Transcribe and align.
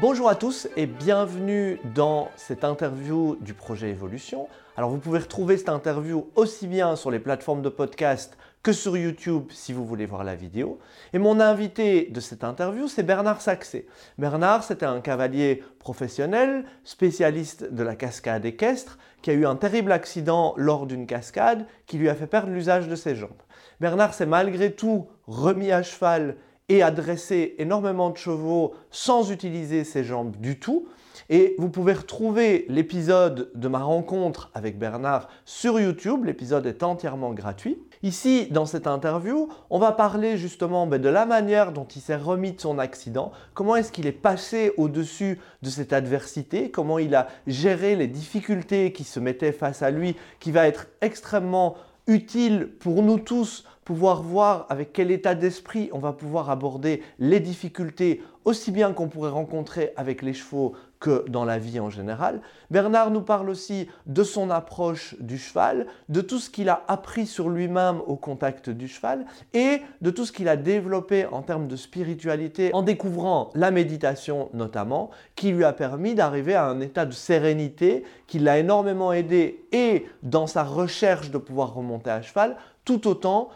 Bonjour 0.00 0.28
à 0.28 0.36
tous 0.36 0.68
et 0.76 0.86
bienvenue 0.86 1.80
dans 1.96 2.28
cette 2.36 2.62
interview 2.62 3.36
du 3.40 3.52
projet 3.52 3.90
Evolution. 3.90 4.46
Alors 4.76 4.90
vous 4.90 4.98
pouvez 4.98 5.18
retrouver 5.18 5.56
cette 5.56 5.70
interview 5.70 6.30
aussi 6.36 6.68
bien 6.68 6.94
sur 6.94 7.10
les 7.10 7.18
plateformes 7.18 7.62
de 7.62 7.68
podcast 7.68 8.38
que 8.62 8.72
sur 8.72 8.96
YouTube 8.96 9.46
si 9.50 9.72
vous 9.72 9.84
voulez 9.84 10.06
voir 10.06 10.22
la 10.22 10.36
vidéo. 10.36 10.78
Et 11.12 11.18
mon 11.18 11.40
invité 11.40 12.10
de 12.12 12.20
cette 12.20 12.44
interview, 12.44 12.86
c'est 12.86 13.02
Bernard 13.02 13.40
Saxé. 13.40 13.88
Bernard, 14.18 14.62
c'était 14.62 14.86
un 14.86 15.00
cavalier 15.00 15.64
professionnel, 15.80 16.64
spécialiste 16.84 17.64
de 17.72 17.82
la 17.82 17.96
cascade 17.96 18.44
équestre, 18.44 18.98
qui 19.20 19.30
a 19.30 19.34
eu 19.34 19.46
un 19.46 19.56
terrible 19.56 19.90
accident 19.90 20.54
lors 20.56 20.86
d'une 20.86 21.08
cascade 21.08 21.66
qui 21.86 21.98
lui 21.98 22.08
a 22.08 22.14
fait 22.14 22.28
perdre 22.28 22.52
l'usage 22.52 22.86
de 22.86 22.94
ses 22.94 23.16
jambes. 23.16 23.42
Bernard 23.80 24.14
s'est 24.14 24.26
malgré 24.26 24.70
tout 24.70 25.08
remis 25.26 25.72
à 25.72 25.82
cheval 25.82 26.36
et 26.68 26.82
a 26.82 26.90
dressé 26.90 27.54
énormément 27.58 28.10
de 28.10 28.16
chevaux 28.16 28.74
sans 28.90 29.30
utiliser 29.30 29.84
ses 29.84 30.04
jambes 30.04 30.36
du 30.36 30.58
tout. 30.58 30.88
Et 31.30 31.56
vous 31.58 31.68
pouvez 31.68 31.92
retrouver 31.92 32.64
l'épisode 32.68 33.50
de 33.54 33.68
ma 33.68 33.80
rencontre 33.80 34.50
avec 34.54 34.78
Bernard 34.78 35.28
sur 35.44 35.78
YouTube. 35.78 36.24
L'épisode 36.24 36.64
est 36.64 36.82
entièrement 36.82 37.32
gratuit. 37.32 37.78
Ici, 38.02 38.46
dans 38.50 38.64
cette 38.64 38.86
interview, 38.86 39.48
on 39.68 39.78
va 39.78 39.92
parler 39.92 40.38
justement 40.38 40.86
ben, 40.86 41.00
de 41.00 41.08
la 41.08 41.26
manière 41.26 41.72
dont 41.72 41.84
il 41.84 42.00
s'est 42.00 42.16
remis 42.16 42.52
de 42.52 42.60
son 42.60 42.78
accident, 42.78 43.32
comment 43.54 43.76
est-ce 43.76 43.92
qu'il 43.92 44.06
est 44.06 44.12
passé 44.12 44.72
au-dessus 44.76 45.40
de 45.62 45.68
cette 45.68 45.92
adversité, 45.92 46.70
comment 46.70 46.98
il 46.98 47.14
a 47.14 47.28
géré 47.46 47.96
les 47.96 48.06
difficultés 48.06 48.92
qui 48.92 49.04
se 49.04 49.18
mettaient 49.20 49.52
face 49.52 49.82
à 49.82 49.90
lui, 49.90 50.16
qui 50.38 50.52
va 50.52 50.66
être 50.66 50.86
extrêmement 51.00 51.76
utile 52.06 52.70
pour 52.78 53.02
nous 53.02 53.18
tous 53.18 53.64
pouvoir 53.88 54.20
voir 54.20 54.66
avec 54.68 54.92
quel 54.92 55.10
état 55.10 55.34
d'esprit 55.34 55.88
on 55.94 55.98
va 55.98 56.12
pouvoir 56.12 56.50
aborder 56.50 57.02
les 57.18 57.40
difficultés 57.40 58.20
aussi 58.44 58.70
bien 58.70 58.92
qu'on 58.92 59.08
pourrait 59.08 59.30
rencontrer 59.30 59.94
avec 59.96 60.20
les 60.20 60.34
chevaux 60.34 60.74
que 61.00 61.24
dans 61.28 61.46
la 61.46 61.58
vie 61.58 61.80
en 61.80 61.88
général. 61.88 62.42
Bernard 62.70 63.10
nous 63.10 63.22
parle 63.22 63.48
aussi 63.48 63.88
de 64.04 64.22
son 64.24 64.50
approche 64.50 65.16
du 65.20 65.38
cheval, 65.38 65.86
de 66.10 66.20
tout 66.20 66.38
ce 66.38 66.50
qu'il 66.50 66.68
a 66.68 66.84
appris 66.86 67.26
sur 67.26 67.48
lui-même 67.48 68.02
au 68.06 68.16
contact 68.16 68.68
du 68.68 68.88
cheval 68.88 69.24
et 69.54 69.80
de 70.02 70.10
tout 70.10 70.26
ce 70.26 70.32
qu'il 70.32 70.48
a 70.48 70.56
développé 70.56 71.24
en 71.24 71.40
termes 71.40 71.66
de 71.66 71.76
spiritualité 71.76 72.70
en 72.74 72.82
découvrant 72.82 73.48
la 73.54 73.70
méditation 73.70 74.50
notamment, 74.52 75.08
qui 75.34 75.50
lui 75.50 75.64
a 75.64 75.72
permis 75.72 76.14
d'arriver 76.14 76.54
à 76.54 76.66
un 76.66 76.80
état 76.80 77.06
de 77.06 77.12
sérénité 77.12 78.04
qui 78.26 78.38
l'a 78.38 78.58
énormément 78.58 79.14
aidé 79.14 79.64
et 79.72 80.06
dans 80.22 80.46
sa 80.46 80.62
recherche 80.62 81.30
de 81.30 81.38
pouvoir 81.38 81.72
remonter 81.72 82.10
à 82.10 82.20
cheval, 82.20 82.56
tout 82.84 83.06
autant 83.06 83.50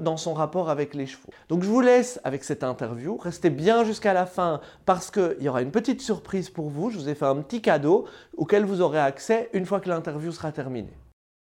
dans 0.00 0.16
son 0.16 0.34
rapport 0.34 0.70
avec 0.70 0.94
les 0.94 1.06
chevaux. 1.06 1.30
Donc 1.48 1.62
je 1.62 1.68
vous 1.68 1.80
laisse 1.80 2.20
avec 2.24 2.44
cette 2.44 2.64
interview. 2.64 3.16
Restez 3.16 3.50
bien 3.50 3.84
jusqu'à 3.84 4.12
la 4.12 4.26
fin 4.26 4.60
parce 4.84 5.10
qu'il 5.10 5.36
y 5.40 5.48
aura 5.48 5.62
une 5.62 5.70
petite 5.70 6.00
surprise 6.00 6.50
pour 6.50 6.68
vous. 6.68 6.90
Je 6.90 6.98
vous 6.98 7.08
ai 7.08 7.14
fait 7.14 7.26
un 7.26 7.36
petit 7.36 7.62
cadeau 7.62 8.06
auquel 8.36 8.64
vous 8.64 8.80
aurez 8.80 9.00
accès 9.00 9.50
une 9.52 9.66
fois 9.66 9.80
que 9.80 9.88
l'interview 9.88 10.32
sera 10.32 10.52
terminée. 10.52 10.96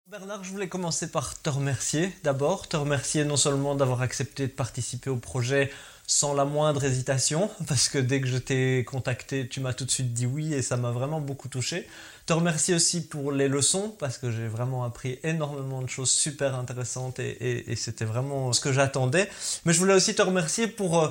Bernard, 0.07 0.45
je 0.45 0.51
voulais 0.51 0.69
commencer 0.69 1.11
par 1.11 1.41
te 1.41 1.49
remercier 1.49 2.13
d'abord. 2.23 2.69
Te 2.69 2.77
remercier 2.77 3.25
non 3.25 3.37
seulement 3.37 3.75
d'avoir 3.75 4.03
accepté 4.03 4.47
de 4.47 4.53
participer 4.53 5.09
au 5.09 5.17
projet 5.17 5.71
sans 6.07 6.35
la 6.35 6.45
moindre 6.45 6.85
hésitation, 6.85 7.51
parce 7.69 7.89
que 7.89 7.99
dès 7.99 8.21
que 8.21 8.27
je 8.27 8.39
t'ai 8.39 8.85
contacté, 8.85 9.49
tu 9.49 9.61
m'as 9.61 9.73
tout 9.73 9.85
de 9.85 9.91
suite 9.91 10.13
dit 10.13 10.27
oui 10.27 10.53
et 10.53 10.63
ça 10.63 10.77
m'a 10.77 10.91
vraiment 10.91 11.21
beaucoup 11.21 11.49
touché. 11.49 11.89
Te 12.27 12.33
remercier 12.33 12.75
aussi 12.75 13.07
pour 13.07 13.33
les 13.33 13.49
leçons, 13.49 13.95
parce 13.99 14.19
que 14.19 14.31
j'ai 14.31 14.47
vraiment 14.47 14.85
appris 14.85 15.19
énormément 15.23 15.83
de 15.83 15.89
choses 15.89 16.11
super 16.11 16.55
intéressantes 16.55 17.19
et, 17.19 17.75
c'était 17.77 18.07
vraiment 18.07 18.53
ce 18.53 18.61
que 18.61 18.73
j'attendais. 18.73 19.29
Mais 19.65 19.73
je 19.73 19.79
voulais 19.79 19.95
aussi 19.95 20.15
te 20.15 20.23
remercier 20.23 20.67
pour 20.67 21.03
euh, 21.03 21.09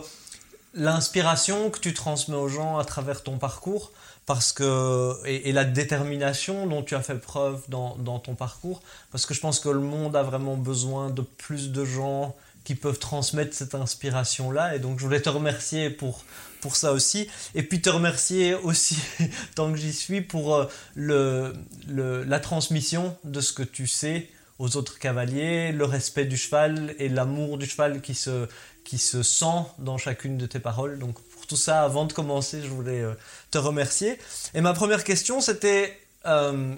l'inspiration 0.73 1.69
que 1.69 1.79
tu 1.79 1.93
transmets 1.93 2.35
aux 2.35 2.49
gens 2.49 2.77
à 2.77 2.85
travers 2.85 3.21
ton 3.21 3.37
parcours 3.37 3.91
parce 4.25 4.53
que 4.53 5.15
et, 5.25 5.51
la 5.51 5.65
détermination 5.65 6.65
dont 6.65 6.81
tu 6.81 6.95
as 6.95 7.01
fait 7.01 7.15
preuve 7.15 7.61
dans, 7.67 8.19
ton 8.19 8.35
parcours 8.35 8.81
parce 9.11 9.25
que 9.25 9.33
je 9.33 9.39
pense 9.39 9.59
que 9.59 9.69
le 9.69 9.79
monde 9.79 10.15
a 10.15 10.23
vraiment 10.23 10.55
besoin 10.55 11.09
de 11.09 11.21
plus 11.21 11.71
de 11.71 11.85
gens 11.85 12.35
qui 12.63 12.75
peuvent 12.75 12.99
transmettre 12.99 13.55
cette 13.55 13.75
inspiration-là. 13.75 14.75
Et 14.75 14.79
donc, 14.79 14.99
je 14.99 15.05
voulais 15.05 15.21
te 15.21 15.29
remercier 15.29 15.89
pour, 15.89 16.23
pour 16.61 16.75
ça 16.75 16.93
aussi. 16.93 17.29
Et 17.55 17.63
puis 17.63 17.81
te 17.81 17.89
remercier 17.89 18.53
aussi, 18.53 18.97
tant 19.55 19.71
que 19.71 19.77
j'y 19.77 19.93
suis, 19.93 20.21
pour 20.21 20.55
euh, 20.55 20.65
le, 20.95 21.53
le, 21.87 22.23
la 22.23 22.39
transmission 22.39 23.17
de 23.23 23.41
ce 23.41 23.53
que 23.53 23.63
tu 23.63 23.87
sais 23.87 24.29
aux 24.59 24.77
autres 24.77 24.99
cavaliers, 24.99 25.71
le 25.71 25.83
respect 25.83 26.25
du 26.25 26.37
cheval 26.37 26.95
et 26.99 27.09
l'amour 27.09 27.57
du 27.57 27.65
cheval 27.65 28.01
qui 28.01 28.13
se, 28.13 28.47
qui 28.85 28.97
se 28.97 29.23
sent 29.23 29.65
dans 29.79 29.97
chacune 29.97 30.37
de 30.37 30.45
tes 30.45 30.59
paroles. 30.59 30.99
Donc, 30.99 31.19
pour 31.21 31.47
tout 31.47 31.57
ça, 31.57 31.83
avant 31.83 32.05
de 32.05 32.13
commencer, 32.13 32.61
je 32.61 32.67
voulais 32.67 33.01
euh, 33.01 33.13
te 33.51 33.57
remercier. 33.57 34.17
Et 34.53 34.61
ma 34.61 34.73
première 34.73 35.03
question, 35.03 35.41
c'était 35.41 35.99
euh, 36.25 36.75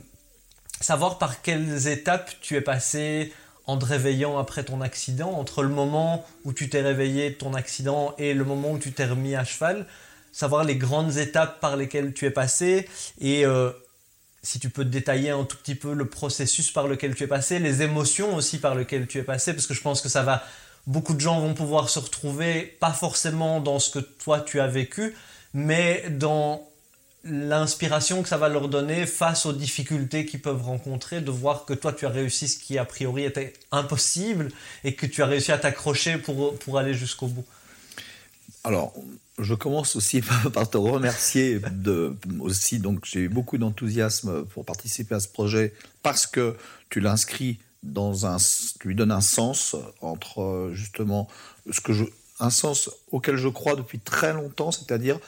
savoir 0.81 1.17
par 1.17 1.41
quelles 1.41 1.87
étapes 1.87 2.31
tu 2.41 2.55
es 2.55 2.61
passé 2.61 3.33
en 3.67 3.77
te 3.77 3.85
réveillant 3.85 4.37
après 4.37 4.63
ton 4.63 4.81
accident, 4.81 5.31
entre 5.31 5.63
le 5.63 5.69
moment 5.69 6.25
où 6.43 6.53
tu 6.53 6.69
t'es 6.69 6.81
réveillé 6.81 7.31
de 7.31 7.35
ton 7.35 7.53
accident 7.53 8.13
et 8.17 8.33
le 8.33 8.43
moment 8.43 8.71
où 8.71 8.77
tu 8.77 8.91
t'es 8.91 9.05
remis 9.05 9.35
à 9.35 9.43
cheval, 9.43 9.87
savoir 10.31 10.63
les 10.63 10.75
grandes 10.75 11.17
étapes 11.17 11.59
par 11.59 11.75
lesquelles 11.75 12.13
tu 12.13 12.25
es 12.25 12.31
passé 12.31 12.87
et 13.19 13.45
euh, 13.45 13.71
si 14.43 14.59
tu 14.59 14.69
peux 14.69 14.85
détailler 14.85 15.31
un 15.31 15.43
tout 15.43 15.57
petit 15.57 15.75
peu 15.75 15.93
le 15.93 16.05
processus 16.05 16.69
par 16.69 16.87
lequel 16.87 17.15
tu 17.15 17.23
es 17.23 17.27
passé, 17.27 17.57
les 17.57 17.81
émotions 17.81 18.35
aussi 18.35 18.59
par 18.59 18.75
lesquelles 18.75 19.07
tu 19.07 19.17
es 19.17 19.23
passé, 19.23 19.53
parce 19.53 19.65
que 19.65 19.73
je 19.73 19.81
pense 19.81 20.01
que 20.01 20.09
ça 20.09 20.21
va, 20.21 20.43
beaucoup 20.85 21.15
de 21.15 21.19
gens 21.19 21.39
vont 21.39 21.55
pouvoir 21.55 21.89
se 21.89 21.97
retrouver, 21.97 22.77
pas 22.79 22.91
forcément 22.91 23.59
dans 23.59 23.79
ce 23.79 23.89
que 23.89 23.99
toi 23.99 24.39
tu 24.41 24.59
as 24.59 24.67
vécu, 24.67 25.15
mais 25.53 26.05
dans 26.11 26.67
l'inspiration 27.25 28.21
que 28.21 28.29
ça 28.29 28.37
va 28.37 28.49
leur 28.49 28.69
donner 28.69 29.07
face 29.07 29.47
aux 29.47 29.53
difficultés 29.53 30.25
qu'ils 30.25 30.41
peuvent 30.41 30.61
rencontrer, 30.61 31.21
de 31.21 31.31
voir 31.31 31.65
que 31.65 31.73
toi 31.73 31.91
tu 31.91 32.05
as 32.05 32.09
réussi 32.09 32.47
ce 32.47 32.59
qui 32.59 32.77
a 32.77 32.85
priori 32.85 33.23
était 33.23 33.53
impossible 33.71 34.51
et 34.83 34.93
que 34.93 35.07
tu 35.07 35.23
as 35.23 35.25
réussi 35.25 35.51
à 35.51 35.57
t'accrocher 35.57 36.17
pour, 36.17 36.57
pour 36.59 36.77
aller 36.77 36.93
jusqu'au 36.93 37.27
bout. 37.27 37.45
Alors, 38.63 38.93
je 39.39 39.53
commence 39.55 39.95
aussi 39.95 40.21
par 40.53 40.69
te 40.69 40.77
remercier 40.77 41.59
de, 41.71 42.15
aussi, 42.39 42.79
donc 42.79 43.05
j'ai 43.05 43.21
eu 43.21 43.29
beaucoup 43.29 43.57
d'enthousiasme 43.57 44.45
pour 44.45 44.63
participer 44.63 45.15
à 45.15 45.19
ce 45.19 45.27
projet 45.27 45.73
parce 46.03 46.27
que 46.27 46.55
tu 46.89 46.99
l'inscris 46.99 47.59
dans 47.81 48.25
un, 48.27 48.37
tu 48.79 48.87
lui 48.87 48.95
donnes 48.95 49.11
un 49.11 49.21
sens 49.21 49.75
entre 50.01 50.69
justement 50.73 51.27
ce 51.71 51.81
que 51.81 51.93
je, 51.93 52.05
un 52.39 52.49
sens 52.49 52.89
auquel 53.11 53.35
je 53.35 53.47
crois 53.47 53.75
depuis 53.75 53.99
très 53.99 54.33
longtemps, 54.33 54.71
c'est-à-dire 54.71 55.19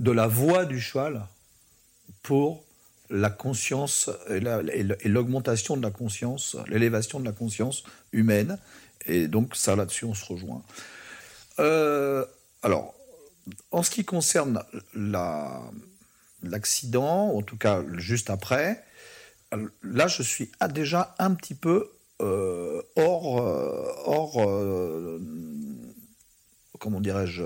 de 0.00 0.10
la 0.10 0.26
voix 0.26 0.64
du 0.64 0.80
cheval 0.80 1.26
pour 2.24 2.64
la 3.10 3.30
conscience 3.30 4.10
et 4.28 5.08
l'augmentation 5.08 5.76
de 5.76 5.82
la 5.82 5.90
conscience, 5.90 6.56
l'élévation 6.66 7.20
de 7.20 7.24
la 7.26 7.32
conscience 7.32 7.84
humaine. 8.12 8.58
Et 9.06 9.28
donc 9.28 9.54
ça, 9.54 9.76
là-dessus, 9.76 10.06
on 10.06 10.14
se 10.14 10.24
rejoint. 10.24 10.62
Euh, 11.60 12.24
alors, 12.62 12.94
en 13.70 13.82
ce 13.82 13.90
qui 13.90 14.04
concerne 14.04 14.64
l'accident, 16.42 17.28
en 17.36 17.42
tout 17.42 17.58
cas 17.58 17.82
juste 17.98 18.30
après, 18.30 18.82
là, 19.82 20.08
je 20.08 20.22
suis 20.22 20.50
déjà 20.72 21.14
un 21.18 21.34
petit 21.34 21.54
peu 21.54 21.90
euh, 22.22 22.80
hors, 22.96 23.38
euh, 23.38 23.92
hors 24.06 25.20
comment 26.78 27.00
dirais-je, 27.00 27.44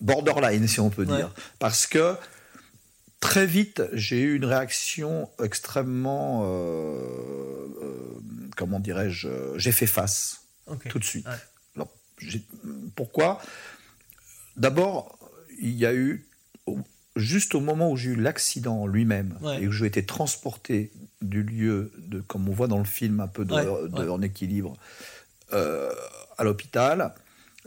borderline, 0.00 0.66
si 0.66 0.80
on 0.80 0.90
peut 0.90 1.06
dire. 1.06 1.32
Parce 1.60 1.86
que 1.86 2.16
Très 3.26 3.44
vite, 3.44 3.82
j'ai 3.92 4.20
eu 4.20 4.36
une 4.36 4.44
réaction 4.44 5.28
extrêmement, 5.42 6.44
euh, 6.44 7.00
euh, 7.82 8.20
comment 8.56 8.78
dirais-je, 8.78 9.28
j'ai 9.56 9.72
fait 9.72 9.88
face 9.88 10.42
tout 10.88 11.00
de 11.00 11.04
suite. 11.04 11.26
pourquoi? 12.94 13.42
D'abord, 14.56 15.18
il 15.60 15.72
y 15.72 15.86
a 15.86 15.92
eu, 15.92 16.28
juste 17.16 17.56
au 17.56 17.60
moment 17.60 17.90
où 17.90 17.96
j'ai 17.96 18.10
eu 18.10 18.14
l'accident 18.14 18.86
lui-même 18.86 19.36
et 19.60 19.66
où 19.66 19.72
j'ai 19.72 19.86
été 19.86 20.06
transporté 20.06 20.92
du 21.20 21.42
lieu, 21.42 21.92
de, 21.98 22.20
comme 22.20 22.48
on 22.48 22.52
voit 22.52 22.68
dans 22.68 22.78
le 22.78 22.84
film, 22.84 23.18
un 23.18 23.26
peu 23.26 23.44
de, 23.44 24.08
en 24.08 24.22
équilibre, 24.22 24.76
euh, 25.52 25.92
à 26.38 26.44
l'hôpital, 26.44 27.12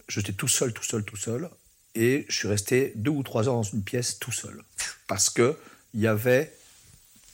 j'étais 0.08 0.32
tout 0.32 0.48
seul, 0.48 0.72
tout 0.72 0.84
seul, 0.84 1.04
tout 1.04 1.18
seul 1.18 1.50
et 1.96 2.26
je 2.30 2.36
suis 2.36 2.48
resté 2.48 2.94
deux 2.96 3.12
ou 3.12 3.24
trois 3.24 3.48
heures 3.48 3.56
dans 3.56 3.64
une 3.64 3.84
pièce 3.84 4.20
tout 4.20 4.32
seul. 4.32 4.64
Parce 5.08 5.30
qu'il 5.30 5.56
y 5.96 6.08
avait 6.08 6.54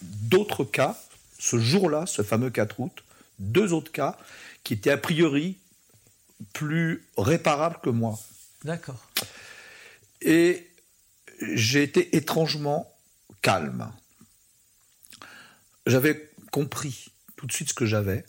d'autres 0.01 0.63
cas, 0.63 0.99
ce 1.39 1.57
jour-là, 1.57 2.05
ce 2.05 2.21
fameux 2.21 2.49
4 2.49 2.79
août, 2.79 3.03
deux 3.39 3.73
autres 3.73 3.91
cas 3.91 4.17
qui 4.63 4.73
étaient 4.73 4.91
a 4.91 4.97
priori 4.97 5.57
plus 6.53 7.05
réparables 7.17 7.79
que 7.81 7.89
moi. 7.89 8.19
D'accord. 8.63 8.99
Et 10.21 10.67
j'ai 11.41 11.83
été 11.83 12.15
étrangement 12.15 12.91
calme. 13.41 13.91
J'avais 15.85 16.31
compris 16.51 17.11
tout 17.35 17.45
de 17.45 17.51
suite 17.51 17.69
ce 17.69 17.73
que 17.73 17.85
j'avais. 17.85 18.25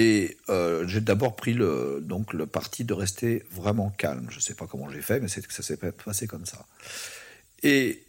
Et 0.00 0.38
euh, 0.48 0.86
j'ai 0.86 1.00
d'abord 1.00 1.34
pris 1.34 1.54
le, 1.54 1.98
donc 2.00 2.32
le 2.32 2.46
parti 2.46 2.84
de 2.84 2.94
rester 2.94 3.44
vraiment 3.50 3.90
calme. 3.90 4.28
Je 4.30 4.36
ne 4.36 4.40
sais 4.40 4.54
pas 4.54 4.68
comment 4.68 4.88
j'ai 4.88 5.02
fait, 5.02 5.18
mais 5.18 5.26
c'est 5.26 5.44
que 5.44 5.52
ça 5.52 5.64
s'est 5.64 5.76
passé 5.76 6.28
comme 6.28 6.46
ça. 6.46 6.66
Et 7.64 8.04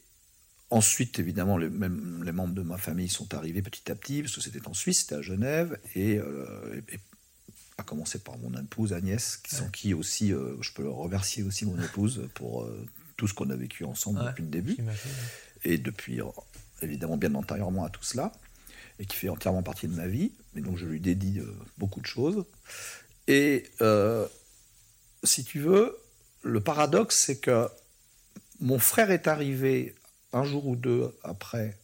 ensuite, 0.69 1.17
évidemment, 1.17 1.57
les, 1.57 1.67
même, 1.67 2.23
les 2.23 2.31
membres 2.31 2.53
de 2.53 2.61
ma 2.61 2.77
famille 2.77 3.09
sont 3.09 3.33
arrivés 3.33 3.63
petit 3.63 3.91
à 3.91 3.95
petit, 3.95 4.21
parce 4.21 4.35
que 4.35 4.41
c'était 4.41 4.67
en 4.67 4.75
Suisse, 4.75 4.99
c'était 4.99 5.15
à 5.15 5.23
Genève, 5.23 5.79
et, 5.95 6.19
euh, 6.19 6.79
à 7.79 7.83
commencer 7.83 8.19
par 8.19 8.37
mon 8.37 8.55
épouse 8.61 8.93
Agnès, 8.93 9.37
qui, 9.37 9.55
sans 9.55 9.69
qui 9.69 9.95
aussi, 9.95 10.31
euh, 10.31 10.61
je 10.61 10.71
peux 10.73 10.87
remercier 10.87 11.41
aussi 11.41 11.65
mon 11.65 11.81
épouse 11.81 12.29
pour 12.35 12.65
euh, 12.65 12.85
tout 13.17 13.27
ce 13.27 13.33
qu'on 13.33 13.49
a 13.49 13.55
vécu 13.55 13.83
ensemble 13.83 14.23
depuis 14.25 14.43
le 14.43 14.49
début, 14.49 14.77
et 15.63 15.79
depuis, 15.79 16.19
évidemment, 16.83 17.17
bien 17.17 17.33
antérieurement 17.33 17.83
à 17.83 17.89
tout 17.89 18.03
cela, 18.03 18.31
et 18.99 19.05
qui 19.05 19.15
fait 19.15 19.29
entièrement 19.29 19.63
partie 19.63 19.87
de 19.87 19.95
ma 19.95 20.07
vie, 20.07 20.31
et 20.55 20.61
donc 20.61 20.77
je 20.77 20.85
lui 20.85 20.99
dédie 20.99 21.41
beaucoup 21.77 22.01
de 22.01 22.05
choses. 22.05 22.45
Et 23.27 23.71
si 25.23 25.43
tu 25.43 25.59
veux, 25.59 25.97
le 26.43 26.59
paradoxe, 26.61 27.17
c'est 27.17 27.37
que 27.37 27.67
mon 28.59 28.79
frère 28.79 29.11
est 29.11 29.27
arrivé 29.27 29.95
un 30.33 30.43
jour 30.43 30.67
ou 30.67 30.75
deux 30.75 31.15
après, 31.23 31.77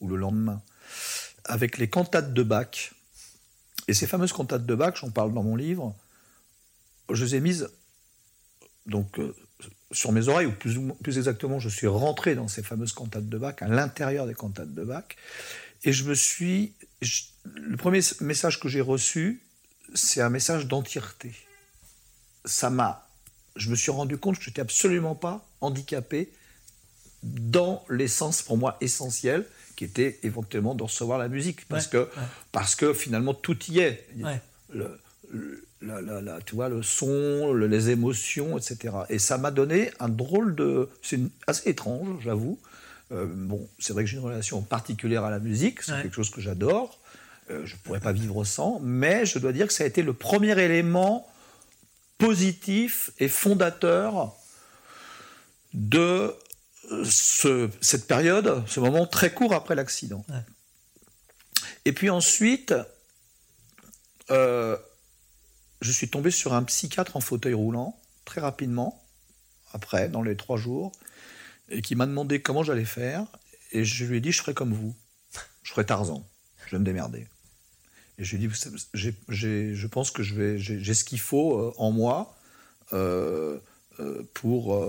ou 0.00 0.08
le 0.08 0.16
lendemain, 0.16 0.62
avec 1.44 1.78
les 1.78 1.88
cantates 1.88 2.32
de 2.32 2.42
Bach. 2.42 2.94
Et 3.88 3.94
ces 3.94 4.06
fameuses 4.06 4.32
cantates 4.32 4.66
de 4.66 4.74
Bach, 4.74 4.94
j'en 5.00 5.10
parle 5.10 5.32
dans 5.32 5.42
mon 5.42 5.56
livre, 5.56 5.94
je 7.10 7.24
les 7.24 7.36
ai 7.36 7.40
mises 7.40 7.68
donc, 8.86 9.18
euh, 9.18 9.34
sur 9.90 10.12
mes 10.12 10.28
oreilles, 10.28 10.46
ou 10.46 10.52
plus, 10.52 10.78
plus, 11.02 11.18
exactement, 11.18 11.58
je 11.58 11.68
suis 11.68 11.86
rentré 11.86 12.34
dans 12.34 12.48
ces 12.48 12.62
fameuses 12.62 12.92
cantates 12.92 13.28
de 13.28 13.38
Bach, 13.38 13.56
à 13.60 13.68
l'intérieur 13.68 14.26
des 14.26 14.34
cantates 14.34 14.72
de 14.74 14.84
Bach, 14.84 15.04
et 15.86 15.92
je 15.92 16.04
me 16.04 16.14
suis... 16.14 16.74
le 17.44 17.76
premier 17.76 18.00
message 18.20 18.60
que 18.60 18.68
j'ai 18.68 18.82
reçu, 18.82 19.42
c'est 19.94 20.20
un 20.20 20.28
message 20.28 20.66
d'entièreté. 20.66 21.32
Ça 22.44 22.68
m'a 22.68 23.06
je 23.56 23.70
me 23.70 23.74
suis 23.74 23.90
rendu 23.90 24.18
compte 24.18 24.38
que 24.38 24.44
je 24.44 24.50
n'étais 24.50 24.60
absolument 24.60 25.14
pas 25.14 25.48
handicapé 25.60 26.30
dans 27.22 27.84
l'essence 27.88 28.42
pour 28.42 28.56
moi 28.56 28.76
essentielle, 28.80 29.44
qui 29.74 29.84
était 29.84 30.18
éventuellement 30.22 30.74
de 30.74 30.82
recevoir 30.82 31.18
la 31.18 31.28
musique, 31.28 31.66
parce, 31.66 31.86
que, 31.86 32.08
parce 32.52 32.76
que 32.76 32.92
finalement 32.92 33.34
tout 33.34 33.58
y 33.68 33.80
est. 33.80 34.06
Le, 34.68 35.00
la, 35.82 36.40
tu 36.40 36.54
vois, 36.54 36.68
le 36.68 36.82
son, 36.82 37.52
les 37.54 37.90
émotions, 37.90 38.56
etc. 38.56 38.94
Et 39.08 39.18
ça 39.18 39.38
m'a 39.38 39.50
donné 39.50 39.90
un 40.00 40.08
drôle 40.08 40.54
de... 40.54 40.88
C'est 41.02 41.20
assez 41.46 41.70
étrange, 41.70 42.08
j'avoue. 42.22 42.58
Euh, 43.12 43.26
bon, 43.28 43.68
c'est 43.78 43.92
vrai 43.92 44.04
que 44.04 44.10
j'ai 44.10 44.16
une 44.16 44.24
relation 44.24 44.62
particulière 44.62 45.24
à 45.24 45.30
la 45.30 45.38
musique, 45.38 45.82
c'est 45.82 46.02
quelque 46.02 46.14
chose 46.14 46.30
que 46.30 46.40
j'adore. 46.40 46.98
Euh, 47.50 47.64
je 47.64 47.74
ne 47.74 47.78
pourrais 47.80 48.00
pas 48.00 48.12
vivre 48.12 48.44
sans, 48.44 48.80
mais 48.80 49.24
je 49.24 49.38
dois 49.38 49.52
dire 49.52 49.68
que 49.68 49.72
ça 49.72 49.84
a 49.84 49.86
été 49.86 50.02
le 50.02 50.12
premier 50.12 50.58
élément 50.60 51.28
positif 52.18 53.10
et 53.18 53.28
fondateur 53.28 54.34
de 55.74 56.34
ce, 57.04 57.70
cette 57.80 58.06
période, 58.06 58.64
ce 58.66 58.80
moment 58.80 59.06
très 59.06 59.32
court 59.32 59.52
après 59.54 59.74
l'accident. 59.74 60.24
Et 61.84 61.92
puis 61.92 62.10
ensuite, 62.10 62.74
euh, 64.30 64.76
je 65.80 65.92
suis 65.92 66.08
tombé 66.08 66.30
sur 66.30 66.54
un 66.54 66.64
psychiatre 66.64 67.16
en 67.16 67.20
fauteuil 67.20 67.54
roulant, 67.54 68.00
très 68.24 68.40
rapidement, 68.40 69.02
après, 69.72 70.08
dans 70.08 70.22
les 70.22 70.36
trois 70.36 70.56
jours, 70.56 70.92
et 71.68 71.82
qui 71.82 71.94
m'a 71.94 72.06
demandé 72.06 72.40
comment 72.40 72.62
j'allais 72.62 72.84
faire, 72.84 73.26
et 73.72 73.84
je 73.84 74.04
lui 74.04 74.18
ai 74.18 74.20
dit, 74.20 74.32
je 74.32 74.40
ferai 74.40 74.54
comme 74.54 74.72
vous, 74.72 74.94
je 75.62 75.70
ferai 75.70 75.84
Tarzan, 75.84 76.26
je 76.66 76.72
vais 76.72 76.78
me 76.78 76.84
démerder. 76.84 77.26
Et 78.18 78.24
je 78.24 78.36
lui 78.36 78.44
ai 78.44 78.48
dit, 78.48 78.54
je 79.28 79.86
pense 79.86 80.10
que 80.10 80.22
j'ai 80.22 80.94
ce 80.94 81.04
qu'il 81.04 81.20
faut 81.20 81.58
euh, 81.58 81.74
en 81.76 81.90
moi 81.90 82.34
euh, 82.92 83.58
euh, 84.00 84.22
pour 84.32 84.82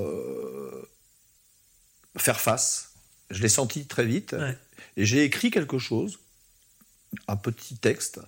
faire 2.18 2.40
face. 2.40 2.94
Je 3.30 3.42
l'ai 3.42 3.50
senti 3.50 3.86
très 3.86 4.06
vite. 4.06 4.36
Et 4.96 5.06
j'ai 5.06 5.24
écrit 5.24 5.52
quelque 5.52 5.80
chose, 5.80 6.20
un 7.28 7.36
petit 7.36 7.76
texte, 7.76 8.20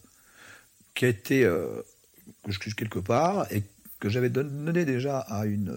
qui 0.95 1.05
a 1.05 1.07
été, 1.07 1.41
que 1.41 2.51
je 2.51 2.75
quelque 2.75 2.99
part, 2.99 3.51
et 3.53 3.63
que 3.99 4.09
j'avais 4.09 4.29
donné 4.29 4.85
déjà 4.85 5.19
à 5.19 5.45
une, 5.45 5.73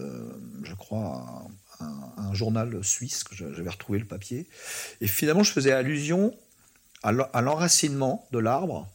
je 0.63 0.73
crois, 0.73 1.47
un, 1.83 2.23
un, 2.23 2.33
journal 2.33 2.83
suisse, 2.83 3.23
que 3.23 3.35
j'avais 3.35 3.69
retrouvé 3.69 3.99
le 3.99 4.05
papier. 4.05 4.47
Et 5.01 5.07
finalement, 5.07 5.43
je 5.43 5.51
faisais 5.51 5.71
allusion 5.71 6.35
à 7.03 7.41
l'enracinement 7.41 8.27
de 8.31 8.39
l'arbre 8.39 8.87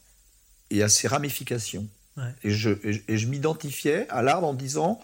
et 0.71 0.83
à 0.83 0.89
ses 0.89 1.07
ramifications. 1.07 1.87
Et 2.43 2.51
je, 2.51 2.71
et, 2.83 3.17
je 3.17 3.27
m'identifiais 3.27 4.07
à 4.09 4.21
l'arbre 4.21 4.47
en 4.47 4.53
disant 4.53 5.01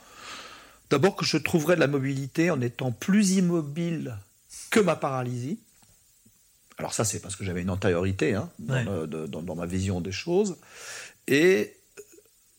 d'abord 0.89 1.15
que 1.15 1.23
je 1.23 1.37
trouverais 1.37 1.75
de 1.75 1.79
la 1.79 1.87
mobilité 1.87 2.51
en 2.51 2.59
étant 2.59 2.91
plus 2.91 3.31
immobile 3.31 4.17
que 4.69 4.79
ma 4.79 4.95
paralysie. 4.95 5.59
Alors 6.77 6.93
ça, 6.93 7.05
c'est 7.05 7.19
parce 7.19 7.37
que 7.37 7.45
j'avais 7.45 7.61
une 7.61 7.69
antériorité 7.69 8.33
hein, 8.33 8.49
dans, 8.59 9.41
dans, 9.41 9.55
ma 9.55 9.65
vision 9.65 10.01
des 10.01 10.11
choses. 10.11 10.57
Et 11.27 11.77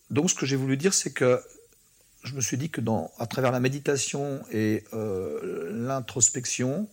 donc 0.08 0.30
ce 0.30 0.34
que 0.34 0.46
j'ai 0.46 0.56
voulu 0.56 0.78
dire, 0.78 0.94
c'est 0.94 1.12
que 1.12 1.42
je 2.26 2.34
me 2.34 2.40
suis 2.40 2.58
dit 2.58 2.70
que 2.70 2.80
dans, 2.80 3.12
à 3.18 3.26
travers 3.26 3.52
la 3.52 3.60
méditation 3.60 4.42
et 4.50 4.84
euh, 4.92 5.70
l'introspection, 5.72 6.88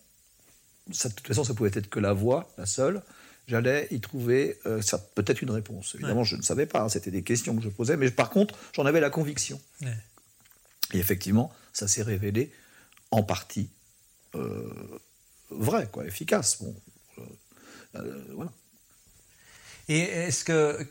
de 0.87 0.93
toute 0.93 1.27
façon, 1.27 1.43
ça 1.43 1.53
pouvait 1.53 1.71
être 1.73 1.89
que 1.89 1.99
la 1.99 2.13
voix, 2.13 2.49
la 2.57 2.65
seule, 2.65 3.01
j'allais 3.47 3.87
y 3.91 3.99
trouver 3.99 4.59
euh, 4.65 4.81
peut-être 5.15 5.41
une 5.41 5.51
réponse. 5.51 5.95
Évidemment, 5.95 6.23
je 6.23 6.35
ne 6.35 6.41
savais 6.41 6.65
pas, 6.65 6.81
hein, 6.81 6.89
c'était 6.89 7.11
des 7.11 7.23
questions 7.23 7.55
que 7.55 7.63
je 7.63 7.69
posais, 7.69 7.97
mais 7.97 8.11
par 8.11 8.29
contre, 8.29 8.55
j'en 8.73 8.85
avais 8.85 8.99
la 8.99 9.09
conviction. 9.09 9.59
Et 10.93 10.99
effectivement, 10.99 11.51
ça 11.73 11.87
s'est 11.87 12.03
révélé 12.03 12.51
en 13.11 13.23
partie 13.23 13.69
euh, 14.35 14.69
vrai, 15.49 15.87
quoi, 15.91 16.05
efficace. 16.05 16.61
Bon, 16.61 16.75
voilà. 18.33 18.51
Et 19.89 19.99
est-ce 19.99 20.43
que 20.43 20.87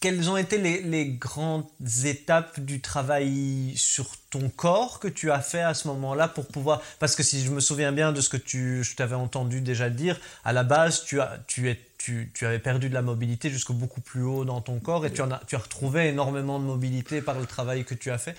quelles 0.00 0.30
ont 0.30 0.38
été 0.38 0.56
les, 0.56 1.06
grandes 1.06 1.66
étapes 2.04 2.58
du 2.58 2.80
travail 2.80 3.74
sur 3.76 4.16
ton 4.30 4.48
corps 4.48 4.98
que 4.98 5.08
tu 5.08 5.30
as 5.30 5.40
fait 5.40 5.60
à 5.60 5.74
ce 5.74 5.88
moment-là 5.88 6.26
pour 6.26 6.46
pouvoir... 6.46 6.80
Parce 6.98 7.14
que 7.14 7.22
si 7.22 7.44
je 7.44 7.50
me 7.50 7.60
souviens 7.60 7.92
bien 7.92 8.12
de 8.12 8.22
ce 8.22 8.30
que 8.30 8.38
tu, 8.38 8.82
je 8.82 8.96
t'avais 8.96 9.14
entendu 9.14 9.60
déjà 9.60 9.90
dire, 9.90 10.18
à 10.42 10.54
la 10.54 10.64
base, 10.64 11.04
tu, 11.04 11.20
as, 11.20 11.38
tu, 11.46 11.68
es, 11.68 11.78
tu, 11.98 12.30
tu 12.32 12.46
avais 12.46 12.58
perdu 12.58 12.88
de 12.88 12.94
la 12.94 13.02
mobilité 13.02 13.50
jusqu'au 13.50 13.74
beaucoup 13.74 14.00
plus 14.00 14.22
haut 14.22 14.46
dans 14.46 14.62
ton 14.62 14.80
corps 14.80 15.04
et 15.04 15.12
tu, 15.12 15.20
as, 15.20 15.40
tu 15.46 15.54
as 15.54 15.58
retrouvé 15.58 16.08
énormément 16.08 16.58
de 16.58 16.64
mobilité 16.64 17.20
par 17.20 17.38
le 17.38 17.44
travail 17.44 17.84
que 17.84 17.94
tu 17.94 18.10
as 18.10 18.18
fait. 18.18 18.34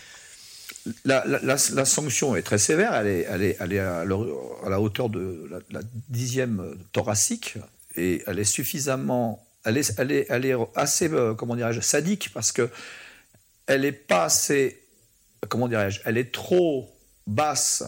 La, 1.06 1.24
la, 1.28 1.40
la, 1.44 1.86
sanction 1.86 2.36
est 2.36 2.42
très 2.42 2.58
sévère, 2.58 2.96
elle 2.96 3.08
est, 3.08 3.28
elle 3.30 3.44
est, 3.44 3.58
elle 3.60 3.74
est 3.74 3.80
à, 3.80 4.04
la 4.04 4.82
hauteur 4.82 5.10
de 5.10 5.48
la 5.70 5.82
dixième 6.10 6.76
thoracique 6.92 7.58
et 7.96 8.24
elle 8.26 8.40
est 8.40 8.46
suffisamment 8.46 9.46
elle 9.66 9.78
est, 9.78 9.94
elle 9.98 10.12
est, 10.12 10.26
elle 10.30 10.46
est 10.46 10.56
assez, 10.76 11.10
euh, 11.10 11.34
comment 11.34 11.56
dirais-je, 11.56 11.82
sadique 11.82 12.32
parce 12.34 12.52
que 12.52 12.70
elle 13.68 13.82
n'est 13.82 13.92
pas 13.92 14.26
assez, 14.26 14.82
comment 15.50 15.68
dirais-je, 15.68 16.02
elle 16.06 16.18
est 16.18 16.32
trop 16.32 16.90
basse 17.28 17.84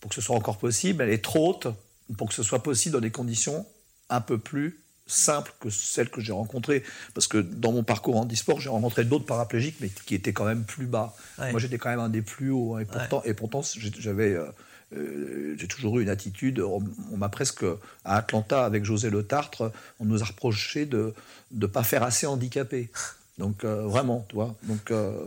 pour 0.00 0.10
que 0.10 0.14
ce 0.14 0.20
soit 0.20 0.36
encore 0.36 0.58
possible, 0.58 1.02
elle 1.02 1.10
est 1.10 1.22
trop 1.22 1.50
haute 1.50 1.68
pour 2.16 2.28
que 2.28 2.34
ce 2.34 2.42
soit 2.42 2.62
possible 2.62 2.94
dans 2.94 3.00
des 3.00 3.10
conditions 3.10 3.66
un 4.08 4.20
peu 4.20 4.38
plus 4.38 4.80
simples 5.06 5.52
que 5.60 5.70
celles 5.70 6.10
que 6.10 6.20
j'ai 6.20 6.32
rencontrées. 6.32 6.82
Parce 7.14 7.26
que 7.26 7.38
dans 7.38 7.72
mon 7.72 7.82
parcours 7.82 8.16
en 8.16 8.26
e-sport, 8.26 8.60
j'ai 8.60 8.68
rencontré 8.68 9.04
d'autres 9.04 9.24
paraplégiques, 9.24 9.76
mais 9.80 9.88
qui 9.88 10.14
étaient 10.14 10.32
quand 10.32 10.44
même 10.44 10.64
plus 10.64 10.86
bas. 10.86 11.14
Moi, 11.38 11.58
j'étais 11.58 11.78
quand 11.78 11.90
même 11.90 12.00
un 12.00 12.08
des 12.08 12.22
plus 12.22 12.50
hauts. 12.50 12.76
Hein, 12.76 12.80
et, 12.80 12.84
pourtant, 12.84 13.22
et 13.24 13.34
pourtant, 13.34 13.62
j'avais 13.98 14.34
euh, 14.34 14.46
euh, 14.94 15.56
j'ai 15.58 15.66
toujours 15.66 15.98
eu 15.98 16.02
une 16.02 16.08
attitude. 16.08 16.60
On, 16.60 16.80
m'a 17.16 17.28
presque, 17.28 17.64
à 18.04 18.16
Atlanta, 18.16 18.64
avec 18.64 18.84
José 18.84 19.10
Le 19.10 19.22
Tartre, 19.22 19.72
on 20.00 20.04
nous 20.04 20.22
a 20.22 20.26
reproché 20.26 20.86
de 20.86 21.14
ne 21.52 21.66
pas 21.66 21.82
faire 21.82 22.02
assez 22.02 22.26
handicapé. 22.26 22.90
Donc 23.38 23.64
euh, 23.64 23.82
vraiment, 23.82 24.24
tu 24.28 24.36
vois. 24.36 24.54
Donc, 24.62 24.90
euh, 24.90 25.26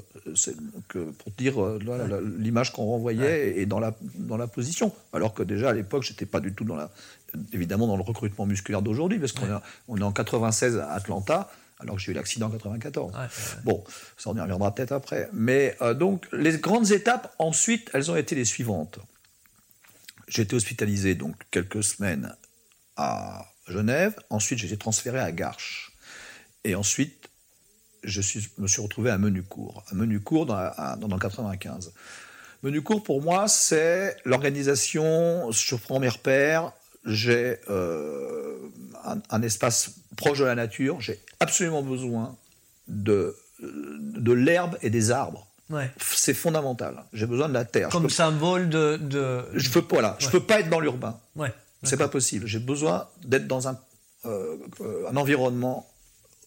pour 0.93 1.31
dire 1.37 1.55
l'image 2.39 2.73
qu'on 2.73 2.85
renvoyait 2.85 3.59
est 3.59 3.65
dans 3.65 3.79
la, 3.79 3.93
dans 4.15 4.37
la 4.37 4.47
position. 4.47 4.93
Alors 5.13 5.33
que 5.33 5.43
déjà 5.43 5.69
à 5.69 5.73
l'époque, 5.73 6.03
j'étais 6.03 6.25
pas 6.25 6.39
du 6.39 6.53
tout 6.53 6.63
dans 6.63 6.75
la, 6.75 6.89
évidemment 7.53 7.85
dans 7.85 7.97
le 7.97 8.03
recrutement 8.03 8.45
musculaire 8.45 8.81
d'aujourd'hui, 8.81 9.19
parce 9.19 9.33
qu'on 9.33 9.45
est, 9.45 9.59
on 9.87 9.97
est 9.97 10.03
en 10.03 10.11
96 10.11 10.77
à 10.77 10.91
Atlanta. 10.91 11.51
Alors 11.81 11.95
que 11.95 12.01
j'ai 12.01 12.11
eu 12.11 12.15
l'accident 12.15 12.47
en 12.47 12.49
94. 12.49 13.13
Bon, 13.63 13.85
ça 14.17 14.31
on 14.31 14.35
y 14.35 14.41
reviendra 14.41 14.75
peut-être 14.75 14.91
après. 14.91 15.29
Mais 15.31 15.77
donc, 15.95 16.27
les 16.33 16.57
grandes 16.57 16.91
étapes, 16.91 17.33
ensuite, 17.39 17.89
elles 17.93 18.11
ont 18.11 18.17
été 18.17 18.35
les 18.35 18.43
suivantes. 18.43 18.99
J'ai 20.29 20.43
été 20.43 20.55
hospitalisé 20.55 21.15
donc 21.15 21.35
quelques 21.51 21.83
semaines 21.83 22.35
à 22.95 23.45
Genève. 23.67 24.15
Ensuite, 24.29 24.59
j'ai 24.59 24.67
été 24.67 24.77
transféré 24.77 25.19
à 25.19 25.31
Garches. 25.31 25.91
Et 26.63 26.75
ensuite, 26.75 27.29
je 28.03 28.21
me 28.59 28.67
suis 28.67 28.81
retrouvé 28.81 29.09
à 29.09 29.17
Menucourt. 29.17 29.83
À 29.91 29.95
Menucourt 29.95 30.45
dans, 30.45 30.97
dans, 30.97 31.07
le 31.07 31.19
95. 31.19 31.93
Menucourt, 32.61 33.03
pour 33.03 33.21
moi, 33.21 33.47
c'est 33.47 34.17
l'organisation. 34.23 35.51
Je 35.51 35.75
prends 35.75 35.99
mes 35.99 36.09
repères. 36.09 36.73
J'ai 37.05 37.57
euh, 37.69 38.57
un, 39.29 39.41
espace 39.41 39.95
proche 40.15 40.39
de 40.39 40.45
la 40.45 40.55
nature. 40.55 41.01
J'ai 41.01 41.19
absolument 41.39 41.81
besoin 41.81 42.37
de, 42.87 43.35
de 43.61 44.31
l'herbe 44.31 44.77
et 44.83 44.91
des 44.91 45.09
arbres. 45.09 45.48
Ouais. 45.69 45.91
C'est 45.99 46.33
fondamental. 46.33 47.03
J'ai 47.13 47.27
besoin 47.27 47.47
de 47.47 47.53
la 47.53 47.65
terre. 47.65 47.89
Comme 47.89 48.09
symbole 48.09 48.69
de, 48.69 48.97
de... 48.97 49.45
Je 49.53 49.69
peux 49.69 49.83
voilà, 49.89 50.15
je 50.19 50.29
peux 50.29 50.39
pas 50.39 50.59
être 50.59 50.69
dans 50.69 50.79
l'urbain. 50.79 51.19
Ouais. 51.35 51.53
C'est 51.83 51.97
pas 51.97 52.07
possible. 52.09 52.45
J'ai 52.47 52.59
besoin 52.59 53.07
d'être 53.23 53.47
dans 53.47 53.67
un, 53.67 53.79
euh, 54.25 54.57
un 55.09 55.15
environnement 55.15 55.89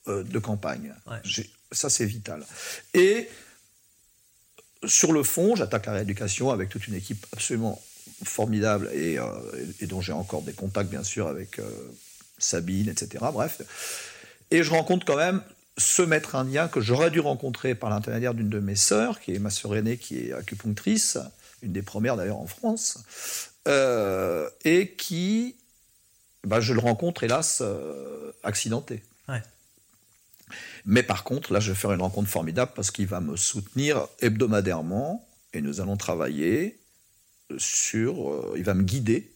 euh, 0.08 0.24
de 0.24 0.38
campagne. 0.38 0.92
Ça, 1.70 1.88
c'est 1.88 2.04
vital. 2.04 2.44
Et 2.92 3.28
sur 4.84 5.12
le 5.12 5.22
fond, 5.22 5.56
j'attaque 5.56 5.86
la 5.86 5.92
rééducation 5.92 6.50
avec 6.50 6.68
toute 6.68 6.86
une 6.86 6.94
équipe 6.94 7.24
absolument 7.32 7.80
formidable 8.24 8.90
et, 8.92 9.18
euh, 9.18 9.26
et 9.80 9.86
dont 9.86 10.00
j'ai 10.00 10.12
encore 10.12 10.42
des 10.42 10.52
contacts, 10.52 10.90
bien 10.90 11.04
sûr, 11.04 11.28
avec 11.28 11.60
Sabine, 12.38 12.88
etc. 12.88 13.24
Bref. 13.32 13.62
Et 14.50 14.62
je 14.62 14.70
rencontre 14.70 15.06
quand 15.06 15.16
même 15.16 15.42
ce 15.78 16.02
maître 16.02 16.34
indien 16.34 16.68
que 16.68 16.80
j'aurais 16.80 17.10
dû 17.10 17.20
rencontrer 17.20 17.74
par 17.74 17.90
l'intermédiaire 17.90 18.34
d'une 18.34 18.50
de 18.50 18.60
mes 18.60 18.76
sœurs, 18.76 19.20
qui 19.20 19.34
est 19.34 19.38
ma 19.38 19.50
sœur 19.50 19.74
aînée, 19.76 19.96
qui 19.96 20.18
est 20.18 20.32
acupunctrice, 20.32 21.18
une 21.62 21.72
des 21.72 21.82
premières 21.82 22.16
d'ailleurs 22.16 22.38
en 22.38 22.46
France, 22.46 22.98
euh, 23.68 24.48
et 24.64 24.90
qui, 24.90 25.56
bah, 26.44 26.60
je 26.60 26.74
le 26.74 26.80
rencontre 26.80 27.24
hélas 27.24 27.60
euh, 27.62 28.32
accidenté. 28.42 29.02
Mais 30.84 31.02
par 31.02 31.24
contre, 31.24 31.52
là, 31.52 31.60
je 31.60 31.72
vais 31.72 31.78
faire 31.78 31.92
une 31.92 32.02
rencontre 32.02 32.28
formidable 32.28 32.72
parce 32.74 32.90
qu'il 32.90 33.06
va 33.06 33.20
me 33.20 33.36
soutenir 33.36 34.06
hebdomadairement 34.20 35.26
et 35.52 35.60
nous 35.60 35.80
allons 35.80 35.96
travailler 35.96 36.78
sur. 37.58 38.32
Euh, 38.32 38.54
il 38.56 38.64
va 38.64 38.74
me 38.74 38.82
guider 38.82 39.32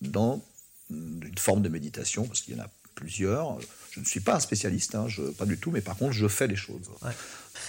dans 0.00 0.42
une 0.90 1.38
forme 1.38 1.62
de 1.62 1.68
méditation 1.68 2.26
parce 2.26 2.40
qu'il 2.40 2.56
y 2.56 2.60
en 2.60 2.64
a 2.64 2.70
plusieurs. 2.98 3.58
Je 3.92 4.00
ne 4.00 4.04
suis 4.04 4.20
pas 4.20 4.36
un 4.36 4.40
spécialiste, 4.40 4.94
hein, 4.94 5.06
je, 5.08 5.22
pas 5.22 5.46
du 5.46 5.56
tout, 5.56 5.70
mais 5.70 5.80
par 5.80 5.96
contre, 5.96 6.12
je 6.12 6.28
fais 6.28 6.46
les 6.46 6.56
choses. 6.56 6.90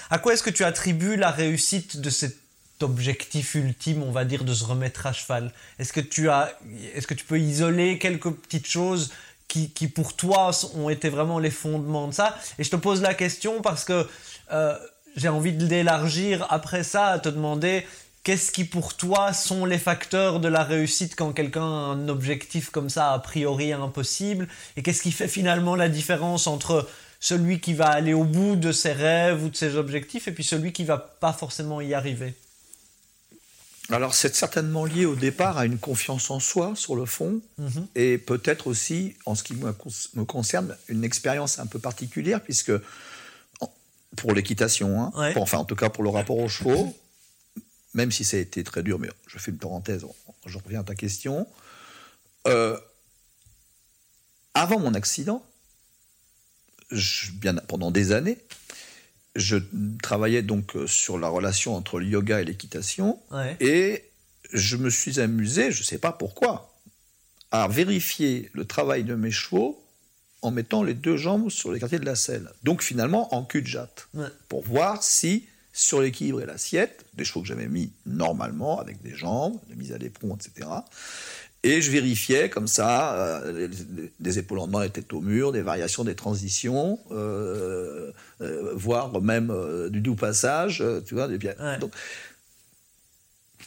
À 0.10 0.20
quoi 0.20 0.34
est-ce 0.34 0.44
que 0.44 0.50
tu 0.50 0.64
attribues 0.64 1.16
la 1.16 1.32
réussite 1.32 1.98
de 2.02 2.10
cet 2.10 2.38
objectif 2.82 3.56
ultime, 3.56 4.04
on 4.04 4.12
va 4.12 4.26
dire, 4.26 4.44
de 4.44 4.54
se 4.54 4.64
remettre 4.64 5.06
à 5.06 5.14
cheval? 5.14 5.54
Est-ce 5.78 5.94
que 5.94 6.02
tu 6.02 6.30
est-ce 6.94 7.08
que 7.08 7.14
tu 7.14 7.26
peux 7.26 7.40
isoler 7.40 8.00
quelques 8.00 8.32
petites 8.32 8.68
choses 8.68 9.12
qui, 9.48 9.70
qui, 9.72 9.88
pour 9.88 10.16
toi 10.16 10.52
ont 10.76 10.90
été 10.90 11.10
vraiment 11.10 11.40
les 11.40 11.52
fondements 11.52 12.08
de 12.08 12.14
ça? 12.14 12.38
Et 12.58 12.64
je 12.64 12.70
te 12.70 12.76
pose 12.76 13.02
la 13.02 13.14
question 13.14 13.62
parce 13.62 13.86
que 13.86 14.08
euh, 14.52 14.78
j'ai 15.16 15.30
envie 15.30 15.54
de 15.54 15.66
l'élargir 15.66 16.46
après 16.50 16.84
ça 16.84 17.08
à 17.08 17.20
te 17.20 17.30
demander 17.30 17.86
Qu'est-ce 18.24 18.52
qui 18.52 18.66
pour 18.66 18.96
toi 18.96 19.34
sont 19.34 19.66
les 19.66 19.78
facteurs 19.78 20.40
de 20.40 20.48
la 20.48 20.64
réussite 20.64 21.16
quand 21.16 21.32
quelqu'un 21.32 21.64
a 21.64 21.66
un 21.66 22.10
objectif 22.10 22.70
comme 22.70 22.90
ça 22.90 23.14
a 23.14 23.20
priori 23.20 23.72
impossible? 23.72 24.48
Et 24.76 24.84
qu'est-ce 24.84 25.02
qui 25.02 25.12
fait 25.12 25.28
finalement 25.28 25.76
la 25.76 25.90
différence 25.90 26.46
entre 26.48 26.88
celui 27.20 27.60
qui 27.60 27.74
va 27.74 27.88
aller 27.88 28.14
au 28.14 28.26
bout 28.26 28.56
de 28.56 28.72
ses 28.72 28.92
rêves 28.92 29.44
ou 29.44 29.50
de 29.50 29.56
ses 29.56 29.76
objectifs 29.76 30.28
et 30.28 30.32
puis 30.32 30.44
celui 30.44 30.74
qui 30.74 30.84
va 30.84 30.98
pas 30.98 31.34
forcément 31.34 31.82
y 31.82 31.94
arriver? 31.94 32.34
Alors 33.90 34.14
c'est 34.14 34.36
certainement 34.36 34.86
lié 34.86 35.06
au 35.06 35.16
départ 35.16 35.58
à 35.58 35.66
une 35.66 35.80
confiance 35.80 36.30
en 36.30 36.40
soi 36.40 36.74
sur 36.76 36.96
le 36.96 37.06
fond 37.06 37.42
mhm. 37.58 37.88
et 37.96 38.18
peut-être 38.20 38.68
aussi, 38.68 39.16
en 39.26 39.34
ce 39.34 39.44
qui 39.44 39.56
me 39.56 40.24
concerne, 40.26 40.76
une 40.90 41.04
expérience 41.04 41.58
un 41.58 41.66
peu 41.66 41.80
particulière 41.80 42.42
puisque 42.42 42.72
pour 44.16 44.34
l'équitation, 44.34 45.02
hein, 45.02 45.34
enfin 45.38 45.60
en 45.60 45.66
tout 45.66 45.76
cas 45.76 45.90
pour 45.90 46.04
le 46.04 46.10
rapport 46.10 46.38
aux 46.38 46.50
chevaux, 46.50 46.96
même 47.94 48.12
si 48.12 48.24
ça 48.24 48.38
a 48.38 48.40
été 48.40 48.64
très 48.64 48.84
dur, 48.84 49.00
mais 49.00 49.10
je 49.28 49.38
fais 49.40 49.52
une 49.52 49.58
parenthèse, 49.58 50.06
je 50.46 50.58
reviens 50.58 50.82
à 50.82 50.84
ta 50.84 50.96
question. 50.96 51.48
Euh, 52.48 52.78
avant 54.54 54.80
mon 54.80 54.94
accident, 54.94 55.46
bien, 57.34 57.56
pendant 57.68 57.92
des 57.92 58.12
années, 58.12 58.38
je 59.36 59.58
travaillais 60.02 60.42
donc 60.42 60.76
euh, 60.76 60.88
sur 60.88 61.18
la 61.18 61.28
relation 61.28 61.76
entre 61.76 62.00
le 62.00 62.08
yoga 62.08 62.42
et 62.42 62.46
l'équitation, 62.46 63.20
et 63.60 64.04
je 64.52 64.76
me 64.78 64.90
suis 64.90 65.20
amusé, 65.20 65.72
je 65.72 65.82
ne 65.82 65.86
sais 65.86 66.00
pas 66.00 66.12
pourquoi, 66.12 66.76
à 67.52 67.68
vérifier 67.68 68.50
le 68.54 68.66
travail 68.66 69.04
de 69.04 69.16
mes 69.16 69.32
chevaux 69.32 69.84
en 70.42 70.52
mettant 70.52 70.84
les 70.84 70.94
deux 70.94 71.18
jambes 71.18 71.50
sur 71.50 71.72
les 71.72 71.80
quartiers 71.80 72.00
de 72.00 72.06
la 72.06 72.16
selle. 72.16 72.50
Donc 72.64 72.82
finalement 72.82 73.34
en 73.36 73.44
cul 73.44 73.62
de 73.62 73.68
jatte, 73.68 74.08
pour 74.48 74.64
voir 74.64 75.04
si 75.04 75.49
sur 75.74 76.02
l'équilibre 76.02 76.42
et 76.42 76.46
l'assiette, 76.46 77.06
des 77.14 77.24
chevaux 77.24 77.42
que 77.42 77.48
j'avais 77.48 77.68
mis 77.68 77.92
normalement, 78.06 78.80
avec 78.80 79.02
des 79.02 79.16
jambes, 79.16 79.60
des 79.70 79.76
mises 79.76 79.94
à 79.94 79.98
l'éperon, 79.98 80.36
etc. 80.36 80.68
Et 81.64 81.82
je 81.82 81.92
vérifiais 81.92 82.50
comme 82.50 82.68
ça, 82.68 83.16
euh, 83.16 83.68
des 84.20 84.40
épaules 84.40 84.60
en 84.60 84.82
étaient 84.82 85.14
au 85.14 85.20
mur, 85.20 85.52
des 85.52 85.62
variations, 85.62 86.06
des 86.06 86.16
transitions, 86.16 87.00
euh, 87.12 88.12
euh, 88.42 88.72
voire 88.76 89.22
même 89.22 89.54
du 89.90 90.00
doux 90.00 90.16
passage, 90.16 90.84
tu 91.06 91.16
vois. 91.16 91.28
Des 91.28 91.38
pieds. 91.38 91.54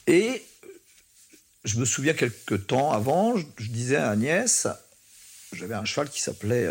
et 0.07 0.43
je 1.65 1.79
me 1.79 1.85
souviens 1.85 2.15
quelques 2.15 2.67
temps 2.67 2.93
avant, 2.93 3.37
je, 3.37 3.45
je 3.59 3.69
disais 3.69 3.97
à 3.97 4.09
Agnès, 4.09 4.67
j'avais 5.53 5.75
un 5.75 5.85
cheval 5.85 6.09
qui 6.09 6.23
s'appelait 6.23 6.69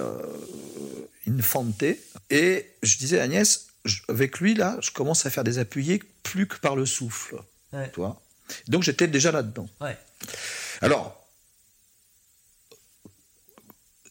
Infante, 1.28 1.84
et 2.32 2.66
je 2.82 2.98
disais 2.98 3.20
à 3.20 3.24
Agnès, 3.24 3.68
avec 4.08 4.40
lui, 4.40 4.54
là, 4.54 4.78
je 4.82 4.92
commence 4.92 5.26
à 5.26 5.30
faire 5.30 5.44
des 5.44 5.58
appuyés 5.58 6.02
plus 6.24 6.48
que 6.48 6.58
par 6.58 6.76
le 6.76 6.86
souffle. 6.86 7.38
Toi. 7.94 8.22
Donc 8.68 8.84
j'étais 8.84 9.08
déjà 9.08 9.32
là-dedans. 9.32 9.70
Alors, 10.82 11.22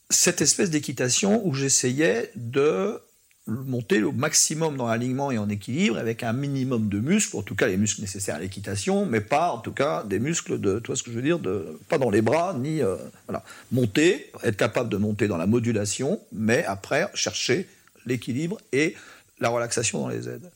cette 0.09 0.41
espèce 0.41 0.71
d'équitation 0.71 1.47
où 1.47 1.55
j'essayais 1.55 2.31
de 2.35 3.01
monter 3.47 4.03
au 4.03 4.13
maximum 4.13 4.77
dans 4.77 4.87
l'alignement 4.87 5.31
et 5.31 5.39
en 5.39 5.49
équilibre 5.49 5.99
avec 5.99 6.23
un 6.23 6.33
minimum 6.33 6.89
de 6.89 7.01
muscles, 7.01 7.37
en 7.37 7.43
tout 7.43 7.55
cas 7.55 7.67
les 7.67 7.77
muscles 7.77 8.01
nécessaires 8.01 8.37
à 8.37 8.39
l'équitation, 8.39 9.07
mais 9.07 9.21
pas 9.21 9.51
en 9.51 9.59
tout 9.59 9.73
cas 9.73 10.05
des 10.05 10.19
muscles 10.19 10.61
de, 10.61 10.79
tu 10.79 10.89
vois 10.89 10.97
ce 10.97 11.03
que 11.03 11.11
je 11.11 11.17
veux 11.17 11.23
dire, 11.23 11.39
de, 11.39 11.79
pas 11.89 11.99
dans 11.99 12.11
les 12.11 12.23
bras, 12.23 12.55
ni, 12.55 12.83
euh, 12.83 12.97
voilà, 13.27 13.43
monter, 13.73 14.31
être 14.45 14.57
capable 14.57 14.89
de 14.89 14.97
monter 14.97 15.27
dans 15.27 15.37
la 15.37 15.47
modulation, 15.47 16.21
mais 16.33 16.65
après 16.65 17.09
chercher 17.15 17.69
l'équilibre 18.07 18.59
et 18.73 18.95
la 19.41 19.49
relaxation 19.49 20.01
dans 20.01 20.09
les 20.09 20.29
aides. 20.29 20.51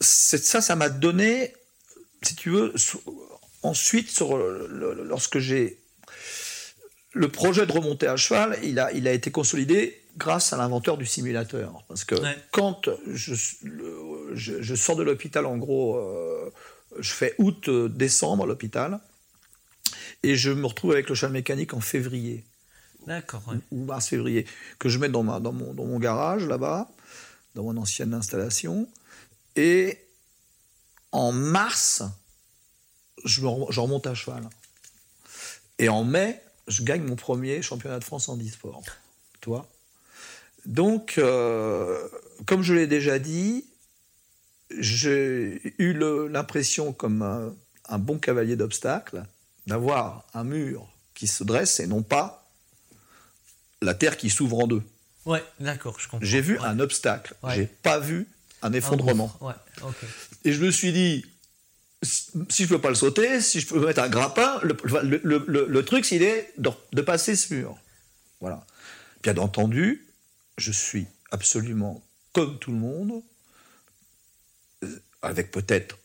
Ça, 0.00 0.60
ça 0.60 0.76
m'a 0.76 0.88
donné, 0.88 1.54
si 2.22 2.34
tu 2.34 2.50
veux, 2.50 2.72
ensuite, 3.62 4.10
sur 4.10 4.36
lorsque 4.36 5.38
j'ai. 5.38 5.80
Le 7.12 7.28
projet 7.28 7.64
de 7.64 7.70
remonter 7.70 8.08
à 8.08 8.16
cheval, 8.16 8.58
il 8.64 8.80
a, 8.80 8.92
il 8.92 9.06
a 9.06 9.12
été 9.12 9.30
consolidé 9.30 10.02
grâce 10.16 10.52
à 10.52 10.56
l'inventeur 10.56 10.96
du 10.96 11.06
simulateur. 11.06 11.84
Parce 11.86 12.04
que 12.04 12.16
quand 12.50 12.88
je, 13.06 13.34
je, 14.32 14.74
sors 14.74 14.96
de 14.96 15.04
l'hôpital, 15.04 15.46
en 15.46 15.56
gros, 15.56 15.96
euh, 15.96 16.50
je 16.98 17.12
fais 17.12 17.36
août-décembre 17.38 18.42
à 18.42 18.46
l'hôpital, 18.46 18.98
et 20.24 20.34
je 20.34 20.50
me 20.50 20.66
retrouve 20.66 20.90
avec 20.90 21.08
le 21.08 21.14
cheval 21.14 21.32
mécanique 21.32 21.72
en 21.72 21.80
février. 21.80 22.44
D'accord. 23.06 23.44
Ou 23.70 23.84
mars-février, 23.84 24.46
que 24.80 24.88
je 24.88 24.98
mets 24.98 25.08
dans, 25.08 25.22
ma, 25.22 25.38
dans, 25.38 25.52
mon, 25.52 25.72
dans 25.72 25.84
mon 25.84 26.00
garage 26.00 26.46
là-bas 26.46 26.88
dans 27.54 27.64
mon 27.64 27.76
ancienne 27.76 28.14
installation. 28.14 28.88
Et 29.56 29.98
en 31.12 31.32
mars, 31.32 32.02
je, 33.24 33.40
remonte 33.40 34.06
à 34.06 34.14
cheval. 34.14 34.48
Et 35.78 35.88
en 35.88 36.04
mai, 36.04 36.40
je 36.68 36.82
gagne 36.82 37.02
mon 37.02 37.16
premier 37.16 37.62
championnat 37.62 37.98
de 37.98 38.04
France 38.04 38.28
en 38.28 38.36
e-sport. 38.38 38.82
Donc, 40.66 41.18
euh, 41.18 42.08
comme 42.46 42.62
je 42.62 42.72
l'ai 42.72 42.86
déjà 42.86 43.18
dit, 43.18 43.66
j'ai 44.70 45.74
eu 45.78 45.92
l'impression, 46.28 46.92
comme 46.92 47.22
un, 47.22 47.54
un, 47.88 47.98
bon 47.98 48.18
cavalier 48.18 48.56
d'obstacles, 48.56 49.24
d'avoir 49.66 50.24
un 50.32 50.44
mur 50.44 50.88
qui 51.14 51.26
se 51.26 51.44
dresse 51.44 51.80
et 51.80 51.86
non 51.86 52.02
pas 52.02 52.50
la 53.82 53.94
terre 53.94 54.16
qui 54.16 54.30
s'ouvre 54.30 54.60
en 54.60 54.66
deux. 54.66 54.82
Ouais, 55.26 55.42
d'accord, 55.60 55.98
je 55.98 56.08
comprends. 56.08 56.26
J'ai 56.26 56.40
vu 56.40 56.58
un 56.58 56.78
obstacle, 56.80 57.34
j'ai 57.48 57.66
pas 57.66 57.98
vu 57.98 58.28
un 58.62 58.72
effondrement. 58.72 59.34
ouais, 59.40 59.54
Et 60.44 60.52
je 60.52 60.64
me 60.64 60.70
suis 60.70 60.92
dit, 60.92 61.24
si 62.02 62.64
je 62.64 62.68
peux 62.68 62.80
pas 62.80 62.88
le 62.90 62.94
sauter, 62.94 63.40
si 63.40 63.60
je 63.60 63.66
peux 63.66 63.84
mettre 63.84 64.02
un 64.02 64.08
grappin, 64.08 64.60
le, 64.62 64.76
le, 65.22 65.66
le, 65.68 65.84
truc, 65.84 66.04
c'est 66.04 66.18
de, 66.58 66.70
de, 66.92 67.02
passer 67.02 67.36
ce 67.36 67.54
mur. 67.54 67.76
Voilà. 68.40 68.66
Bien 69.22 69.36
entendu, 69.38 70.06
je 70.58 70.72
suis 70.72 71.06
absolument 71.30 72.02
comme 72.32 72.58
tout 72.58 72.72
le 72.72 72.78
monde, 72.78 73.22
euh, 74.82 75.02
avec 75.22 75.50
peut-être 75.50 75.98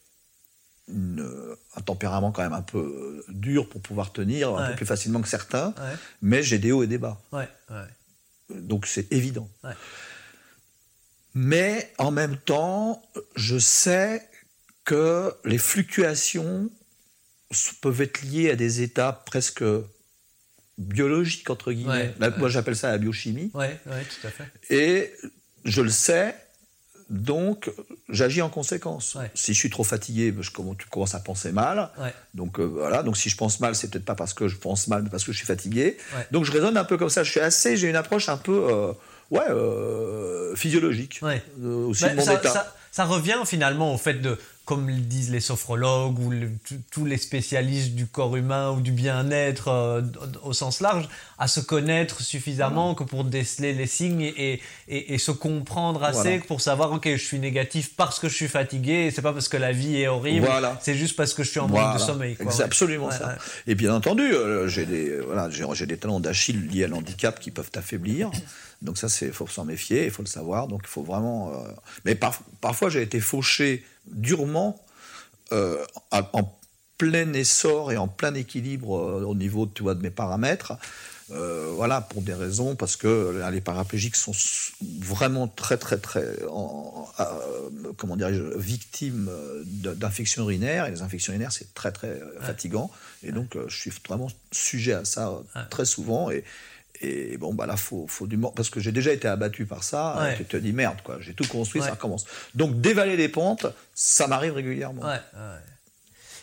un 1.76 1.82
tempérament 1.82 2.32
quand 2.32 2.42
même 2.42 2.54
un 2.54 2.64
peu 2.64 3.24
dur 3.28 3.70
pour 3.70 3.80
pouvoir 3.80 4.12
tenir 4.12 4.56
un 4.56 4.70
peu 4.70 4.76
plus 4.78 4.86
facilement 4.88 5.22
que 5.22 5.28
certains, 5.28 5.76
mais 6.22 6.42
j'ai 6.42 6.58
des 6.58 6.72
hauts 6.72 6.82
et 6.82 6.88
des 6.88 6.98
bas. 6.98 7.22
Ouais, 7.32 7.48
donc 8.50 8.86
c'est 8.86 9.12
évident. 9.12 9.50
Mais 11.34 11.92
en 11.98 12.12
même 12.12 12.38
temps, 12.38 13.02
je 13.36 13.58
sais 13.58 14.28
que 14.84 15.34
les 15.46 15.58
fluctuations 15.58 16.70
peuvent 17.82 18.02
être 18.02 18.22
liées 18.24 18.50
à 18.50 18.56
des 18.56 18.82
états 18.82 19.14
presque 19.14 19.64
biologiques, 20.78 21.50
entre 21.50 21.72
guillemets. 21.72 22.14
moi, 22.38 22.50
j'appelle 22.50 22.76
ça 22.76 22.90
la 22.90 22.98
biochimie. 22.98 23.52
Oui, 23.54 23.68
tout 23.86 24.28
à 24.28 24.32
fait. 24.32 24.46
Et 24.70 25.14
je 25.66 25.82
le 25.82 25.90
sais, 25.90 26.36
donc 27.10 27.72
j'agis 28.08 28.42
en 28.42 28.50
conséquence. 28.50 29.18
Si 29.34 29.54
je 29.54 29.60
suis 29.60 29.70
trop 29.70 29.84
fatigué, 29.84 30.32
ben, 30.32 30.44
je, 30.44 30.52
tu 30.52 30.88
commences 30.90 31.16
à 31.16 31.20
penser 31.20 31.52
mal. 31.52 31.90
Donc 32.36 32.60
euh, 32.60 32.64
voilà. 32.64 33.02
Donc 33.04 33.18
si 33.18 33.30
je 33.30 33.38
pense 33.38 33.60
mal, 33.60 33.76
c'est 33.76 33.90
peut-être 33.90 34.06
pas 34.06 34.16
parce 34.16 34.34
que 34.34 34.48
je 34.48 34.56
pense 34.56 34.88
mal, 34.88 35.04
mais 35.04 35.10
parce 35.10 35.24
que 35.24 35.32
je 35.32 35.38
suis 35.38 35.48
fatigué. 35.48 35.98
Donc 36.32 36.46
je 36.46 36.52
raisonne 36.52 36.78
un 36.78 36.84
peu 36.84 36.98
comme 36.98 37.10
ça. 37.10 37.24
Je 37.24 37.32
suis 37.32 37.40
assez, 37.40 37.78
j'ai 37.78 37.90
une 37.90 37.96
approche 37.96 38.30
un 38.30 38.38
peu, 38.38 38.68
euh, 38.70 38.94
ouais, 39.32 39.50
euh, 39.50 40.56
physiologique 40.56 41.22
aussi 41.24 42.04
de 42.04 42.16
mon 42.16 42.22
ça, 42.24 42.36
état. 42.36 42.76
ça, 42.92 43.06
revient 43.06 43.42
finalement 43.46 43.94
au 43.94 43.98
fait 43.98 44.16
de 44.16 44.38
comme 44.70 44.88
le 44.88 44.94
disent 44.98 45.32
les 45.32 45.40
sophrologues 45.40 46.20
ou 46.20 46.32
tous 46.92 47.04
les 47.04 47.18
spécialistes 47.18 47.96
du 47.96 48.06
corps 48.06 48.36
humain 48.36 48.70
ou 48.70 48.82
du 48.82 48.92
bien-être 48.92 49.70
euh, 49.70 50.04
au 50.44 50.54
sens 50.54 50.80
large, 50.80 51.10
à 51.40 51.48
se 51.48 51.60
connaître 51.60 52.22
suffisamment 52.22 52.94
que 52.94 53.04
pour 53.04 53.24
déceler 53.24 53.74
les 53.74 53.88
signes 53.88 54.22
et, 54.22 54.62
et, 54.88 55.18
se 55.18 55.32
comprendre 55.32 56.04
assez 56.04 56.38
pour 56.38 56.62
savoir 56.62 56.92
ok 56.92 57.10
je 57.10 57.26
suis 57.26 57.40
négatif 57.40 57.96
parce 57.96 58.20
que 58.20 58.30
je 58.30 58.36
suis 58.36 58.48
fatigué 58.48 59.10
c'est 59.12 59.24
pas 59.24 59.34
parce 59.34 59.48
que 59.48 59.58
la 59.58 59.72
vie 59.72 60.02
est 60.02 60.08
horrible, 60.08 60.48
c'est 60.82 60.94
juste 60.94 61.16
parce 61.16 61.34
que 61.34 61.42
je 61.42 61.50
suis 61.50 61.60
en 61.60 61.68
manque 61.68 61.96
de 61.96 62.00
sommeil. 62.00 62.38
C'est 62.52 62.62
absolument 62.62 63.10
ça. 63.10 63.38
Et 63.66 63.74
bien 63.74 63.92
entendu, 63.92 64.22
euh, 64.22 64.68
j'ai 64.68 64.86
des 64.86 65.20
voilà 65.20 65.50
j'ai 65.50 65.88
des 65.88 65.98
talents 65.98 66.20
d'Achille 66.20 66.68
liés 66.68 66.84
à 66.84 66.88
l'handicap 66.88 67.40
qui 67.40 67.50
peuvent 67.50 67.72
t'affaiblir. 67.72 68.30
Donc 68.82 68.98
ça, 68.98 69.10
c'est 69.10 69.32
faut 69.32 69.48
s'en 69.48 69.66
méfier, 69.66 70.06
il 70.06 70.12
faut 70.12 70.24
le 70.24 70.28
savoir. 70.28 70.68
Donc 70.68 70.82
il 70.84 70.90
faut 70.90 71.04
vraiment. 71.04 71.52
Euh, 71.52 71.70
mais 72.06 72.16
parfois, 72.16 72.90
j'ai 72.90 73.02
été 73.02 73.20
fauché 73.20 73.84
durement 74.08 74.82
euh, 75.52 75.84
en 76.12 76.58
plein 76.98 77.34
essor 77.34 77.92
et 77.92 77.98
en 77.98 78.08
plein 78.08 78.34
équilibre 78.34 78.98
euh, 78.98 79.24
au 79.24 79.36
niveau, 79.36 79.66
tu 79.68 79.84
vois, 79.84 79.96
de 79.96 80.02
mes 80.02 80.12
paramètres. 80.12 80.74
voilà, 81.30 82.02
pour 82.02 82.22
des 82.24 82.34
raisons, 82.34 82.76
parce 82.76 82.96
que 82.96 83.40
les 83.52 83.62
paraplégiques 83.62 84.16
sont 84.16 84.34
vraiment 85.00 85.48
très, 85.48 85.78
très, 85.78 85.98
très, 85.98 86.26
comment 87.98 88.16
dirais-je, 88.16 88.58
victimes 88.58 89.30
d'infections 89.66 90.44
urinaires. 90.44 90.88
Et 90.88 90.92
les 90.92 91.04
infections 91.04 91.32
urinaires, 91.34 91.52
c'est 91.52 91.74
très, 91.76 91.92
très 91.92 92.20
fatigant. 92.42 92.90
Et 93.22 93.32
donc, 93.32 93.58
je 93.68 93.78
suis 93.78 93.92
vraiment 94.08 94.30
sujet 94.52 94.94
à 94.94 95.06
ça 95.06 95.40
très 95.70 95.86
souvent. 95.86 96.32
Et, 96.32 96.44
et 97.02 97.38
bon, 97.38 97.54
bah 97.54 97.66
là, 97.66 97.78
faut, 97.78 98.08
faut 98.08 98.28
du 98.28 98.38
parce 98.38 98.70
que 98.70 98.80
j'ai 98.80 98.92
déjà 98.92 99.14
été 99.14 99.28
abattu 99.28 99.66
par 99.66 99.84
ça. 99.84 100.32
tu 100.38 100.46
te 100.46 100.58
dis 100.58 100.74
merde, 100.74 100.98
quoi. 101.04 101.18
J'ai 101.22 101.34
tout 101.34 101.48
construit, 101.48 101.82
ça 101.82 101.92
recommence. 101.92 102.26
Donc 102.56 102.82
dévaler 102.82 103.16
les 103.16 103.30
pentes, 103.30 103.68
ça 103.94 104.28
m'arrive 104.28 104.54
régulièrement. 104.54 105.04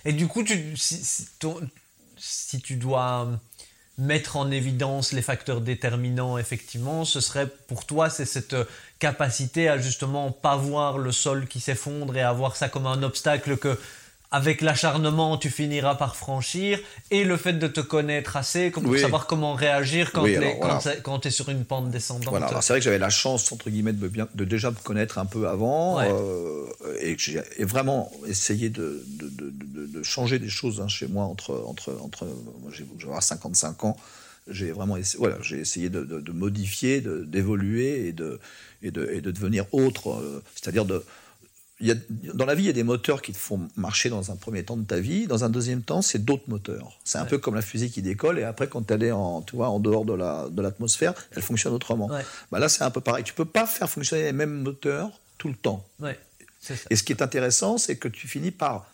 Et 0.05 0.13
du 0.13 0.29
coup, 0.29 0.45
tu, 0.45 0.77
si, 0.77 1.27
si, 2.17 2.61
tu 2.61 2.77
dois 2.77 3.29
mettre 3.99 4.37
en 4.37 4.51
évidence 4.51 5.13
les 5.13 5.23
facteurs 5.23 5.61
déterminants, 5.61 6.39
effectivement, 6.39 7.05
ce 7.05 7.21
serait 7.21 7.49
pour 7.67 7.87
toi, 7.87 8.09
c'est 8.09 8.25
cette 8.25 8.57
capacité 8.99 9.69
à 9.69 9.79
justement 9.79 10.31
pas 10.31 10.57
voir 10.57 10.99
le 10.99 11.13
sol 11.13 11.49
qui 11.49 11.61
s'effondre 11.61 12.17
et 12.17 12.23
à 12.23 12.33
voir 12.33 12.57
ça 12.57 12.69
comme 12.69 12.87
un 12.87 13.03
obstacle 13.03 13.57
que 13.57 13.79
avec 14.31 14.61
l'acharnement, 14.61 15.39
tu 15.39 15.51
finiras 15.51 15.95
par 15.95 16.17
franchir, 16.17 16.81
et 17.11 17.25
le 17.25 17.37
fait 17.37 17.53
de 17.53 17.69
te 17.69 17.81
connaître 17.81 18.37
assez 18.37 18.71
pour 18.71 18.99
savoir 18.99 19.27
comment 19.27 19.55
réagir 19.55 20.13
quand, 20.13 20.25
tu 21.21 21.29
es 21.29 21.31
sur 21.31 21.49
une 21.49 21.65
pente 21.65 21.91
descendante. 21.91 22.29
Voilà, 22.29 22.61
c'est 22.61 22.73
vrai 22.73 22.81
que 22.81 22.85
j'avais 22.85 22.99
la 22.99 23.11
chance, 23.11 23.51
entre 23.53 23.71
guillemets, 23.71 23.93
de, 23.93 24.09
bien, 24.09 24.29
de, 24.35 24.45
déjà 24.45 24.71
me 24.71 24.77
connaître 24.77 25.19
un 25.19 25.27
peu 25.27 25.49
avant, 25.49 26.01
euh, 26.01 26.67
et 27.01 27.15
que 27.17 27.23
j'ai 27.23 27.43
vraiment 27.65 28.11
essayé 28.27 28.69
de, 28.69 29.05
de, 29.07 30.03
changer 30.03 30.39
des 30.39 30.49
choses 30.49 30.81
hein, 30.81 30.89
chez 30.89 31.09
moi 31.09 31.25
entre, 31.25 31.65
entre, 31.67 31.99
entre 32.03 32.27
moi 32.27 32.71
j'ai 32.71 32.85
55 33.21 33.85
ans, 33.85 33.97
j'ai 34.49 34.71
vraiment 34.71 34.97
essayé, 34.97 35.19
voilà, 35.19 35.37
j'ai 35.43 35.59
essayé 35.59 35.89
de, 35.89 36.33
modifier, 36.33 37.01
d'évoluer 37.01 38.13
de, 38.13 38.41
et 38.83 38.91
de 38.91 39.31
devenir 39.31 39.67
autre, 39.73 40.11
euh, 40.11 40.43
c'est-à-dire 40.55 40.85
de 40.85 41.05
dans 41.79 42.47
la 42.47 42.55
vie, 42.55 42.63
il 42.63 42.67
y 42.67 42.71
a 42.71 42.73
des 42.73 42.83
moteurs 42.83 43.21
qui 43.21 43.33
te 43.33 43.37
font 43.37 43.69
marcher 43.77 44.09
dans 44.09 44.31
un 44.31 44.37
premier 44.37 44.65
temps 44.65 44.79
de 44.79 44.87
ta 44.87 44.99
vie. 44.99 45.27
Dans 45.27 45.45
un 45.45 45.51
deuxième 45.51 45.83
temps, 45.83 46.01
c'est 46.01 46.25
d'autres 46.25 46.49
moteurs. 46.49 46.99
C'est 47.05 47.19
un 47.19 47.27
peu 47.27 47.37
comme 47.37 47.55
la 47.55 47.61
fusée 47.61 47.91
qui 47.91 48.01
décolle 48.01 48.39
et 48.39 48.45
après, 48.45 48.67
quand 48.67 48.91
elle 48.91 49.03
est 49.03 49.13
en, 49.13 49.43
tu 49.43 49.57
vois, 49.57 49.69
en 49.69 49.79
dehors 49.79 50.07
de, 50.07 50.15
la, 50.15 50.49
de 50.51 50.63
l'atmosphère, 50.63 51.13
elle 51.33 51.43
fonctionne 51.43 51.75
autrement. 51.75 52.09
Bah 52.51 52.59
là, 52.59 52.71
c'est 52.71 52.83
un 52.83 52.91
peu 52.91 53.03
pareil. 53.03 53.25
Tu 53.25 53.35
peux 53.35 53.45
pas 53.45 53.67
faire 53.67 53.91
fonctionner 53.91 54.23
les 54.23 54.33
mêmes 54.33 54.63
moteurs 54.63 55.21
tout 55.37 55.49
le 55.49 55.55
temps. 55.55 55.87
Et 56.89 56.97
ce 56.97 57.03
qui 57.03 57.13
est 57.13 57.21
intéressant, 57.21 57.77
c'est 57.77 57.97
que 57.97 58.09
tu 58.09 58.27
finis 58.27 58.53
par 58.53 58.91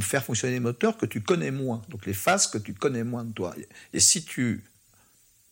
faire 0.00 0.24
fonctionner 0.24 0.54
les 0.54 0.60
moteurs 0.60 0.96
que 0.96 1.06
tu 1.06 1.20
connais 1.20 1.52
moins. 1.52 1.80
Donc 1.90 2.06
les 2.06 2.14
phases 2.14 2.48
que 2.48 2.58
tu 2.58 2.74
connais 2.74 3.04
moins 3.04 3.24
de 3.24 3.32
toi. 3.32 3.54
Et 3.92 4.00
si 4.00 4.24
tu... 4.24 4.64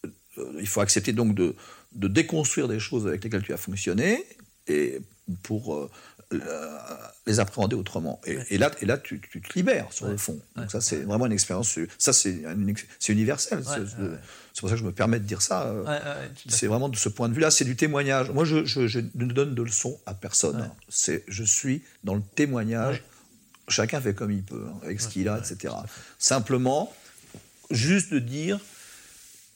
Euh, 0.05 0.53
il 0.59 0.67
faut 0.67 0.81
accepter 0.81 1.13
donc 1.13 1.37
de, 1.37 1.55
de 1.93 2.09
déconstruire 2.09 2.67
des 2.67 2.81
choses 2.81 3.07
avec 3.07 3.23
lesquelles 3.23 3.43
tu 3.43 3.53
as 3.53 3.59
fonctionné 3.59 4.25
et 4.67 5.01
pour... 5.45 5.89
Euh, 6.35 6.79
les 7.27 7.41
appréhender 7.41 7.75
autrement. 7.75 8.21
Et, 8.27 8.59
là, 8.59 8.71
et 8.83 8.87
là 8.87 8.99
tu, 8.99 9.21
tu, 9.21 9.41
te 9.41 9.53
libères 9.55 9.91
sur 9.91 10.09
le 10.09 10.17
fond. 10.19 10.39
Donc 10.57 10.71
ça, 10.71 10.81
c'est 10.81 10.99
vraiment 10.99 11.25
une 11.25 11.33
expérience. 11.33 11.79
Ça, 11.97 12.13
c'est 12.13 12.43
universel. 13.09 13.63
C'est 13.65 14.61
pour 14.61 14.69
ça 14.69 14.75
que 14.75 14.81
je 14.81 14.85
me 14.85 14.93
permets 14.93 15.21
de 15.21 15.25
dire 15.25 15.41
ça. 15.41 15.67
Euh, 15.67 16.29
c'est 16.49 16.67
vraiment 16.67 16.89
de 16.89 16.97
ce 16.97 17.09
point 17.09 17.29
de 17.29 17.35
vue-là, 17.35 17.51
c'est 17.51 17.65
du 17.65 17.77
témoignage. 17.77 18.31
Moi, 18.31 18.45
je, 18.45 18.65
je, 18.65 18.99
ne 18.99 19.33
donne 19.33 19.55
de 19.55 19.63
leçons 19.63 19.99
à 20.05 20.13
personne. 20.15 20.71
C'est, 20.89 21.25
je 21.29 21.45
suis 21.45 21.83
dans 22.05 22.15
le 22.15 22.23
témoignage. 22.35 23.03
Chacun 23.69 24.01
fait 24.01 24.15
comme 24.15 24.31
il 24.31 24.43
peut, 24.43 24.67
hein, 24.67 24.79
avec 24.83 25.01
ce 25.01 25.09
qu'il 25.09 25.29
a, 25.29 25.39
etc. 25.39 25.75
Simplement, 26.19 26.93
juste 27.71 28.13
de 28.13 28.19
dire 28.19 28.59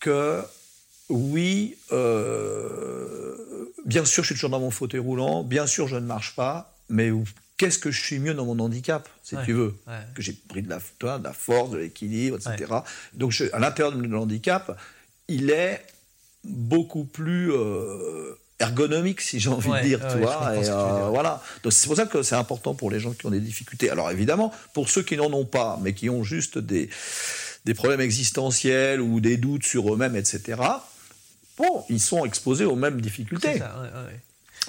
que 0.01 0.43
oui, 1.09 1.77
euh, 1.93 3.22
bien 3.85 4.05
sûr, 4.05 4.23
je 4.23 4.29
suis 4.29 4.35
toujours 4.35 4.51
dans 4.51 4.61
mon 4.61 4.71
fauteuil 4.71 5.01
roulant, 5.01 5.42
bien 5.42 5.66
sûr, 5.66 5.88
je 5.88 5.97
ne 5.97 6.07
marche 6.07 6.35
pas, 6.35 6.75
mais 6.88 7.11
qu'est-ce 7.57 7.79
que 7.79 7.90
je 7.90 8.01
suis 8.01 8.18
mieux 8.18 8.35
dans 8.35 8.45
mon 8.45 8.59
handicap, 8.59 9.09
si 9.23 9.37
tu 9.45 9.53
veux 9.53 9.75
Que 10.14 10.23
j'ai 10.23 10.33
pris 10.33 10.62
de 10.62 10.68
la, 10.68 10.79
de 10.79 11.25
la 11.25 11.33
force, 11.33 11.71
de 11.71 11.79
l'équilibre, 11.79 12.37
etc. 12.37 12.73
Donc, 13.14 13.40
à 13.53 13.59
l'intérieur 13.59 13.97
de 13.97 14.07
mon 14.07 14.23
handicap, 14.23 14.77
il 15.29 15.51
est 15.51 15.85
beaucoup 16.45 17.05
plus 17.05 17.53
euh, 17.53 18.35
ergonomique, 18.59 19.21
si 19.21 19.38
j'ai 19.38 19.49
envie 19.49 19.71
de 19.71 19.83
dire, 19.83 20.01
tu 20.09 20.18
vois. 20.18 20.57
Et, 20.57 20.68
euh, 20.68 21.09
voilà. 21.11 21.42
Donc, 21.62 21.73
c'est 21.73 21.87
pour 21.87 21.97
ça 21.97 22.07
que 22.07 22.23
c'est 22.23 22.35
important 22.35 22.75
pour 22.75 22.90
les 22.90 23.01
gens 23.01 23.12
qui 23.12 23.27
ont 23.27 23.31
des 23.31 23.40
difficultés. 23.40 23.90
Alors, 23.90 24.11
évidemment, 24.11 24.53
pour 24.75 24.88
ceux 24.88 25.03
qui 25.03 25.16
n'en 25.16 25.33
ont 25.33 25.45
pas, 25.45 25.79
mais 25.83 25.92
qui 25.92 26.11
ont 26.11 26.25
juste 26.25 26.59
des, 26.59 26.90
des 27.64 27.75
problèmes 27.75 28.01
existentiels 28.01 29.01
ou 29.01 29.21
des 29.21 29.37
doutes 29.37 29.64
sur 29.64 29.92
eux-mêmes, 29.92 30.16
etc., 30.16 30.61
bon, 31.59 31.85
ils 31.88 32.01
sont 32.01 32.25
exposés 32.25 32.65
aux 32.65 32.77
mêmes 32.77 33.01
difficultés. 33.01 33.61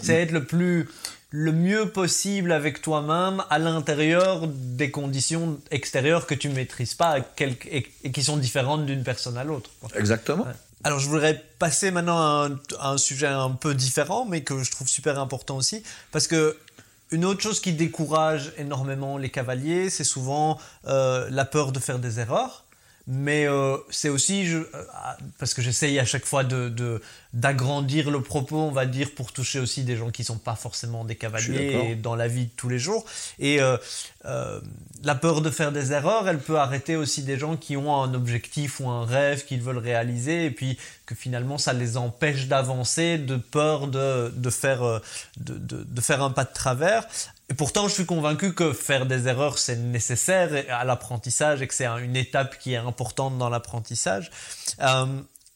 C'est 0.02 0.22
être 0.22 0.32
le 0.32 0.46
plus 0.46 0.88
le 1.36 1.52
mieux 1.52 1.89
possible 1.89 2.52
avec 2.52 2.84
toi-même 2.84 3.43
à 3.50 3.58
l'intérieur 3.58 4.48
des 4.48 4.91
conditions 4.91 5.60
extérieures 5.72 6.28
que 6.28 6.36
tu 6.36 6.48
ne 6.48 6.54
maîtrises 6.54 6.93
pas 6.93 7.17
et, 7.39 8.12
qui 8.12 8.24
sont 8.24 8.38
différentes 8.38 8.86
d'une 8.86 9.04
personne 9.04 9.36
à 9.36 9.43
l'autre. 9.43 9.72
Exactement. 9.96 10.46
Alors 10.84 11.00
je 11.00 11.10
voudrais 11.10 11.43
passer 11.58 11.89
maintenant 11.89 12.19
à 12.19 12.52
un, 12.82 12.98
sujet 13.00 13.26
un 13.26 13.50
peu 13.50 13.74
différent, 13.74 14.26
mais 14.26 14.43
que 14.43 14.63
je 14.63 14.69
trouve 14.69 14.88
super 14.88 15.17
important 15.17 15.58
aussi, 15.58 15.82
parce 16.12 16.28
que 16.28 16.56
une 17.10 17.26
autre 17.26 17.41
chose 17.41 17.60
qui 17.60 17.74
décourage 17.74 18.54
énormément 18.58 19.17
les 19.17 19.30
cavaliers, 19.30 19.89
c'est 19.89 20.04
souvent 20.04 20.60
euh, 20.86 21.28
la 21.32 21.46
peur 21.46 21.72
de 21.72 21.80
faire 21.80 21.98
des 21.98 22.19
erreurs 22.19 22.62
mais 23.06 23.46
euh, 23.48 23.78
c'est 23.89 24.10
aussi 24.10 24.46
je, 24.46 24.60
euh, 24.60 24.86
parce 25.38 25.54
que 25.54 25.62
j'essaye 25.62 26.00
à 26.00 26.06
chaque 26.06 26.26
fois 26.26 26.44
de, 26.44 27.02
d'agrandir 27.34 28.10
le 28.10 28.22
propos, 28.22 28.58
on 28.58 28.72
va 28.72 28.86
dire, 28.86 29.13
pour 29.13 29.34
toucher 29.34 29.60
aussi 29.60 29.84
des 29.84 29.98
gens 29.98 30.10
qui 30.10 30.24
sont 30.24 30.38
pas 30.38 30.56
forcément 30.56 31.04
des 31.04 31.16
cavaliers 31.16 31.96
dans 31.96 32.16
la 32.16 32.28
vie 32.28 32.46
de 32.46 32.52
tous 32.56 32.70
les 32.70 32.80
jours. 32.80 33.06
Et 33.39 33.60
euh, 33.60 33.78
la 35.04 35.16
peur 35.16 35.42
de 35.42 35.50
faire 35.50 35.72
des 35.72 35.92
erreurs, 35.92 36.28
elle 36.28 36.39
peut 36.39 36.58
arrêter 36.58 36.96
aussi 36.96 37.24
des 37.24 37.38
gens 37.38 37.58
qui 37.58 37.76
ont 37.76 38.02
un 38.02 38.13
objectif 38.13 38.80
ou 38.80 38.89
un 38.89 39.06
rêve 39.06 39.46
qu'ils 39.46 39.62
veulent 39.62 39.78
réaliser, 39.78 40.46
et 40.46 40.52
puis 40.52 40.78
que 41.06 41.16
finalement 41.16 41.58
ça 41.58 41.74
les 41.74 41.98
empêche 41.98 42.48
d'avancer 42.48 43.18
de 43.18 43.36
peur 43.36 43.88
de, 43.88 44.32
de 44.36 44.50
faire, 44.50 45.02
de, 45.38 45.58
de, 45.58 46.02
faire 46.02 46.24
un 46.24 46.32
pas 46.32 46.46
de 46.46 46.54
travers. 46.54 47.06
Et 47.50 47.54
pourtant, 47.54 47.88
je 47.88 47.94
suis 47.94 48.06
convaincu 48.06 48.54
que 48.54 48.72
faire 48.72 49.06
des 49.06 49.28
erreurs, 49.28 49.58
c'est 49.58 49.76
nécessaire 49.76 50.63
à 50.70 50.86
l'apprentissage 50.86 51.62
et 51.62 51.68
que 51.68 51.74
c'est 51.74 51.86
une 51.86 52.16
étape 52.16 52.58
qui 52.58 52.74
est 52.74 52.78
importante 52.78 53.38
dans 53.38 53.50
l'apprentissage. 53.50 54.32
Euh, 54.82 55.06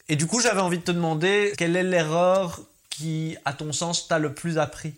et 0.10 0.16
du 0.16 0.28
coup, 0.28 0.42
j'avais 0.42 0.62
envie 0.62 0.78
de 0.78 0.84
te 0.84 0.92
demander, 0.92 1.54
quelle 1.58 1.76
est 1.76 1.84
l'erreur 1.84 2.62
qui, 2.90 3.38
à 3.46 3.54
ton 3.54 3.72
sens, 3.72 4.08
t'a 4.08 4.20
le 4.20 4.34
plus 4.34 4.58
appris? 4.58 4.96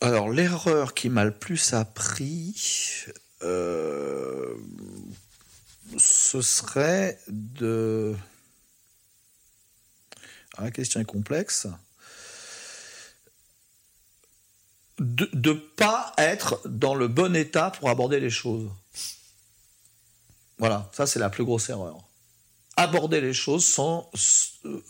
Alors, 0.00 0.30
l'erreur 0.30 0.94
qui 0.94 1.08
m'a 1.08 1.24
le 1.24 1.32
plus 1.32 1.74
appris, 1.74 2.54
euh, 3.42 4.54
ce 5.98 6.40
serait 6.40 7.18
de... 7.28 8.14
Ah, 10.56 10.64
la 10.64 10.70
question 10.70 11.00
est 11.00 11.04
complexe. 11.04 11.66
de 14.98 15.30
ne 15.32 15.52
pas 15.52 16.12
être 16.18 16.60
dans 16.68 16.94
le 16.94 17.06
bon 17.06 17.36
état 17.36 17.70
pour 17.70 17.88
aborder 17.88 18.18
les 18.18 18.30
choses. 18.30 18.68
Voilà, 20.58 20.90
ça 20.92 21.06
c'est 21.06 21.20
la 21.20 21.30
plus 21.30 21.44
grosse 21.44 21.68
erreur. 21.68 21.98
Aborder 22.76 23.20
les 23.20 23.32
choses 23.32 23.64
sans 23.64 24.10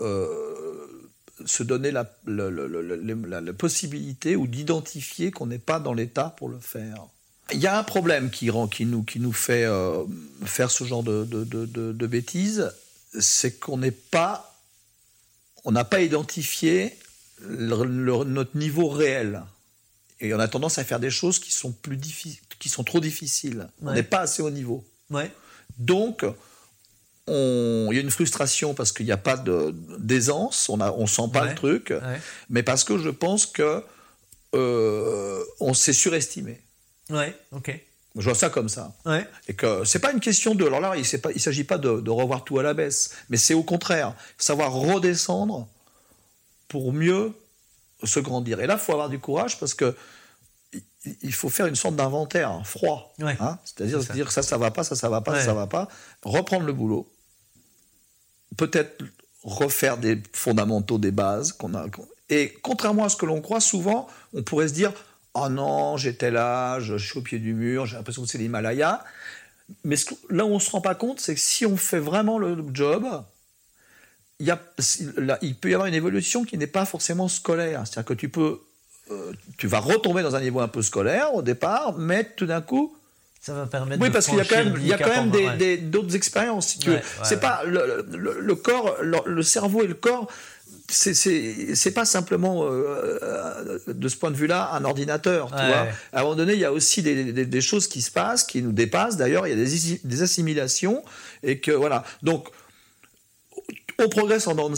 euh, 0.00 0.97
se 1.44 1.62
donner 1.62 1.90
la, 1.90 2.10
la, 2.26 3.52
possibilité 3.52 4.36
ou 4.36 4.46
d'identifier 4.46 5.30
qu'on 5.30 5.46
n'est 5.46 5.58
pas 5.58 5.80
dans 5.80 5.94
l'état 5.94 6.34
pour 6.36 6.48
le 6.48 6.58
faire. 6.58 7.06
Il 7.52 7.60
y 7.60 7.66
a 7.66 7.78
un 7.78 7.82
problème 7.82 8.30
qui, 8.30 8.50
rend, 8.50 8.68
qui, 8.68 8.84
nous, 8.84 9.02
qui 9.02 9.20
nous 9.20 9.32
fait 9.32 9.64
euh, 9.64 10.04
faire 10.44 10.70
ce 10.70 10.84
genre 10.84 11.02
de, 11.02 11.24
de, 11.24 11.44
de 11.44 12.06
bêtises, 12.06 12.72
c'est 13.18 13.58
qu'on 13.58 13.78
n'est 13.78 13.90
pas, 13.90 14.54
on 15.64 15.72
n'a 15.72 15.84
pas 15.84 16.00
identifié 16.00 16.94
notre 17.46 18.56
niveau 18.56 18.88
réel. 18.88 19.42
Et 20.20 20.34
on 20.34 20.40
a 20.40 20.48
tendance 20.48 20.78
à 20.78 20.84
faire 20.84 21.00
des 21.00 21.10
choses 21.10 21.38
qui 21.38 21.52
sont, 21.52 21.72
plus 21.72 21.98
qui 22.58 22.68
sont 22.68 22.84
trop 22.84 23.00
difficiles. 23.00 23.68
On 23.82 23.92
n'est 23.92 24.02
pas 24.02 24.20
assez 24.20 24.42
haut 24.42 24.50
niveau. 24.50 24.84
Ouais. 25.10 25.30
Donc, 25.78 26.24
il 27.28 27.94
y 27.94 27.98
a 27.98 28.00
une 28.00 28.10
frustration 28.10 28.74
parce 28.74 28.92
qu'il 28.92 29.06
n'y 29.06 29.12
a 29.12 29.16
pas 29.16 29.36
d'aisance, 29.98 30.68
on 30.68 30.76
ne 30.76 31.06
sent 31.06 31.30
pas 31.32 31.44
le 31.44 31.54
truc, 31.54 31.92
mais 32.50 32.62
parce 32.62 32.84
que 32.84 32.98
je 32.98 33.10
pense 33.10 33.46
que 33.46 33.82
euh, 34.54 35.44
on 35.60 35.74
s'est 35.74 35.92
surestimé. 35.92 36.60
Ouais, 37.10 37.36
ok. 37.52 37.78
Je 38.16 38.24
vois 38.24 38.34
ça 38.34 38.50
comme 38.50 38.68
ça. 38.68 38.92
Ouais. 39.04 39.28
Et 39.46 39.54
que 39.54 39.84
c'est 39.84 39.98
pas 39.98 40.12
une 40.12 40.20
question 40.20 40.54
de. 40.54 40.64
Alors 40.64 40.80
là, 40.80 40.94
il 40.96 41.00
ne 41.00 41.38
s'agit 41.38 41.64
pas 41.64 41.78
de, 41.78 42.00
de, 42.00 42.10
revoir 42.10 42.44
tout 42.44 42.58
à 42.58 42.62
la 42.62 42.74
baisse, 42.74 43.10
mais 43.28 43.36
c'est 43.36 43.54
au 43.54 43.62
contraire, 43.62 44.14
savoir 44.38 44.72
redescendre 44.72 45.68
pour 46.66 46.92
mieux 46.92 47.32
se 48.02 48.20
grandir. 48.20 48.60
Et 48.60 48.66
là, 48.66 48.74
il 48.74 48.80
faut 48.80 48.92
avoir 48.92 49.08
du 49.08 49.18
courage 49.18 49.58
parce 49.60 49.74
que 49.74 49.94
il 51.22 51.32
faut 51.32 51.48
faire 51.48 51.66
une 51.66 51.76
sorte 51.76 51.96
d'inventaire 51.96 52.60
froid. 52.66 53.14
Hein. 53.20 53.58
C'est-à-dire 53.64 54.00
dire 54.00 54.26
que 54.26 54.32
ça, 54.32 54.42
ça 54.42 54.58
va 54.58 54.70
pas, 54.70 54.84
ça, 54.84 54.96
ça 54.96 55.08
va 55.08 55.20
pas, 55.20 55.38
ça, 55.38 55.46
ça 55.46 55.54
va 55.54 55.66
pas. 55.66 55.88
Reprendre 56.22 56.66
le 56.66 56.72
boulot. 56.72 57.10
Peut-être 58.58 59.02
refaire 59.42 59.96
des 59.96 60.22
fondamentaux, 60.34 60.98
des 60.98 61.12
bases 61.12 61.52
qu'on 61.52 61.74
a. 61.74 61.86
Et 62.28 62.58
contrairement 62.62 63.04
à 63.04 63.08
ce 63.08 63.16
que 63.16 63.24
l'on 63.24 63.40
croit, 63.40 63.60
souvent, 63.60 64.06
on 64.34 64.42
pourrait 64.42 64.68
se 64.68 64.74
dire 64.74 64.92
Oh 65.34 65.48
non, 65.48 65.96
j'étais 65.96 66.30
là, 66.30 66.80
je 66.80 66.96
suis 66.96 67.18
au 67.18 67.22
pied 67.22 67.38
du 67.38 67.54
mur, 67.54 67.86
j'ai 67.86 67.96
l'impression 67.96 68.22
que 68.22 68.28
c'est 68.28 68.38
l'Himalaya. 68.38 69.02
Mais 69.84 69.96
là 70.28 70.44
où 70.44 70.48
on 70.48 70.54
ne 70.54 70.60
se 70.60 70.70
rend 70.70 70.80
pas 70.80 70.94
compte, 70.94 71.20
c'est 71.20 71.34
que 71.34 71.40
si 71.40 71.64
on 71.64 71.76
fait 71.76 71.98
vraiment 71.98 72.38
le 72.38 72.62
job, 72.72 73.06
il, 74.40 75.54
peut 75.60 75.70
y 75.70 75.74
avoir 75.74 75.86
une 75.86 75.94
évolution 75.94 76.44
qui 76.44 76.58
n'est 76.58 76.66
pas 76.66 76.84
forcément 76.84 77.28
scolaire. 77.28 77.86
C'est-à-dire 77.86 78.06
que 78.06 78.14
tu 78.14 78.28
peux, 78.28 78.60
euh, 79.10 79.32
tu 79.56 79.66
vas 79.66 79.80
retomber 79.80 80.22
dans 80.22 80.36
un 80.36 80.40
niveau 80.40 80.60
un 80.60 80.68
peu 80.68 80.82
scolaire 80.82 81.34
au 81.34 81.42
départ, 81.42 81.96
mais 81.98 82.24
tout 82.24 82.46
d'un 82.46 82.60
coup, 82.60 82.96
ça 83.40 83.54
va 83.54 83.66
permettre. 83.66 84.02
Oui, 84.02 84.10
parce 84.10 84.26
qu'il 84.26 84.36
y 84.36 84.40
a 84.40 84.44
quand 84.44 84.56
même, 84.56 84.74
il 84.78 84.86
y 84.86 84.92
a 84.92 84.98
quand 84.98 85.30
même 85.30 85.90
d'autres 85.90 86.16
expériences. 86.16 86.68
Si 86.68 86.78
tu 86.78 86.90
c'est 87.22 87.40
pas 87.40 87.62
le, 87.64 88.06
le, 88.10 88.54
corps, 88.54 88.96
le, 89.00 89.42
cerveau 89.42 89.82
et 89.82 89.86
le 89.86 89.94
corps. 89.94 90.28
C'est 90.90 91.94
pas 91.94 92.06
simplement 92.06 92.64
euh, 92.64 93.18
euh, 93.22 93.78
de 93.88 94.08
ce 94.08 94.16
point 94.16 94.30
de 94.30 94.36
vue-là 94.36 94.70
un 94.72 94.84
ordinateur. 94.84 95.48
Tu 95.48 95.56
vois 95.56 95.86
à 96.12 96.20
un 96.20 96.22
moment 96.22 96.34
donné, 96.34 96.54
il 96.54 96.58
y 96.58 96.64
a 96.64 96.72
aussi 96.72 97.02
des, 97.02 97.32
des, 97.32 97.60
choses 97.60 97.88
qui 97.88 98.00
se 98.00 98.10
passent, 98.10 98.44
qui 98.44 98.62
nous 98.62 98.72
dépassent. 98.72 99.18
D'ailleurs, 99.18 99.46
il 99.46 99.50
y 99.50 99.52
a 99.60 99.64
des, 99.64 100.00
des 100.02 100.22
assimilations 100.22 101.04
et 101.42 101.60
que 101.60 101.72
voilà. 101.72 102.04
Donc 102.22 102.48
on 103.98 104.08
progresse 104.08 104.46
en 104.46 104.54
dents 104.54 104.70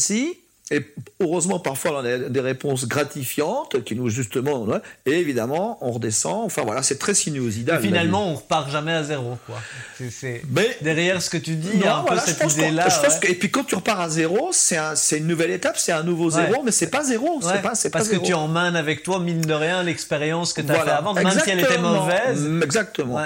et 0.73 0.95
heureusement, 1.19 1.59
parfois, 1.59 2.01
on 2.01 2.05
a 2.05 2.17
des 2.17 2.41
réponses 2.41 2.87
gratifiantes 2.87 3.83
qui 3.83 3.97
nous, 3.97 4.09
justement, 4.09 4.67
et 5.05 5.13
évidemment, 5.13 5.79
on 5.81 5.91
redescend. 5.91 6.45
Enfin, 6.45 6.63
voilà, 6.63 6.85
c'est 6.85 6.99
très 6.99 7.15
sinuosidal. 7.15 7.83
finalement, 7.83 8.31
on 8.31 8.35
repart 8.37 8.71
jamais 8.71 8.93
à 8.93 9.03
zéro, 9.03 9.37
quoi. 9.47 9.57
C'est, 10.11 10.43
derrière 10.81 11.21
ce 11.21 11.29
que 11.29 11.39
tu 11.39 11.57
dis, 11.57 11.71
il 11.75 11.81
y 11.81 11.87
a 11.87 11.97
un 11.97 12.03
peu 12.05 12.17
cette 12.19 12.53
idée-là. 12.53 12.87
et 13.23 13.35
puis, 13.35 13.51
quand 13.51 13.65
tu 13.65 13.75
repars 13.75 14.01
à 14.01 14.09
zéro, 14.09 14.51
c'est, 14.53 14.79
une 15.19 15.27
nouvelle 15.27 15.51
étape, 15.51 15.77
c'est 15.77 15.93
un 15.93 16.05
nouveau 16.05 16.31
zéro, 16.31 16.63
mais 16.63 16.71
c'est 16.73 16.91
pas 16.91 17.03
zéro. 17.03 17.41
C'est 17.43 17.63
pas, 17.63 17.73
Parce 17.91 18.09
que 18.09 18.17
tu 18.17 18.33
emmènes 18.33 18.77
avec 18.77 19.03
toi, 19.03 19.19
mine 19.19 19.41
de 19.41 19.55
rien, 19.55 19.83
l'expérience 19.83 20.53
que 20.53 20.63
tu 20.63 20.71
as 20.71 20.85
fait 20.85 20.91
avant, 20.91 21.15
même 21.15 21.31
si 21.31 21.51
elle 21.51 21.61
était 21.61 21.79
mauvaise. 21.79 22.49
Exactement. 22.63 23.21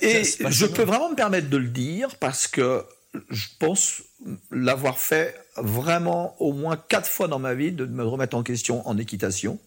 et 0.00 0.24
je 0.24 0.66
peux 0.66 0.82
vraiment 0.82 1.10
me 1.10 1.16
permettre 1.16 1.48
de 1.48 1.56
le 1.56 1.68
dire 1.68 2.08
parce 2.18 2.48
que 2.48 2.84
je 3.30 3.46
pense 3.58 4.02
l'avoir 4.50 4.98
fait 4.98 5.34
vraiment 5.56 6.40
au 6.40 6.52
moins 6.52 6.76
quatre 6.76 7.08
fois 7.08 7.28
dans 7.28 7.38
ma 7.38 7.54
vie, 7.54 7.72
de 7.72 7.86
me 7.86 8.04
remettre 8.04 8.36
en 8.36 8.42
question 8.42 8.86
en 8.88 8.98
équitation, 8.98 9.58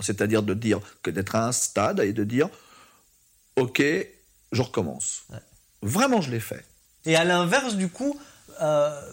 c'est-à-dire 0.00 0.42
de 0.42 0.54
dire 0.54 0.80
que 1.02 1.10
d'être 1.10 1.34
à 1.34 1.46
un 1.46 1.52
stade 1.52 2.00
et 2.00 2.12
de 2.12 2.24
dire, 2.24 2.48
ok, 3.56 3.82
je 4.52 4.62
recommence. 4.62 5.26
Vraiment, 5.82 6.20
je 6.20 6.30
l'ai 6.30 6.40
fait. 6.40 6.64
Et 7.04 7.16
à 7.16 7.24
l'inverse, 7.24 7.76
du 7.76 7.88
coup, 7.88 8.18
euh, 8.60 9.12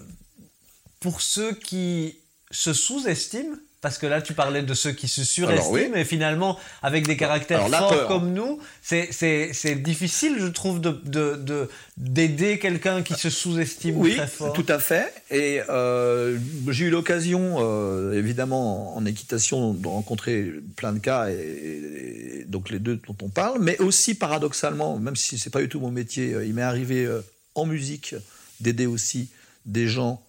pour 0.99 1.21
ceux 1.21 1.53
qui 1.53 2.19
se 2.51 2.73
sous-estiment, 2.73 3.57
parce 3.83 3.97
que 3.97 4.05
là, 4.07 4.21
tu 4.21 4.33
parlais 4.33 4.61
de 4.63 4.73
ceux 4.73 4.93
qui 4.93 5.09
se 5.09 5.25
surestiment, 5.25 5.97
et 5.97 6.05
finalement, 6.05 6.57
avec 6.81 7.05
des 7.05 7.17
caractères 7.17 7.67
forts 7.67 8.07
comme 8.07 8.31
nous, 8.31 8.57
c'est 8.81 9.75
difficile, 9.83 10.37
je 10.39 10.47
trouve, 10.47 10.79
d'aider 10.79 12.55
de, 12.55 12.61
quelqu'un 12.61 13.03
qui 13.03 13.13
se 13.13 13.29
sous-estime 13.29 14.01
très 14.09 14.25
fort. 14.25 14.55
Oui, 14.57 14.63
tout 14.63 14.71
à 14.71 14.79
fait. 14.79 15.13
Et 15.29 15.59
euh, 15.67 16.39
j'ai 16.69 16.85
eu 16.85 16.89
l'occasion, 16.91 17.57
euh, 17.59 18.17
évidemment, 18.17 18.95
en 18.95 19.05
équitation, 19.05 19.73
de 19.73 19.85
rencontrer 19.85 20.53
plein 20.77 20.93
de 20.93 20.99
cas, 20.99 21.27
et, 21.27 22.45
donc 22.47 22.69
les 22.69 22.79
deux 22.79 23.01
dont 23.05 23.17
on 23.21 23.27
parle, 23.27 23.57
mais 23.61 23.77
aussi, 23.79 24.15
paradoxalement, 24.15 24.97
même 24.97 25.17
si 25.17 25.37
c'est 25.37 25.49
pas 25.49 25.59
du 25.59 25.67
tout 25.67 25.81
mon 25.81 25.91
métier, 25.91 26.33
euh, 26.33 26.45
il 26.45 26.53
m'est 26.53 26.61
arrivé 26.61 27.05
en 27.53 27.65
musique 27.65 28.15
d'aider 28.61 28.85
aussi 28.85 29.27
des 29.65 29.89
gens 29.89 30.23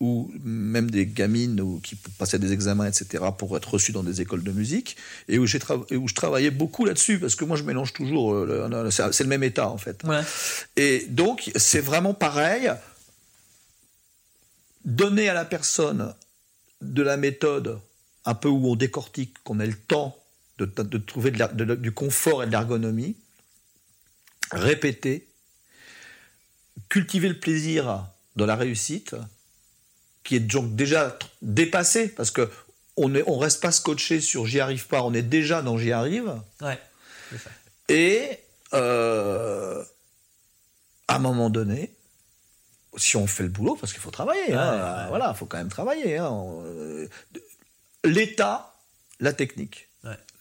ou 0.00 0.30
même 0.44 0.90
des 0.90 1.06
gamines 1.06 1.60
ou 1.60 1.80
qui 1.80 1.96
passaient 1.96 2.38
des 2.38 2.52
examens, 2.52 2.86
etc., 2.86 3.24
pour 3.36 3.56
être 3.56 3.74
reçues 3.74 3.92
dans 3.92 4.04
des 4.04 4.20
écoles 4.20 4.44
de 4.44 4.52
musique, 4.52 4.96
et 5.28 5.38
où, 5.38 5.46
j'ai 5.46 5.58
où 5.90 6.06
je 6.06 6.14
travaillais 6.14 6.52
beaucoup 6.52 6.84
là-dessus, 6.84 7.18
parce 7.18 7.34
que 7.34 7.44
moi 7.44 7.56
je 7.56 7.64
mélange 7.64 7.92
toujours, 7.92 8.32
euh, 8.32 8.90
c'est 8.90 9.24
le 9.24 9.28
même 9.28 9.42
état 9.42 9.68
en 9.68 9.78
fait. 9.78 10.02
Et 10.76 11.06
donc 11.08 11.50
c'est 11.56 11.80
vraiment 11.80 12.14
pareil, 12.14 12.70
donner 14.84 15.28
à 15.28 15.34
la 15.34 15.44
personne 15.44 16.14
de 16.80 17.02
la 17.02 17.16
méthode, 17.16 17.80
un 18.24 18.34
peu 18.34 18.48
où 18.48 18.68
on 18.68 18.76
décortique, 18.76 19.34
qu'on 19.42 19.58
ait 19.58 19.66
le 19.66 19.74
temps 19.74 20.16
de, 20.58 20.64
de 20.64 20.98
trouver 20.98 21.32
du 21.32 21.92
confort 21.92 22.44
et 22.44 22.46
de 22.46 22.52
l'ergonomie, 22.52 23.16
répéter, 24.52 25.28
cultiver 26.88 27.28
le 27.28 27.38
plaisir 27.38 28.06
dans 28.36 28.46
la 28.46 28.54
réussite, 28.54 29.16
qui 30.28 30.36
est 30.36 30.40
donc 30.40 30.76
déjà 30.76 31.18
dépassé, 31.40 32.10
parce 32.10 32.30
que 32.30 32.50
on 32.98 33.08
ne 33.08 33.22
on 33.26 33.38
reste 33.38 33.62
pas 33.62 33.72
scotché 33.72 34.20
sur 34.20 34.44
j'y 34.44 34.60
arrive 34.60 34.86
pas, 34.86 35.02
on 35.02 35.14
est 35.14 35.22
déjà 35.22 35.62
dans 35.62 35.78
j'y 35.78 35.90
arrive. 35.90 36.34
Ouais, 36.60 36.78
Et 37.88 38.38
euh, 38.74 39.82
à 41.06 41.16
un 41.16 41.18
moment 41.18 41.48
donné, 41.48 41.94
si 42.98 43.16
on 43.16 43.26
fait 43.26 43.44
le 43.44 43.48
boulot, 43.48 43.76
parce 43.76 43.94
qu'il 43.94 44.02
faut 44.02 44.10
travailler, 44.10 44.52
hein, 44.52 45.06
voilà, 45.08 45.30
il 45.34 45.38
faut 45.38 45.46
quand 45.46 45.56
même 45.56 45.70
travailler. 45.70 46.18
Hein, 46.18 46.30
euh, 46.66 47.08
L'état, 48.04 48.74
la 49.20 49.32
technique. 49.32 49.88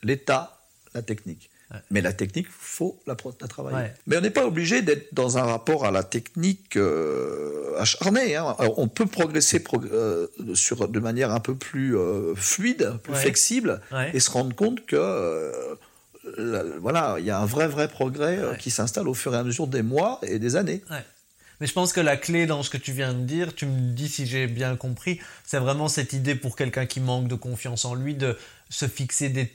L'état, 0.03 0.59
la 0.93 1.01
technique. 1.01 1.49
Mais 1.91 1.99
la 2.01 2.13
technique, 2.13 2.47
faut 2.49 2.97
la, 3.07 3.15
travailler. 3.15 3.91
Mais 4.05 4.17
on 4.17 4.21
n'est 4.21 4.29
pas 4.29 4.45
obligé 4.45 4.81
d'être 4.81 5.13
dans 5.13 5.37
un 5.37 5.43
rapport 5.43 5.85
à 5.85 5.91
la 5.91 6.03
technique 6.03 6.77
euh, 6.77 7.77
acharné. 7.77 8.37
Hein. 8.37 8.55
on 8.77 8.87
peut 8.87 9.05
progresser 9.05 9.61
euh, 9.91 10.27
sur, 10.53 10.87
de 10.87 10.99
manière 10.99 11.31
un 11.31 11.41
peu 11.41 11.55
plus 11.55 11.97
euh, 11.97 12.35
fluide, 12.35 12.93
plus 13.03 13.15
flexible, 13.15 13.81
et 14.13 14.19
se 14.19 14.31
rendre 14.31 14.55
compte 14.55 14.85
que 14.85 15.51
voilà, 16.79 17.17
il 17.19 17.25
y 17.25 17.31
a 17.31 17.39
un 17.39 17.45
vrai 17.45 17.67
vrai 17.67 17.87
progrès 17.87 18.39
qui 18.59 18.69
s'installe 18.71 19.07
au 19.07 19.13
fur 19.13 19.33
et 19.33 19.37
à 19.37 19.43
mesure 19.43 19.67
des 19.67 19.81
mois 19.81 20.19
et 20.23 20.39
des 20.39 20.55
années. 20.55 20.83
Mais 21.59 21.65
je 21.65 21.73
pense 21.73 21.91
que 21.91 21.99
la 21.99 22.17
clé 22.17 22.45
dans 22.45 22.61
ce 22.61 22.69
que 22.69 22.77
tu 22.77 22.91
viens 22.91 23.13
de 23.13 23.23
dire, 23.23 23.55
tu 23.55 23.65
me 23.65 23.91
dis 23.91 24.07
si 24.07 24.27
j'ai 24.27 24.47
bien 24.47 24.75
compris, 24.75 25.19
c'est 25.43 25.57
vraiment 25.57 25.87
cette 25.87 26.13
idée 26.13 26.35
pour 26.35 26.55
quelqu'un 26.55 26.85
qui 26.85 26.99
manque 26.99 27.27
de 27.27 27.35
confiance 27.35 27.83
en 27.83 27.95
lui 27.95 28.13
de 28.13 28.37
se 28.69 28.87
fixer 28.87 29.29
des 29.29 29.51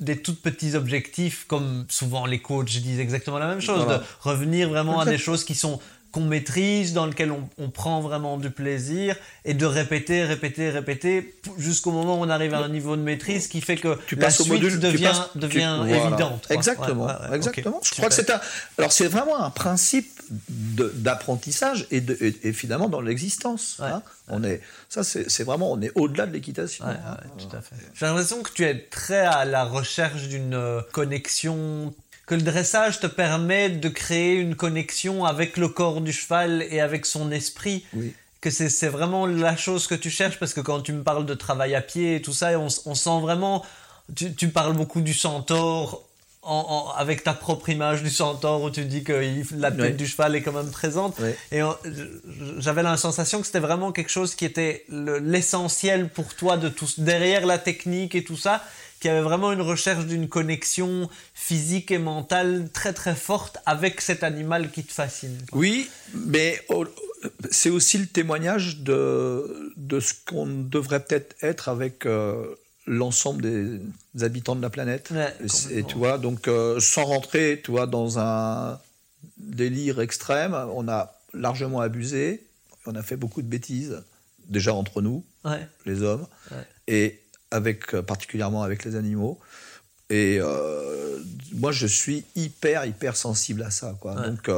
des 0.00 0.16
tout 0.16 0.34
petits 0.34 0.74
objectifs, 0.74 1.44
comme 1.48 1.86
souvent 1.88 2.26
les 2.26 2.38
coachs 2.38 2.66
disent 2.66 3.00
exactement 3.00 3.38
la 3.38 3.48
même 3.48 3.60
chose, 3.60 3.86
de 3.86 3.98
revenir 4.20 4.68
vraiment 4.68 5.00
à 5.00 5.04
des 5.04 5.18
choses 5.18 5.44
qui 5.44 5.54
sont 5.54 5.80
qu'on 6.16 6.24
maîtrise, 6.24 6.94
dans 6.94 7.04
lesquelles 7.04 7.30
on, 7.30 7.68
prend 7.68 8.00
vraiment 8.00 8.38
du 8.38 8.48
plaisir, 8.50 9.16
et 9.44 9.52
de 9.52 9.66
répéter, 9.66 10.24
répéter, 10.24 10.70
répéter, 10.70 11.34
jusqu'au 11.58 11.90
moment 11.90 12.18
où 12.18 12.24
on 12.24 12.30
arrive 12.30 12.54
à 12.54 12.60
un 12.60 12.70
niveau 12.70 12.96
de 12.96 13.02
maîtrise 13.02 13.48
qui 13.48 13.60
fait 13.60 13.76
que 13.76 13.98
tu 14.06 14.16
la 14.16 14.30
suite 14.30 14.48
module, 14.48 14.78
devient, 14.80 15.12
devient 15.34 15.84
évidente. 15.86 16.46
Exactement, 16.48 17.10
exactement. 17.34 17.80
Je 17.84 17.90
crois 17.90 18.08
que 18.08 18.14
c'est 18.14 18.30
un... 18.30 18.40
Alors 18.78 18.92
c'est 18.92 19.08
vraiment 19.08 19.42
un 19.42 19.50
principe 19.50 20.08
d'apprentissage 20.48 21.86
et, 21.90 22.00
de, 22.00 22.16
et, 22.20 22.52
finalement 22.54 22.88
dans 22.88 23.02
l'existence. 23.02 23.78
Hein. 23.80 24.02
On 24.28 24.42
est, 24.42 24.62
ça 24.88 25.04
c'est 25.04 25.44
vraiment, 25.44 25.70
on 25.70 25.80
est 25.82 25.92
au-delà 25.94 26.26
de 26.26 26.32
l'équitation. 26.32 26.86
J'ai 27.94 28.06
l'impression 28.06 28.42
que 28.42 28.52
tu 28.52 28.64
es 28.64 28.86
très 28.90 29.26
à 29.26 29.44
la 29.44 29.64
recherche 29.64 30.28
d'une 30.28 30.54
euh, 30.54 30.80
connexion 30.92 31.94
que 32.26 32.34
le 32.34 32.42
dressage 32.42 33.00
te 33.00 33.06
permet 33.06 33.70
de 33.70 33.88
créer 33.88 34.34
une 34.34 34.56
connexion 34.56 35.24
avec 35.24 35.56
le 35.56 35.68
corps 35.68 36.00
du 36.00 36.12
cheval 36.12 36.66
et 36.70 36.80
avec 36.80 37.06
son 37.06 37.30
esprit. 37.30 37.84
que 38.40 38.50
c'est 38.50 38.88
vraiment 38.88 39.26
la 39.26 39.56
chose 39.56 39.86
que 39.86 39.94
tu 39.94 40.10
cherches 40.10 40.38
parce 40.38 40.52
que 40.54 40.60
quand 40.60 40.80
tu 40.80 40.92
me 40.92 41.02
parles 41.02 41.26
de 41.26 41.34
travail 41.34 41.74
à 41.74 41.80
pied 41.80 42.16
et 42.16 42.22
tout 42.22 42.32
ça, 42.32 42.58
on, 42.58 42.68
on 42.84 42.94
sent 42.94 43.20
vraiment. 43.20 43.64
Tu, 44.14 44.34
tu, 44.34 44.48
parles 44.50 44.74
beaucoup 44.74 45.00
du 45.00 45.14
centaure 45.14 46.06
en, 46.46 46.92
avec 46.96 47.24
ta 47.24 47.34
propre 47.34 47.68
image 47.70 48.02
du 48.02 48.10
centaure 48.10 48.62
où 48.62 48.70
tu 48.70 48.84
dis 48.84 49.02
que 49.02 49.20
la 49.56 49.72
tête 49.72 49.96
du 49.96 50.06
cheval 50.06 50.36
est 50.36 50.42
quand 50.42 50.52
même 50.52 50.70
présente. 50.70 51.16
Et 51.50 51.60
j'avais 52.58 52.82
la 52.82 52.96
sensation 52.96 53.40
que 53.40 53.46
c'était 53.46 53.58
vraiment 53.58 53.92
quelque 53.92 54.10
chose 54.10 54.34
qui 54.34 54.44
était 54.44 54.84
l'essentiel 54.88 56.08
pour 56.08 56.34
toi 56.34 56.56
de 56.56 56.68
tout, 56.68 56.86
derrière 56.98 57.46
la 57.46 57.58
technique 57.58 58.14
et 58.14 58.22
tout 58.22 58.36
ça, 58.36 58.62
qui 59.06 59.10
avait 59.10 59.20
vraiment 59.20 59.52
une 59.52 59.60
recherche 59.60 60.04
d'une 60.06 60.28
connexion 60.28 61.08
physique 61.32 61.92
et 61.92 61.98
mentale 61.98 62.68
très 62.72 62.92
très 62.92 63.14
forte 63.14 63.56
avec 63.64 64.00
cet 64.00 64.24
animal 64.24 64.72
qui 64.72 64.82
te 64.82 64.92
fascine. 64.92 65.38
Oui, 65.52 65.88
mais 66.12 66.60
c'est 67.52 67.70
aussi 67.70 67.98
le 67.98 68.06
témoignage 68.06 68.78
de, 68.78 69.72
de 69.76 70.00
ce 70.00 70.12
qu'on 70.26 70.48
devrait 70.48 71.04
peut-être 71.04 71.36
être 71.40 71.68
avec 71.68 72.04
euh, 72.04 72.56
l'ensemble 72.88 73.42
des 73.42 74.24
habitants 74.24 74.56
de 74.56 74.62
la 74.62 74.70
planète. 74.70 75.12
et 75.70 75.84
tu 75.84 75.94
vois, 75.94 76.18
donc 76.18 76.48
euh, 76.48 76.80
sans 76.80 77.04
rentrer, 77.04 77.60
tu 77.64 77.70
vois, 77.70 77.86
dans 77.86 78.18
un 78.18 78.80
délire 79.38 80.00
extrême, 80.00 80.52
on 80.74 80.88
a 80.88 81.14
largement 81.32 81.80
abusé, 81.80 82.44
on 82.86 82.96
a 82.96 83.04
fait 83.04 83.16
beaucoup 83.16 83.42
de 83.42 83.48
bêtises, 83.48 84.02
déjà 84.48 84.74
entre 84.74 85.00
nous, 85.00 85.22
les 85.84 86.02
hommes, 86.02 86.26
et 86.88 87.20
avec 87.50 87.94
euh, 87.94 88.02
particulièrement 88.02 88.62
avec 88.62 88.84
les 88.84 88.96
animaux. 88.96 89.38
Et 90.08 90.38
moi, 91.52 91.72
je 91.72 91.84
suis 91.88 92.24
hyper, 92.36 92.84
hyper 92.84 93.16
sensible 93.16 93.64
à 93.64 93.70
ça, 93.70 93.96
quoi. 94.00 94.14
Donc 94.14 94.48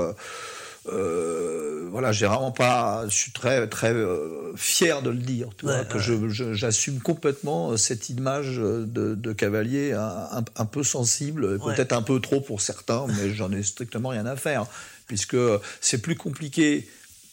euh, 0.93 1.89
voilà, 1.91 2.13
j'ai 2.13 2.27
vraiment 2.27 2.53
pas, 2.53 3.05
je 3.09 3.15
suis 3.15 3.33
très 3.33 3.67
très 3.69 3.93
euh, 3.93 4.53
fier 4.57 5.03
de 5.03 5.11
le 5.11 5.19
dire, 5.19 5.49
tu 5.57 5.67
vois, 5.67 5.85
que 5.85 5.99
j'assume 5.99 7.01
complètement 7.01 7.73
euh, 7.73 7.77
cette 7.77 8.09
image 8.09 8.57
de, 8.57 9.33
cavalier 9.33 9.93
un, 9.93 10.65
peu 10.65 10.83
sensible, 10.83 11.59
peut-être 11.59 11.93
un 11.93 12.03
peu 12.03 12.21
trop 12.21 12.41
pour 12.41 12.61
certains, 12.61 13.07
mais 13.09 13.31
j'en 13.31 13.53
ai 13.53 13.63
strictement 13.63 14.11
rien 14.11 14.27
à 14.27 14.37
faire, 14.37 14.67
puisque 15.07 15.37
c'est 15.81 15.99
plus 15.99 16.17
compliqué 16.17 16.89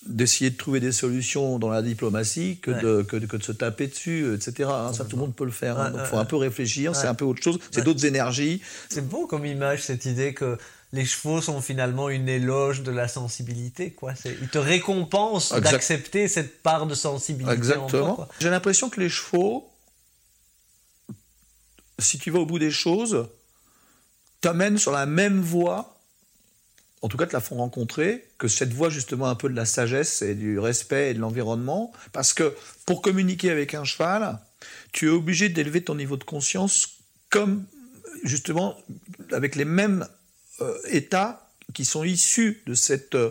d'essayer 0.05 0.51
de 0.51 0.57
trouver 0.57 0.79
des 0.79 0.91
solutions 0.91 1.57
dans 1.59 1.69
la 1.69 1.81
diplomatie 1.81 2.59
que, 2.61 2.71
de, 2.71 3.01
que, 3.01 3.17
de 3.17 3.43
se 3.43 3.51
taper 3.51 3.87
dessus, 3.87 4.33
etc. 4.33 4.69
Hein. 4.71 4.93
ça, 4.93 5.05
tout 5.05 5.15
le 5.15 5.21
monde 5.21 5.35
peut 5.35 5.45
le 5.45 5.51
faire. 5.51 5.79
Hein. 5.79 5.93
il 5.95 6.05
faut 6.05 6.17
un 6.17 6.25
peu 6.25 6.35
réfléchir. 6.35 6.95
C'est 6.95 7.07
un 7.07 7.15
peu 7.15 7.25
autre 7.25 7.41
chose. 7.41 7.59
C'est 7.71 7.83
d'autres 7.83 8.05
énergies. 8.05 8.61
C'est 8.89 9.07
beau 9.07 9.27
comme 9.27 9.45
image 9.45 9.83
cette 9.83 10.05
idée 10.05 10.33
que 10.33 10.57
les 10.93 11.05
chevaux 11.05 11.41
sont 11.41 11.61
finalement 11.61 12.09
une 12.09 12.29
éloge 12.29 12.81
de 12.81 12.91
la 12.91 13.07
sensibilité. 13.07 13.91
Quoi. 13.91 14.13
Ils 14.41 14.47
te 14.47 14.57
récompensent 14.57 15.53
d'accepter 15.53 16.27
cette 16.27 16.61
part 16.61 16.87
de 16.87 16.95
sensibilité. 16.95 17.53
Exactement. 17.53 18.27
J'ai 18.39 18.49
l'impression 18.49 18.89
que 18.89 19.01
les 19.01 19.09
chevaux, 19.09 19.69
si 21.99 22.17
tu 22.17 22.31
vas 22.31 22.39
au 22.39 22.45
bout 22.45 22.59
des 22.59 22.71
choses, 22.71 23.27
t'amènent 24.41 24.77
sur 24.77 24.91
la 24.91 25.05
même 25.05 25.41
voie, 25.41 25.94
en 27.05 27.07
tout 27.07 27.17
cas 27.17 27.27
te 27.27 27.33
la 27.33 27.39
font 27.39 27.57
rencontrer, 27.57 28.25
que 28.39 28.47
cette 28.47 28.73
voie 28.73 28.89
justement 28.89 29.27
un 29.27 29.35
peu 29.35 29.47
de 29.47 29.55
la 29.55 29.65
sagesse 29.65 30.23
et 30.23 30.33
du 30.33 30.57
respect 30.57 31.11
et 31.11 31.13
de 31.13 31.19
l'environnement. 31.19 31.93
Parce 32.13 32.33
que 32.33 32.55
pour 32.87 33.03
communiquer 33.03 33.51
avec 33.51 33.75
un 33.75 33.83
cheval, 33.83 34.39
tu 34.91 35.05
es 35.05 35.09
obligé 35.09 35.49
d'élever 35.49 35.83
ton 35.83 35.93
niveau 35.93 36.17
de 36.17 36.23
conscience 36.23 36.97
comme 37.29 37.63
justement 38.23 38.75
avec 39.31 39.55
les 39.55 39.65
mêmes 39.65 40.07
euh, 40.61 40.75
États 40.89 41.47
qui 41.75 41.85
sont 41.85 42.03
issus 42.03 42.63
de 42.65 42.73
cette 42.73 43.13
euh, 43.13 43.29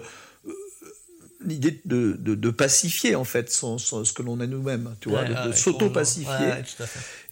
idée 1.49 1.81
de, 1.85 2.13
de, 2.17 2.51
pacifier 2.51 3.17
en 3.17 3.25
fait 3.25 3.51
ce 3.51 4.13
que 4.13 4.23
l'on 4.23 4.41
est 4.41 4.47
nous-mêmes, 4.47 4.95
tu 5.01 5.09
vois, 5.09 5.25
de, 5.25 5.51
s'auto-pacifier. 5.51 6.63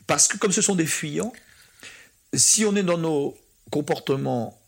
Parce 0.09 0.27
que 0.27 0.39
comme 0.39 0.51
ce 0.51 0.61
sont 0.61 0.75
des 0.75 0.87
fuyants, 0.87 1.33
si 2.35 2.65
on 2.65 2.75
est 2.75 2.83
dans 2.83 2.99
nos 2.99 3.39
comportements 3.71 4.59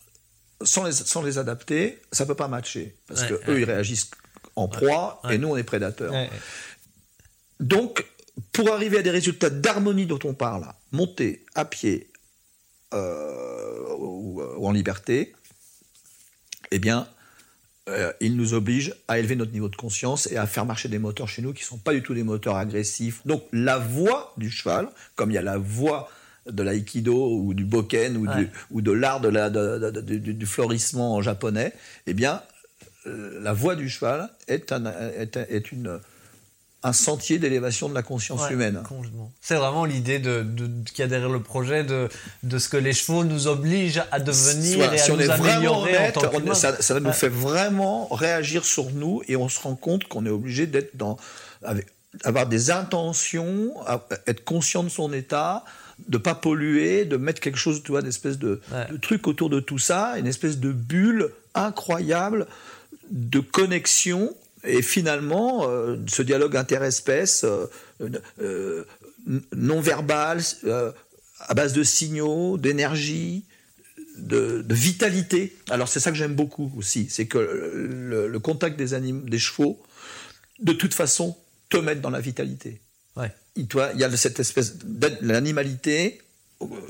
sans 0.64 0.84
les, 0.84 0.92
sans 0.92 1.22
les 1.22 1.38
adapter, 1.38 2.00
ça 2.12 2.26
peut 2.26 2.34
pas 2.34 2.48
matcher. 2.48 2.96
Parce 3.06 3.24
que 3.24 3.34
eux, 3.48 3.60
ils 3.60 3.64
réagissent 3.64 4.10
en 4.56 4.68
proie 4.68 5.20
et 5.30 5.38
nous, 5.38 5.48
on 5.48 5.56
est 5.56 5.64
prédateurs. 5.64 6.14
Donc, 7.60 8.04
pour 8.52 8.72
arriver 8.72 8.98
à 8.98 9.02
des 9.02 9.10
résultats 9.10 9.50
d'harmonie 9.50 10.06
dont 10.06 10.18
on 10.24 10.34
parle, 10.34 10.66
monter 10.92 11.44
à 11.54 11.64
pied, 11.64 12.10
euh, 12.92 13.94
ou, 13.98 14.42
en 14.42 14.72
liberté, 14.72 15.34
eh 16.70 16.78
bien, 16.78 17.08
euh, 17.88 18.12
il 18.20 18.36
nous 18.36 18.54
oblige 18.54 18.94
à 19.08 19.18
élever 19.18 19.36
notre 19.36 19.52
niveau 19.52 19.68
de 19.68 19.76
conscience 19.76 20.26
et 20.30 20.36
à 20.36 20.46
faire 20.46 20.64
marcher 20.64 20.88
des 20.88 20.98
moteurs 20.98 21.28
chez 21.28 21.42
nous 21.42 21.52
qui 21.52 21.62
ne 21.62 21.66
sont 21.66 21.78
pas 21.78 21.92
du 21.92 22.02
tout 22.02 22.14
des 22.14 22.22
moteurs 22.22 22.56
agressifs. 22.56 23.20
Donc 23.26 23.44
la 23.52 23.78
voix 23.78 24.32
du 24.36 24.50
cheval, 24.50 24.88
comme 25.16 25.30
il 25.30 25.34
y 25.34 25.38
a 25.38 25.42
la 25.42 25.58
voix 25.58 26.08
de 26.46 26.62
l'aïkido 26.62 27.30
ou 27.30 27.54
du 27.54 27.64
boken 27.64 28.16
ou, 28.16 28.26
du, 28.26 28.50
ou 28.70 28.80
de 28.82 28.92
l'art 28.92 29.20
de 29.20 29.28
la, 29.28 29.50
du, 29.50 30.20
du, 30.20 30.46
florissement 30.46 31.22
japonais, 31.22 31.72
eh 32.06 32.14
bien, 32.14 32.42
euh, 33.06 33.40
la 33.42 33.52
voix 33.52 33.76
du 33.76 33.88
cheval 33.88 34.28
est, 34.48 34.72
un, 34.72 34.86
est, 34.86 35.36
est 35.36 35.72
une 35.72 36.00
un 36.84 36.92
sentier 36.92 37.38
d'élévation 37.38 37.88
de 37.88 37.94
la 37.94 38.02
conscience 38.02 38.48
humaine. 38.50 38.82
C'est 39.40 39.54
vraiment 39.54 39.86
l'idée 39.86 40.18
de, 40.18 40.46
qu'il 40.84 40.98
y 40.98 41.02
a 41.02 41.06
derrière 41.06 41.30
le 41.30 41.42
projet 41.42 41.82
de, 41.82 42.10
de 42.42 42.58
ce 42.58 42.68
que 42.68 42.76
les 42.76 42.92
chevaux 42.92 43.24
nous 43.24 43.46
obligent 43.46 44.02
à 44.12 44.20
devenir 44.20 44.92
et 44.92 45.00
à 45.00 45.08
nous 45.08 45.30
améliorer 45.30 46.08
en 46.08 46.12
tant 46.12 46.30
on, 46.46 46.54
ça, 46.54 46.80
ça 46.80 47.00
nous 47.00 47.12
fait 47.12 47.30
vraiment 47.30 48.06
réagir 48.08 48.66
sur 48.66 48.90
nous 48.90 49.22
et 49.28 49.34
on 49.34 49.48
se 49.48 49.60
rend 49.60 49.76
compte 49.76 50.04
qu'on 50.04 50.26
est 50.26 50.30
obligé 50.30 50.66
d'être 50.66 50.94
dans 50.94 51.16
avec, 51.62 51.86
avoir 52.22 52.46
des 52.46 52.70
intentions, 52.70 53.72
être 54.26 54.44
conscient 54.44 54.84
de 54.84 54.90
son 54.90 55.10
état, 55.14 55.64
de 56.08 56.18
pas 56.18 56.34
polluer, 56.34 57.04
de 57.04 57.16
mettre 57.16 57.40
quelque 57.40 57.58
chose, 57.58 57.82
tu 57.82 57.92
vois, 57.92 58.02
d'espèce 58.02 58.38
de, 58.38 58.60
de 58.90 58.96
truc 58.96 59.26
autour 59.26 59.50
de 59.50 59.60
tout 59.60 59.78
ça, 59.78 60.18
une 60.18 60.26
espèce 60.26 60.58
de 60.58 60.72
bulle 60.72 61.30
incroyable 61.54 62.46
de 63.10 63.40
connexion 63.40 64.34
et 64.64 64.82
finalement, 64.82 65.68
euh, 65.68 65.96
ce 66.06 66.22
dialogue 66.22 66.56
interespèce, 66.56 67.44
euh, 67.44 67.66
euh, 68.40 68.84
non 69.54 69.80
verbal, 69.80 70.40
à 71.40 71.54
base 71.54 71.72
de 71.72 71.82
signaux, 71.82 72.56
d'énergie, 72.56 73.44
de, 74.16 74.64
vitalité. 74.70 75.56
Alors 75.68 75.88
c'est 75.88 76.00
ça 76.00 76.10
que 76.10 76.16
j'aime 76.16 76.34
beaucoup 76.34 76.72
aussi, 76.76 77.08
c'est 77.10 77.26
que 77.26 77.38
le, 77.38 78.38
contact 78.38 78.76
des, 78.78 78.98
des 79.00 79.38
chevaux, 79.38 79.82
de 80.60 80.72
toute 80.72 80.94
façon, 80.94 81.36
te 81.68 81.76
met 81.76 81.96
dans 81.96 82.10
la 82.10 82.20
vitalité. 82.20 82.80
Ouais. 83.56 83.62
Il, 83.62 83.66
toi, 83.66 83.90
il 83.94 84.00
y 84.00 84.04
a 84.04 84.16
cette 84.16 84.40
espèce 84.40 84.76
d'animalité, 84.76 86.20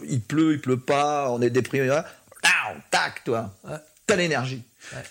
il 0.09 0.21
pleut, 0.21 0.55
il 0.55 0.61
pleut 0.61 0.81
pas, 0.81 1.31
on 1.31 1.43
est 1.43 1.51
déprimé, 1.51 1.91
tac, 2.91 3.25
toi, 3.25 3.55
t'as 4.07 4.17
l'énergie. 4.17 4.63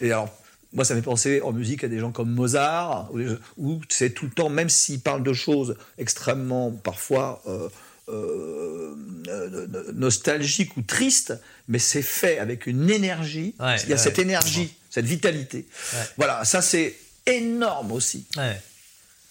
Et 0.02 0.12
alors, 0.12 0.30
moi, 0.74 0.86
ça 0.86 0.96
me 0.96 1.00
fait 1.00 1.06
penser 1.06 1.42
en 1.42 1.52
musique 1.52 1.84
à 1.84 1.88
des 1.88 2.00
gens 2.00 2.12
comme 2.12 2.32
Mozart, 2.32 3.12
où 3.58 3.82
c'est 3.90 4.10
tout 4.12 4.26
le 4.26 4.32
temps, 4.32 4.50
même 4.50 4.70
s'ils 4.70 5.00
parlent 5.00 5.24
de 5.24 5.34
choses 5.34 5.76
extrêmement, 5.98 6.72
parfois, 6.72 7.42
euh, 7.48 7.70
euh, 8.10 8.96
nostalgiques 9.94 10.76
ou 10.78 10.82
tristes, 10.82 11.34
mais 11.68 11.80
c'est 11.80 12.02
fait 12.02 12.40
avec 12.40 12.66
une 12.66 12.90
énergie. 12.90 13.56
Il 13.84 13.90
y 13.90 13.94
a 13.94 13.98
cette 13.98 14.20
énergie, 14.20 14.76
cette 14.90 15.06
vitalité. 15.06 15.68
Voilà, 16.18 16.44
ça 16.46 16.62
c'est 16.62 16.96
énorme 17.26 17.92
aussi. 17.92 18.26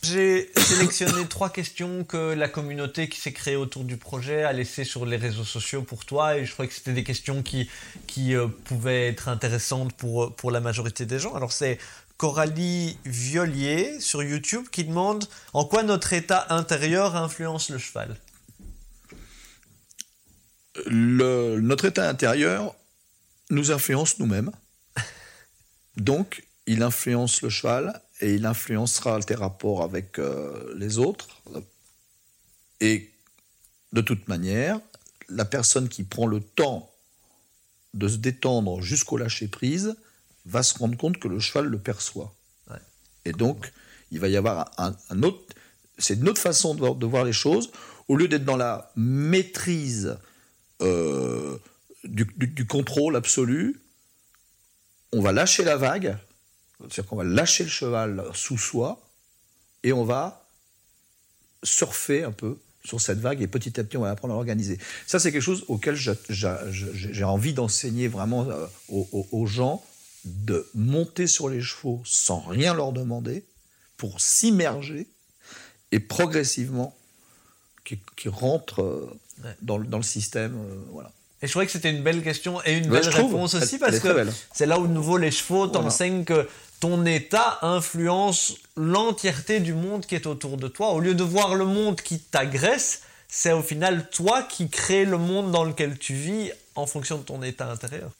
J'ai 0.02 0.50
sélectionné 0.56 1.28
trois 1.28 1.50
questions 1.50 2.02
que 2.02 2.34
la 2.34 2.48
communauté 2.48 3.08
qui 3.08 3.20
s'est 3.20 3.32
créée 3.32 3.54
autour 3.54 3.84
du 3.84 3.96
projet 3.96 4.42
a 4.42 4.52
laissées 4.52 4.82
sur 4.82 5.06
les 5.06 5.16
réseaux 5.16 5.44
sociaux 5.44 5.82
pour 5.82 6.04
toi 6.04 6.36
et 6.36 6.44
je 6.44 6.52
crois 6.52 6.66
que 6.66 6.74
c'était 6.74 6.92
des 6.92 7.04
questions 7.04 7.42
qui, 7.44 7.68
euh, 8.34 8.48
pouvaient 8.64 9.06
être 9.06 9.28
intéressantes 9.28 9.92
pour, 9.92 10.24
euh, 10.24 10.30
pour 10.30 10.50
la 10.50 10.60
majorité 10.60 11.06
des 11.06 11.20
gens. 11.20 11.34
Alors 11.34 11.52
c'est 11.52 11.78
Coralie 12.16 12.98
Violier 13.04 14.00
sur 14.00 14.24
YouTube 14.24 14.66
qui 14.72 14.82
demande 14.82 15.24
en 15.52 15.64
quoi 15.64 15.84
notre 15.84 16.12
état 16.12 16.46
intérieur 16.50 17.14
influence 17.14 17.70
le 17.70 17.78
cheval? 17.78 18.16
Notre 20.86 21.84
état 21.84 22.08
intérieur 22.08 22.74
nous 23.50 23.70
influence 23.70 24.18
nous-mêmes. 24.18 24.50
Donc, 25.96 26.44
il 26.66 26.82
influence 26.82 27.42
le 27.42 27.50
cheval 27.50 28.00
et 28.22 28.34
il 28.34 28.46
influencera 28.46 29.20
tes 29.20 29.34
rapports 29.34 29.82
avec 29.82 30.18
euh, 30.18 30.72
les 30.76 30.98
autres. 30.98 31.28
Et 32.80 33.10
de 33.92 34.00
toute 34.00 34.28
manière, 34.28 34.80
la 35.28 35.44
personne 35.44 35.88
qui 35.88 36.04
prend 36.04 36.26
le 36.26 36.40
temps 36.40 36.88
de 37.94 38.08
se 38.08 38.16
détendre 38.16 38.80
jusqu'au 38.80 39.16
lâcher-prise 39.16 39.96
va 40.46 40.62
se 40.62 40.78
rendre 40.78 40.96
compte 40.96 41.18
que 41.18 41.28
le 41.28 41.40
cheval 41.40 41.66
le 41.66 41.78
perçoit. 41.78 42.32
Et 43.24 43.32
donc, 43.32 43.72
il 44.10 44.18
va 44.18 44.28
y 44.28 44.36
avoir 44.36 44.70
un, 44.78 45.22
autre... 45.22 45.54
C'est 45.98 46.14
une 46.14 46.28
autre 46.28 46.40
façon 46.40 46.74
de 46.74 47.06
voir, 47.06 47.24
les 47.24 47.32
choses. 47.32 47.70
Au 48.08 48.16
lieu 48.16 48.26
d'être 48.26 48.44
dans 48.44 48.56
la 48.56 48.90
maîtrise 48.96 50.16
euh, 50.80 51.56
du 52.04 52.66
contrôle 52.66 53.14
absolu, 53.14 53.80
on 55.12 55.20
va 55.20 55.30
lâcher 55.30 55.62
la 55.62 55.76
vague, 55.76 56.16
c'est-à-dire 56.90 57.06
qu'on 57.06 57.16
va 57.16 57.24
lâcher 57.24 57.64
le 57.64 57.70
cheval 57.70 58.24
sous 58.34 58.58
soi, 58.58 59.00
et 59.82 59.92
on 59.92 60.04
va 60.04 60.46
surfer 61.62 62.24
un 62.24 62.32
peu 62.32 62.58
sur 62.84 63.00
cette 63.00 63.18
vague 63.18 63.40
et 63.42 63.46
petit 63.46 63.78
à 63.78 63.84
petit 63.84 63.96
on 63.96 64.02
va 64.02 64.10
apprendre 64.10 64.34
à 64.34 64.36
l'organiser. 64.36 64.78
Ça 65.06 65.18
c'est 65.18 65.32
quelque 65.32 65.42
chose 65.42 65.64
auquel 65.68 65.96
j'ai 65.96 67.24
envie 67.24 67.52
d'enseigner 67.52 68.08
vraiment 68.08 68.48
euh, 68.48 68.66
aux, 68.88 69.46
gens 69.46 69.84
de 70.24 70.68
monter 70.74 71.26
sur 71.26 71.48
les 71.48 71.60
chevaux 71.60 72.02
sans 72.04 72.40
rien 72.40 72.74
leur 72.74 72.92
demander 72.92 73.44
pour 73.96 74.20
s'immerger 74.20 75.06
et 75.92 76.00
progressivement 76.00 76.96
qui, 77.84 78.28
rentrent 78.28 78.82
euh, 78.82 79.54
dans, 79.60 79.76
le 79.78 80.02
système. 80.02 80.56
Euh, 80.56 80.76
voilà. 80.90 81.12
Et 81.42 81.46
je 81.48 81.50
trouvais 81.52 81.66
que 81.66 81.72
c'était 81.72 81.90
une 81.90 82.02
belle 82.02 82.22
question 82.22 82.62
et 82.64 82.74
une 82.78 82.88
belle 82.88 83.08
réponse 83.08 83.54
aussi 83.54 83.78
parce 83.78 83.98
que 83.98 84.26
c'est 84.52 84.66
là 84.66 84.78
où 84.78 84.86
de 84.86 84.92
nouveau 84.92 85.16
les 85.16 85.32
chevaux 85.32 85.66
t'enseignent 85.66 86.24
que 86.24 86.48
ton 86.78 87.04
état 87.04 87.58
influence 87.62 88.54
l'entièreté 88.76 89.60
du 89.60 89.74
monde 89.74 90.06
qui 90.06 90.14
est 90.14 90.26
autour 90.26 90.56
de 90.56 90.68
toi. 90.68 90.90
Au 90.92 91.00
lieu 91.00 91.14
de 91.14 91.22
voir 91.24 91.54
le 91.54 91.64
monde 91.64 92.00
qui 92.00 92.18
t'agresse, 92.20 93.02
c'est 93.28 93.52
au 93.52 93.62
final 93.62 94.08
toi 94.10 94.42
qui 94.42 94.68
crée 94.68 95.04
le 95.04 95.18
monde 95.18 95.50
dans 95.50 95.64
lequel 95.64 95.98
tu 95.98 96.14
vis 96.14 96.52
en 96.74 96.86
fonction 96.86 97.18
de 97.18 97.22
ton 97.22 97.42
état 97.42 97.70
intérieur. 97.70 98.10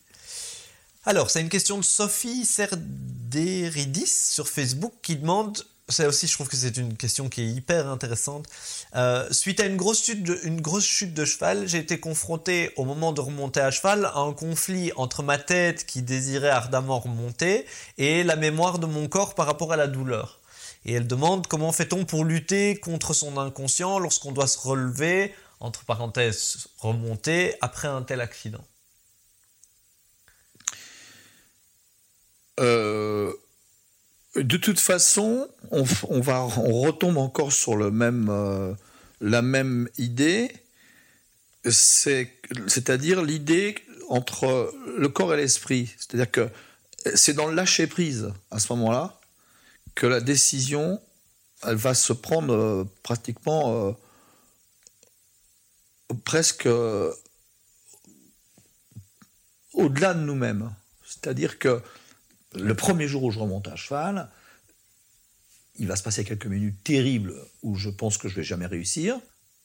Alors, 1.05 1.31
c'est 1.31 1.41
une 1.41 1.49
question 1.49 1.79
de 1.79 1.85
Sophie 1.85 2.45
Serderidis 2.45 4.07
sur 4.07 4.49
Facebook 4.49 4.93
qui 5.03 5.17
demande 5.17 5.65
ça 5.93 6.09
aussi, 6.09 6.27
je 6.27 6.33
trouve 6.33 6.49
que 6.49 6.57
c'est 6.57 6.77
une 6.77 6.97
question 6.97 7.29
qui 7.29 7.43
est 7.43 7.47
hyper 7.47 7.87
intéressante. 7.89 8.47
Euh, 8.97 9.29
suite 9.31 9.61
à 9.61 9.67
une 9.67 9.77
grosse, 9.77 10.03
chute 10.05 10.23
de, 10.23 10.39
une 10.43 10.61
grosse 10.61 10.85
chute 10.85 11.15
de 11.15 11.25
cheval, 11.25 11.69
j'ai 11.69 11.79
été 11.79 12.01
confronté 12.01 12.73
au 12.77 12.85
moment 12.85 13.13
de 13.13 13.21
remonter 13.21 13.61
à 13.61 13.71
cheval 13.71 14.07
à 14.07 14.19
un 14.19 14.33
conflit 14.33 14.93
entre 14.97 15.23
ma 15.23 15.39
tête 15.39 15.87
qui 15.87 16.03
désirait 16.03 16.51
ardemment 16.51 16.99
remonter 16.99 17.67
et 17.99 18.25
la 18.25 18.37
mémoire 18.37 18.79
de 18.79 18.87
mon 18.87 19.07
corps 19.09 19.35
par 19.35 19.47
rapport 19.47 19.73
à 19.73 19.77
la 19.77 19.87
douleur. 19.87 20.41
Et 20.85 20.95
elle 20.95 21.07
demande 21.07 21.47
comment 21.47 21.71
fait-on 21.73 22.05
pour 22.05 22.25
lutter 22.25 22.77
contre 22.77 23.15
son 23.15 23.39
inconscient 23.39 23.99
lorsqu'on 23.99 24.33
doit 24.33 24.49
se 24.49 24.59
relever, 24.59 25.33
entre 25.61 25.85
parenthèses, 25.85 26.69
remonter 26.79 27.55
après 27.61 27.89
un 27.89 28.03
tel 28.03 28.21
accident? 28.21 28.65
Euh, 32.61 33.33
de 34.35 34.57
toute 34.57 34.81
façon, 34.81 35.49
on, 35.71 35.83
va, 35.83 36.43
on 36.43 36.81
retombe 36.81 37.19
encore 37.19 37.53
sur 37.53 37.77
le 37.77 37.91
même, 37.91 38.29
euh, 38.31 38.73
la 39.21 39.43
même 39.43 39.89
idée, 39.99 40.51
c'est-à-dire 41.65 43.23
l'idée 43.23 43.77
entre 44.09 44.75
le 44.97 45.09
corps 45.09 45.35
et 45.35 45.37
l'esprit. 45.37 45.95
C'est-à-dire 45.99 46.31
que 46.31 46.49
c'est 47.15 47.35
dans 47.35 47.47
le 47.47 47.55
lâcher 47.55 47.87
prise 47.87 48.33
à 48.51 48.59
ce 48.59 48.73
moment-là 48.73 49.21
que 49.95 50.07
la 50.07 50.21
décision, 50.21 51.01
va 51.65 51.95
se 51.95 52.13
prendre 52.13 52.55
euh, 52.55 52.85
pratiquement 53.05 53.95
euh, 56.11 56.15
presque 56.25 56.69
au-delà 59.73 60.15
de 60.15 60.21
nous-mêmes. 60.21 60.75
C'est-à-dire 61.07 61.61
que 61.61 61.81
le 62.55 62.75
premier 62.75 63.09
jour 63.09 63.25
où 63.25 63.31
je 63.31 63.39
remonte 63.39 63.69
à 63.69 63.77
cheval, 63.77 64.29
il 65.77 65.87
va 65.87 65.97
se 65.97 66.03
passer 66.03 66.25
quelques 66.25 66.47
minutes 66.47 66.83
terribles 66.85 67.35
où 67.63 67.77
je 67.77 67.89
pense 67.89 68.19
que 68.19 68.29
je 68.29 68.37
vais 68.37 68.43
jamais 68.43 68.67
réussir. 68.67 69.19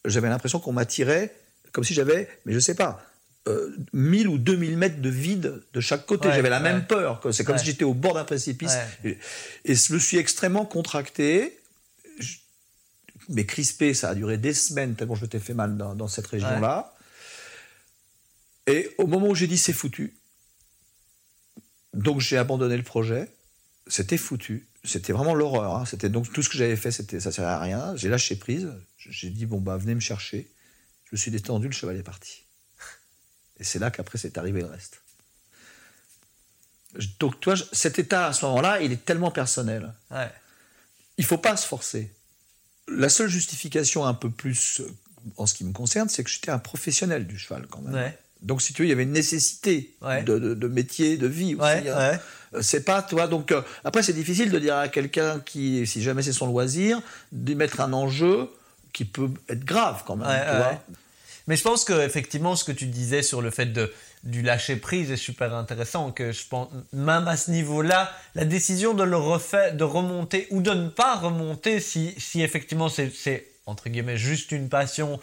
J'avais 0.06 0.30
l'impression 0.30 0.60
qu'on 0.60 0.74
m'attirait 0.74 1.34
comme 1.72 1.84
si 1.84 1.94
j'avais, 1.94 2.28
mais 2.46 2.54
je 2.54 2.60
sais 2.60 2.76
pas, 2.76 3.04
1000 3.94 4.28
euh, 4.28 4.30
ou 4.32 4.38
2000 4.38 4.78
mètres 4.78 5.02
de 5.02 5.10
vide 5.10 5.62
de 5.74 5.80
chaque 5.80 6.06
côté. 6.06 6.30
j'avais 6.32 6.50
la 6.50 6.60
même 6.60 6.86
peur. 6.86 7.22
C'est 7.32 7.44
comme 7.44 7.58
si 7.58 7.66
j'étais 7.66 7.84
au 7.84 7.94
bord 7.94 8.14
d'un 8.14 8.24
précipice. 8.24 8.76
Et, 9.04 9.18
je 9.76 9.94
me 9.94 10.00
suis 10.00 10.18
extrêmement 10.18 10.66
contracté. 10.66 11.60
mais 13.30 13.46
crispé, 13.46 13.94
ça 13.94 14.10
a 14.10 14.16
duré 14.16 14.38
des 14.38 14.54
semaines 14.54 14.96
tellement 14.96 15.16
je 15.16 15.22
m'étais 15.22 15.40
fait 15.40 15.54
mal 15.54 15.78
dans, 15.78 15.94
dans 15.94 16.08
cette 16.08 16.28
région-là. 16.28 16.94
Et 18.66 18.90
au 18.98 19.08
moment 19.08 19.28
où 19.28 19.36
j'ai 19.36 19.48
dit 19.48 19.58
c'est 19.58 19.72
foutu, 19.72 20.17
donc 21.98 22.22
j'ai 22.22 22.38
abandonné 22.38 22.78
le 22.78 22.84
projet. 22.84 23.30
C'était 23.88 24.18
foutu. 24.18 24.68
C'était 24.84 25.14
vraiment 25.14 25.34
l'horreur. 25.34 25.76
Hein. 25.76 25.86
C'était 25.86 26.10
donc 26.10 26.32
tout 26.32 26.44
ce 26.44 26.50
que 26.50 26.58
j'avais 26.58 26.76
fait, 26.76 26.92
c'était 26.92 27.20
ça 27.20 27.32
servait 27.32 27.52
à 27.52 27.60
rien. 27.60 27.96
J'ai 27.96 28.08
lâché 28.10 28.36
prise. 28.36 28.70
J'ai 28.98 29.30
dit 29.30 29.46
bon 29.46 29.60
bah 29.60 29.78
venez 29.78 29.96
me 29.96 30.00
chercher. 30.00 30.50
Je 31.06 31.10
me 31.14 31.18
suis 31.18 31.32
détendu, 31.32 31.68
le 31.68 31.74
cheval 31.74 31.98
est 31.98 32.04
parti. 32.04 32.44
Et 33.60 33.64
c'est 33.64 33.80
là 33.80 33.92
qu'après 33.92 34.18
c'est 34.18 34.38
arrivé 34.38 34.62
le 34.62 34.68
reste. 34.68 35.02
Donc 37.20 37.40
toi, 37.40 37.56
cet 37.74 38.00
état 38.00 38.28
à 38.28 38.34
ce 38.34 38.46
moment-là, 38.46 38.82
il 38.82 38.92
est 38.92 39.04
tellement 39.04 39.32
personnel. 39.32 39.94
Ouais. 40.12 40.32
Il 41.18 41.26
faut 41.26 41.38
pas 41.38 41.58
se 41.58 41.68
forcer. 41.68 42.14
La 42.88 43.10
seule 43.10 43.30
justification 43.30 44.06
un 44.06 44.14
peu 44.14 44.30
plus 44.30 44.82
en 45.36 45.46
ce 45.46 45.54
qui 45.54 45.66
me 45.66 45.74
concerne, 45.74 46.10
c'est 46.10 46.24
que 46.24 46.30
j'étais 46.30 46.52
un 46.52 46.60
professionnel 46.60 47.28
du 47.28 47.38
cheval 47.38 47.68
quand 47.68 47.82
même. 47.82 47.94
Ouais. 47.94 48.18
Donc, 48.42 48.62
si 48.62 48.74
tu 48.74 48.82
veux, 48.82 48.88
il 48.88 48.90
y 48.90 48.94
avait 48.94 49.04
une 49.04 49.12
nécessité 49.12 49.96
de, 50.02 50.68
métier, 50.68 51.18
de 51.18 51.28
vie 51.28 51.56
aussi. 51.56 51.90
Hein. 51.90 52.20
Euh, 52.54 52.62
c'est 52.62 52.86
pas, 52.86 53.02
toi. 53.02 53.28
Donc, 53.28 53.52
euh, 53.52 53.62
après, 53.84 54.04
c'est 54.04 54.14
difficile 54.14 54.52
de 54.52 54.60
dire 54.60 54.78
à 54.78 54.88
quelqu'un 54.88 55.40
qui, 55.40 55.86
si 55.86 56.02
jamais 56.02 56.22
c'est 56.22 56.34
son 56.34 56.48
loisir, 56.48 57.02
de 57.32 57.54
mettre 57.54 57.82
un 57.82 57.94
enjeu 57.94 58.50
qui 58.94 59.06
peut 59.06 59.30
être 59.50 59.66
grave 59.66 60.04
quand 60.06 60.16
même. 60.16 60.28
Mais 61.48 61.56
je 61.56 61.64
pense 61.64 61.86
que 61.86 62.06
effectivement, 62.06 62.58
ce 62.58 62.66
que 62.66 62.74
tu 62.74 62.88
disais 62.88 63.22
sur 63.22 63.42
le 63.42 63.52
fait 63.52 63.68
de, 63.68 63.94
du 64.24 64.42
lâcher 64.42 64.76
prise 64.76 65.12
est 65.12 65.18
super 65.18 65.54
intéressant. 65.54 66.12
Que 66.12 66.34
je 66.34 66.46
pense, 66.48 66.70
même 66.92 67.28
à 67.28 67.38
ce 67.38 67.52
niveau-là, 67.52 68.12
la 68.36 68.44
décision 68.44 68.94
de 68.94 69.04
le 69.04 69.16
refaire, 69.16 69.74
de 69.74 69.84
remonter 69.86 70.48
ou 70.52 70.62
de 70.62 70.72
ne 70.72 70.90
pas 70.90 71.16
remonter, 71.16 71.80
si, 71.80 72.14
si 72.18 72.42
effectivement 72.42 72.90
c'est 72.90 73.48
entre 73.66 73.90
guillemets 73.90 74.18
juste 74.18 74.52
une 74.52 74.68
passion 74.68 75.20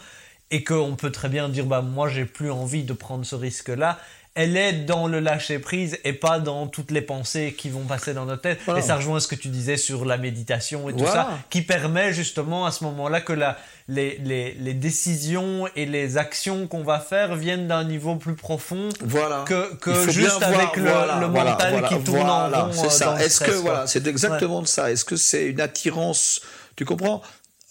et 0.51 0.63
qu'on 0.63 0.95
peut 0.95 1.11
très 1.11 1.29
bien 1.29 1.49
dire 1.49 1.65
bah 1.65 1.81
moi 1.81 2.07
j'ai 2.07 2.25
plus 2.25 2.51
envie 2.51 2.83
de 2.83 2.93
prendre 2.93 3.25
ce 3.25 3.35
risque 3.35 3.69
là 3.69 3.99
elle 4.35 4.57
est 4.57 4.73
dans 4.73 5.07
le 5.07 5.21
lâcher 5.21 5.59
prise 5.59 5.97
et 6.03 6.11
pas 6.11 6.39
dans 6.39 6.67
toutes 6.67 6.91
les 6.91 7.01
pensées 7.01 7.55
qui 7.57 7.69
vont 7.69 7.85
passer 7.85 8.13
dans 8.13 8.25
notre 8.25 8.41
tête. 8.41 8.59
Et 8.75 8.81
ça 8.81 8.97
rejoint 8.97 9.21
ce 9.21 9.29
que 9.29 9.35
tu 9.35 9.47
disais 9.47 9.77
sur 9.77 10.03
la 10.03 10.17
méditation 10.17 10.89
et 10.89 10.93
tout 10.93 11.05
ça 11.05 11.29
qui 11.49 11.61
permet 11.61 12.11
justement 12.11 12.65
à 12.65 12.71
ce 12.71 12.83
moment 12.83 13.07
là 13.07 13.21
que 13.21 13.31
la, 13.31 13.57
les, 13.87 14.17
les, 14.17 14.53
les, 14.59 14.73
décisions 14.73 15.69
et 15.77 15.85
les 15.85 16.17
actions 16.17 16.67
qu'on 16.67 16.83
va 16.83 16.99
faire 16.99 17.35
viennent 17.35 17.67
d'un 17.67 17.85
niveau 17.85 18.15
plus 18.17 18.35
profond 18.35 18.89
voilà. 19.01 19.45
que, 19.47 19.75
que 19.75 20.11
juste 20.11 20.43
avec 20.43 20.75
le, 20.75 20.83
le, 21.21 21.27
mental 21.29 21.85
qui 21.87 21.99
tourne 22.03 22.29
en 22.29 22.49
rond 22.49 22.71
c'est 22.73 22.89
ça. 22.89 23.15
est-ce 23.21 23.39
que 23.39 23.51
voilà 23.51 23.87
c'est 23.87 24.05
exactement 24.05 24.65
ça. 24.65 24.91
Est-ce 24.91 25.05
que 25.05 25.15
c'est 25.15 25.45
une 25.45 25.61
attirance 25.61 26.41
tu 26.75 26.83
comprends? 26.83 27.21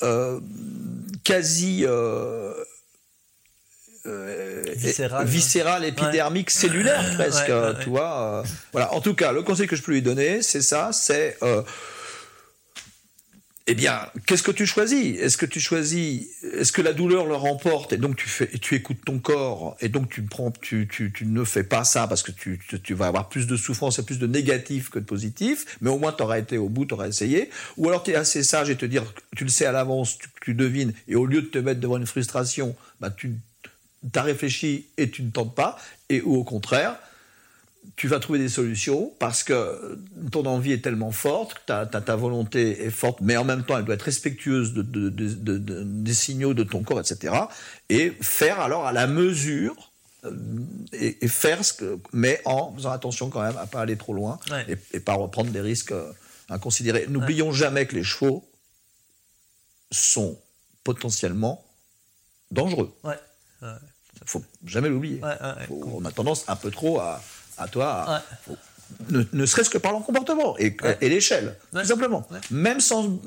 Euh, 0.05 0.41
quasi 1.25 1.85
euh, 1.87 2.53
euh, 4.07 4.63
viscéral, 5.25 5.85
épidermique, 5.85 6.51
cellulaire 6.51 7.03
presque, 7.19 7.51
tu 7.83 7.89
vois. 7.89 8.43
voilà. 8.73 8.93
En 8.93 9.01
tout 9.01 9.15
cas, 9.15 9.33
le 9.33 9.43
conseil 9.43 9.67
que 9.67 9.77
je 9.77 9.83
peux 9.83 9.93
lui 9.93 10.03
donner, 10.03 10.43
c'est 10.43 10.63
ça, 10.63 10.91
c'est 10.93 11.39
eh 13.67 13.75
bien, 13.75 13.99
qu'est-ce 14.27 14.43
que 14.43 14.51
tu 14.51 14.67
choisis? 14.67 15.19
Est-ce 15.19 15.39
que 15.39 15.47
tu 15.47 15.59
choisis 15.59 16.27
Est-ce 16.53 16.71
que 16.71 16.83
la 16.83 16.93
douleur 16.93 17.25
le 17.25 17.35
remporte 17.35 17.95
et 17.95 17.97
donc 17.97 18.17
tu 18.17 18.29
fais, 18.29 18.47
tu 18.59 18.75
écoutes 18.75 19.03
ton 19.07 19.19
corps 19.19 19.75
et 19.81 19.89
donc 19.89 20.11
tu 20.11 21.25
ne 21.25 21.45
fais 21.45 21.65
pas 21.65 21.83
ça 21.85 22.07
parce 22.07 22.23
que 22.23 22.31
tu, 22.31 22.95
vas 22.95 23.07
avoir 23.07 23.31
plus 23.31 23.47
de 23.47 23.57
souffrance 23.57 23.99
et 23.99 24.03
plus 24.03 24.19
de 24.19 24.27
négatif 24.27 24.91
que 24.91 24.99
de 24.99 25.05
positif, 25.07 25.79
mais 25.81 25.89
au 25.89 25.99
moins 25.99 26.13
tu 26.13 26.23
auras 26.23 26.39
été 26.39 26.59
au 26.59 26.69
bout, 26.69 26.85
tu 26.85 26.93
auras 26.93 27.09
essayé. 27.09 27.49
Ou 27.79 27.89
alors 27.89 28.03
tu 28.03 28.11
es 28.11 28.17
assez 28.17 28.43
sage 28.43 28.69
et 28.69 28.77
te 28.77 28.85
dire, 28.85 29.03
tu 29.35 29.45
le 29.45 29.51
sais 29.51 29.65
à 29.65 29.73
l'avance, 29.73 30.19
tu, 30.19 30.29
tu 30.43 30.53
devines 30.53 30.93
et 31.09 31.15
au 31.15 31.25
lieu 31.25 31.41
de 31.41 31.47
te 31.47 31.59
mettre 31.59 31.81
devant 31.81 31.97
une 31.97 32.07
frustration, 32.07 32.77
bah 33.01 33.11
tu 33.11 33.33
as 34.15 34.23
réfléchi 34.23 34.89
et 34.99 35.09
tu 35.09 35.23
ne 35.23 35.31
tentes 35.31 35.55
pas. 35.55 35.79
Et 36.11 36.21
ou 36.21 36.37
au 36.37 36.45
contraire, 36.45 36.99
tu 37.97 38.09
vas 38.09 38.19
trouver 38.19 38.39
des 38.39 38.49
solutions 38.49 39.13
parce 39.19 39.45
que 39.45 39.99
ton 40.33 40.47
envie 40.47 40.73
est 40.73 40.83
tellement 40.83 41.13
forte, 41.13 41.63
ta, 41.67 41.87
ta, 41.87 42.17
volonté 42.17 42.85
est 42.85 42.91
forte, 42.91 43.21
mais 43.21 43.37
en 43.37 43.45
même 43.45 43.65
temps, 43.65 43.79
elle 43.79 43.85
doit 43.85 43.95
être 43.95 44.03
respectueuse 44.03 44.75
de, 44.75 44.83
des 44.83 46.15
signaux 46.15 46.55
de 46.55 46.65
ton 46.65 46.83
corps, 46.83 47.01
etc. 47.01 47.35
Et 47.89 48.13
faire 48.21 48.61
alors 48.61 48.87
à 48.87 48.93
la 48.93 49.07
mesure 49.07 49.93
euh, 50.25 50.33
et, 50.93 51.29
faire 51.29 51.65
ce 51.65 51.73
que, 51.73 51.99
mais 52.13 52.41
en 52.45 52.75
faisant 52.75 52.91
attention 52.91 53.31
quand 53.31 53.43
même 53.43 53.57
à 53.59 53.67
pas 53.67 53.81
aller 53.81 53.97
trop 53.97 54.13
loin 54.15 54.39
et, 54.69 54.77
et, 54.93 55.01
pas 55.01 55.15
reprendre 55.15 55.51
des 55.51 55.61
risques 55.61 55.93
euh, 55.93 56.13
inconsidérés. 56.49 57.07
N'oublions 57.09 57.53
jamais 57.53 57.87
que 57.87 57.95
les 57.95 58.05
chevaux 58.05 58.49
sont 59.93 60.39
potentiellement 60.83 61.65
dangereux. 62.51 62.93
Ouais. 63.05 63.19
Faut 64.27 64.45
jamais 64.65 64.89
l'oublier. 64.89 65.21
on 65.71 66.05
a 66.05 66.11
tendance 66.11 66.49
un 66.49 66.57
peu 66.57 66.71
trop 66.71 67.01
à, 67.01 67.21
à 67.59 67.69
toi, 67.69 68.23
ne, 69.11 69.47
serait-ce 69.47 69.71
que 69.71 69.79
par 69.79 69.93
leur 69.93 70.03
comportement 70.03 70.57
et, 70.59 70.77
l'échelle, 71.03 71.57
tout 71.73 71.85
simplement. 71.85 72.27
Même 72.51 72.81
sans 72.81 73.19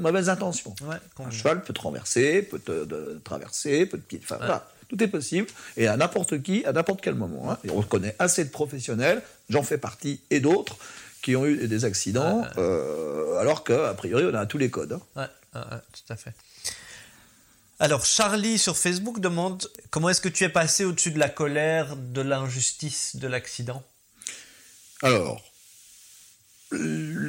mauvaise 0.00 0.28
intention. 0.28 0.74
un 1.18 1.30
cheval 1.30 1.62
peut 1.62 1.72
te 1.72 1.80
renverser, 1.80 2.42
peut 2.42 2.58
te, 2.58 3.18
traverser, 3.24 3.86
peut 3.86 3.98
te 3.98 4.02
pied. 4.02 4.20
Enfin, 4.22 4.36
voilà, 4.38 4.68
tout 4.88 5.02
est 5.02 5.08
possible 5.08 5.48
et 5.76 5.88
à 5.88 5.96
n'importe 5.96 6.42
qui, 6.42 6.64
à 6.64 6.72
n'importe 6.72 7.00
quel 7.00 7.14
moment. 7.14 7.50
Hein. 7.50 7.58
Et 7.64 7.70
on 7.70 7.82
connaît 7.82 8.14
assez 8.18 8.44
de 8.44 8.50
professionnels, 8.50 9.22
j'en 9.48 9.62
fais 9.62 9.78
partie, 9.78 10.20
et 10.30 10.40
d'autres 10.40 10.76
qui 11.22 11.36
ont 11.36 11.46
eu 11.46 11.66
des 11.68 11.84
accidents, 11.86 12.44
euh, 12.58 13.38
alors 13.38 13.64
qu'a 13.64 13.94
priori, 13.94 14.24
on 14.30 14.34
a 14.34 14.44
tous 14.44 14.58
les 14.58 14.70
codes. 14.70 14.98
hein. 15.16 15.26
Ouais, 15.54 15.60
tout 15.92 16.12
à 16.12 16.16
fait. 16.16 16.32
Alors, 17.80 18.06
Charlie 18.06 18.58
sur 18.58 18.76
Facebook 18.76 19.18
demande 19.18 19.68
comment 19.90 20.08
est-ce 20.08 20.20
que 20.20 20.28
tu 20.28 20.44
es 20.44 20.48
passé 20.48 20.84
au-dessus 20.84 21.10
de 21.10 21.18
la 21.18 21.28
colère, 21.28 21.96
de 21.96 22.20
l'injustice, 22.20 23.16
de 23.16 23.26
l'accident? 23.26 23.82
Alors, 25.02 25.42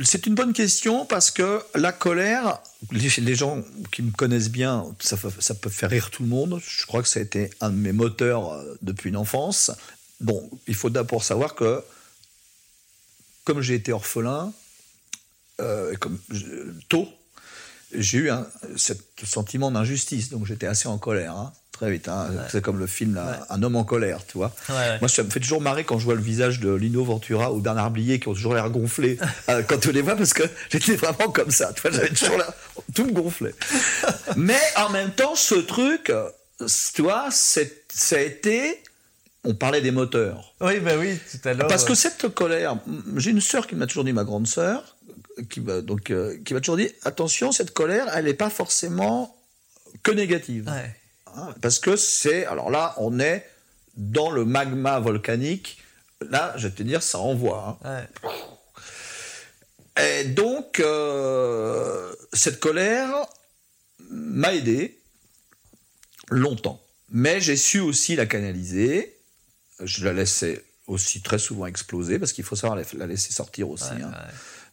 c'est 0.04 0.28
une 0.28 0.36
bonne 0.36 0.54
question 0.54 1.06
parce 1.06 1.32
que 1.32 1.62
la 1.74 1.92
colère, 1.92 2.60
les, 2.92 3.36
gens 3.36 3.64
qui 3.92 4.04
me 4.04 4.12
connaissent 4.12 4.50
bien, 4.50 4.86
ça, 5.00 5.18
peut 5.18 5.70
faire 5.70 5.90
rire 5.90 6.12
tout 6.12 6.24
le 6.24 6.30
monde. 6.30 6.62
Je 6.66 6.86
crois 6.86 7.02
que 7.02 7.08
ça 7.08 7.20
a 7.20 7.24
été 7.24 7.50
un 7.60 7.72
de 7.72 7.76
mes 7.76 7.92
moteurs 7.92 8.52
euh, 8.52 8.78
depuis 8.82 9.12
l'enfance. 9.12 9.72
Bon, 10.22 10.50
il 10.68 10.76
faut 10.76 10.90
d'abord 10.90 11.24
savoir 11.24 11.56
que, 11.56 11.84
comme 13.44 13.62
j'ai 13.62 13.76
été 13.76 13.92
orphelin, 13.92 14.54
euh, 15.60 15.96
comme 15.96 16.20
tôt, 16.88 17.08
j'ai 17.94 18.18
eu 18.20 18.30
un, 18.30 18.46
ce 18.76 18.94
sentiment 19.24 19.72
d'injustice, 19.72 20.30
donc 20.30 20.46
j'étais 20.46 20.68
assez 20.68 20.88
en 20.88 20.98
colère, 20.98 21.34
hein, 21.36 21.54
très 21.72 21.92
vite. 21.92 22.08
hein. 22.08 22.30
C'est 22.50 22.62
comme 22.62 22.80
le 22.80 22.88
film 22.88 23.16
là, 23.16 23.26
Ouais. 23.26 23.38
Un 23.50 23.64
homme 23.64 23.76
en 23.76 23.84
colère, 23.84 24.26
tu 24.26 24.38
vois. 24.38 24.54
Ouais. 24.70 25.00
Moi, 25.00 25.10
ça 25.10 25.24
me 25.24 25.30
fait 25.30 25.40
toujours 25.40 25.62
marrer 25.62 25.84
quand 25.84 26.00
je 26.00 26.06
vois 26.06 26.16
le 26.16 26.22
visage 26.22 26.60
de 26.60 26.74
Lino 26.74 27.04
Ventura 27.04 27.52
ou 27.54 27.60
Bernard 27.60 27.92
Blier 27.92 28.20
qui 28.20 28.28
ont 28.28 28.34
toujours 28.34 28.54
l'air 28.56 28.70
gonflés 28.70 29.18
euh, 29.50 29.62
quand 29.64 29.86
on 29.88 29.92
les 29.92 30.02
voit 30.02 30.16
parce 30.16 30.34
que 30.34 30.44
j'étais 30.70 30.96
vraiment 30.96 31.30
comme 31.32 31.52
ça. 31.52 31.74
Tu 31.74 31.82
vois, 31.82 31.92
j'avais 31.92 32.10
toujours 32.10 32.38
l'air, 32.38 32.54
tout 32.94 33.06
me 33.06 33.12
gonflait. 33.12 33.56
Mais 34.38 34.60
en 34.78 34.90
même 34.90 35.12
temps, 35.12 35.36
ce 35.36 35.56
truc, 35.56 36.10
euh, 36.10 36.30
tu 36.94 37.02
vois, 37.02 37.28
ça 37.32 37.62
a 38.12 38.20
été. 38.20 38.82
On 39.48 39.54
parlait 39.54 39.82
des 39.82 39.92
moteurs. 39.92 40.56
Oui, 40.60 40.80
ben 40.80 40.98
oui, 41.00 41.20
tout 41.32 41.48
à 41.48 41.54
l'heure. 41.54 41.68
Parce 41.68 41.84
que 41.84 41.94
cette 41.94 42.30
colère, 42.34 42.78
j'ai 43.18 43.30
une 43.30 43.42
sœur 43.42 43.68
qui 43.68 43.76
m'a 43.76 43.86
toujours 43.86 44.04
dit, 44.04 44.12
ma 44.12 44.24
grande 44.24 44.48
sœur, 44.48 44.95
qui 45.50 45.62
m'a 45.62 45.82
donc 45.82 46.12
euh, 46.12 46.38
qui 46.46 46.54
m'a 46.54 46.60
toujours 46.62 46.78
dit, 46.78 46.90
attention, 47.04 47.52
cette 47.52 47.72
colère, 47.72 48.08
elle 48.16 48.26
n'est 48.26 48.34
pas 48.34 48.50
forcément 48.50 49.36
que 50.04 50.12
négative. 50.12 50.68
ouais. 50.68 50.96
Hein, 51.38 51.54
parce 51.62 51.80
que 51.80 51.98
c'est, 51.98 52.46
alors 52.46 52.70
là, 52.70 52.94
on 52.98 53.20
est 53.20 53.46
dans 53.98 54.32
le 54.32 54.46
magma 54.46 55.00
volcanique. 55.00 55.82
Là, 56.30 56.54
je 56.56 56.68
vais 56.70 56.74
te 56.74 56.82
dire, 56.84 57.04
ça 57.04 57.20
envoie. 57.20 57.78
hein. 57.84 58.06
Ouais. 59.98 60.22
Et 60.22 60.24
donc, 60.26 60.80
euh, 60.80 62.14
cette 62.34 62.60
colère 62.62 63.14
m'a 64.10 64.54
aidé 64.54 64.98
longtemps. 66.30 66.82
Mais 67.10 67.40
j'ai 67.42 67.58
su 67.58 67.80
aussi 67.80 68.16
la 68.16 68.26
canaliser. 68.26 69.18
Je 69.82 70.06
la 70.06 70.14
laissais 70.14 70.64
aussi 70.88 71.22
très 71.22 71.40
souvent 71.40 71.66
exploser 71.66 72.18
parce 72.20 72.32
qu'il 72.32 72.44
faut 72.44 72.56
savoir 72.56 72.78
la, 72.78 72.84
la 72.98 73.08
laisser 73.08 73.34
sortir 73.34 73.70
aussi. 73.70 73.92
Ouais, 73.92 74.04
hein. 74.04 74.14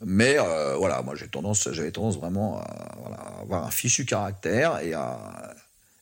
Mais 0.05 0.37
euh, 0.39 0.77
voilà, 0.77 1.03
moi 1.03 1.15
j'ai 1.15 1.29
tendance, 1.29 1.69
j'avais 1.73 1.93
tendance 1.93 2.19
vraiment 2.19 2.59
à, 2.59 2.95
voilà, 3.01 3.17
à 3.17 3.41
avoir 3.41 3.65
un 3.67 3.71
fichu 3.71 4.05
caractère 4.05 4.81
et 4.81 4.93
à 4.95 5.55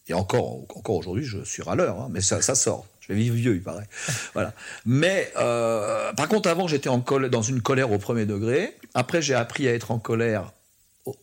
et 0.08 0.14
encore, 0.14 0.62
encore 0.74 0.96
aujourd'hui, 0.96 1.24
je 1.24 1.44
suis 1.44 1.62
râleur, 1.62 2.00
hein, 2.00 2.08
mais 2.10 2.20
ça, 2.20 2.42
ça 2.42 2.56
sort. 2.56 2.84
Je 3.00 3.12
vais 3.12 3.14
vivre 3.20 3.36
vieux, 3.36 3.54
il 3.54 3.62
paraît. 3.62 3.88
voilà. 4.34 4.52
Mais 4.84 5.32
euh, 5.36 6.12
par 6.14 6.28
contre, 6.28 6.48
avant, 6.48 6.66
j'étais 6.66 6.88
en 6.88 6.98
dans 6.98 7.42
une 7.42 7.62
colère 7.62 7.92
au 7.92 7.98
premier 7.98 8.26
degré. 8.26 8.76
Après, 8.94 9.22
j'ai 9.22 9.34
appris 9.34 9.68
à 9.68 9.74
être 9.74 9.92
en 9.92 10.00
colère 10.00 10.52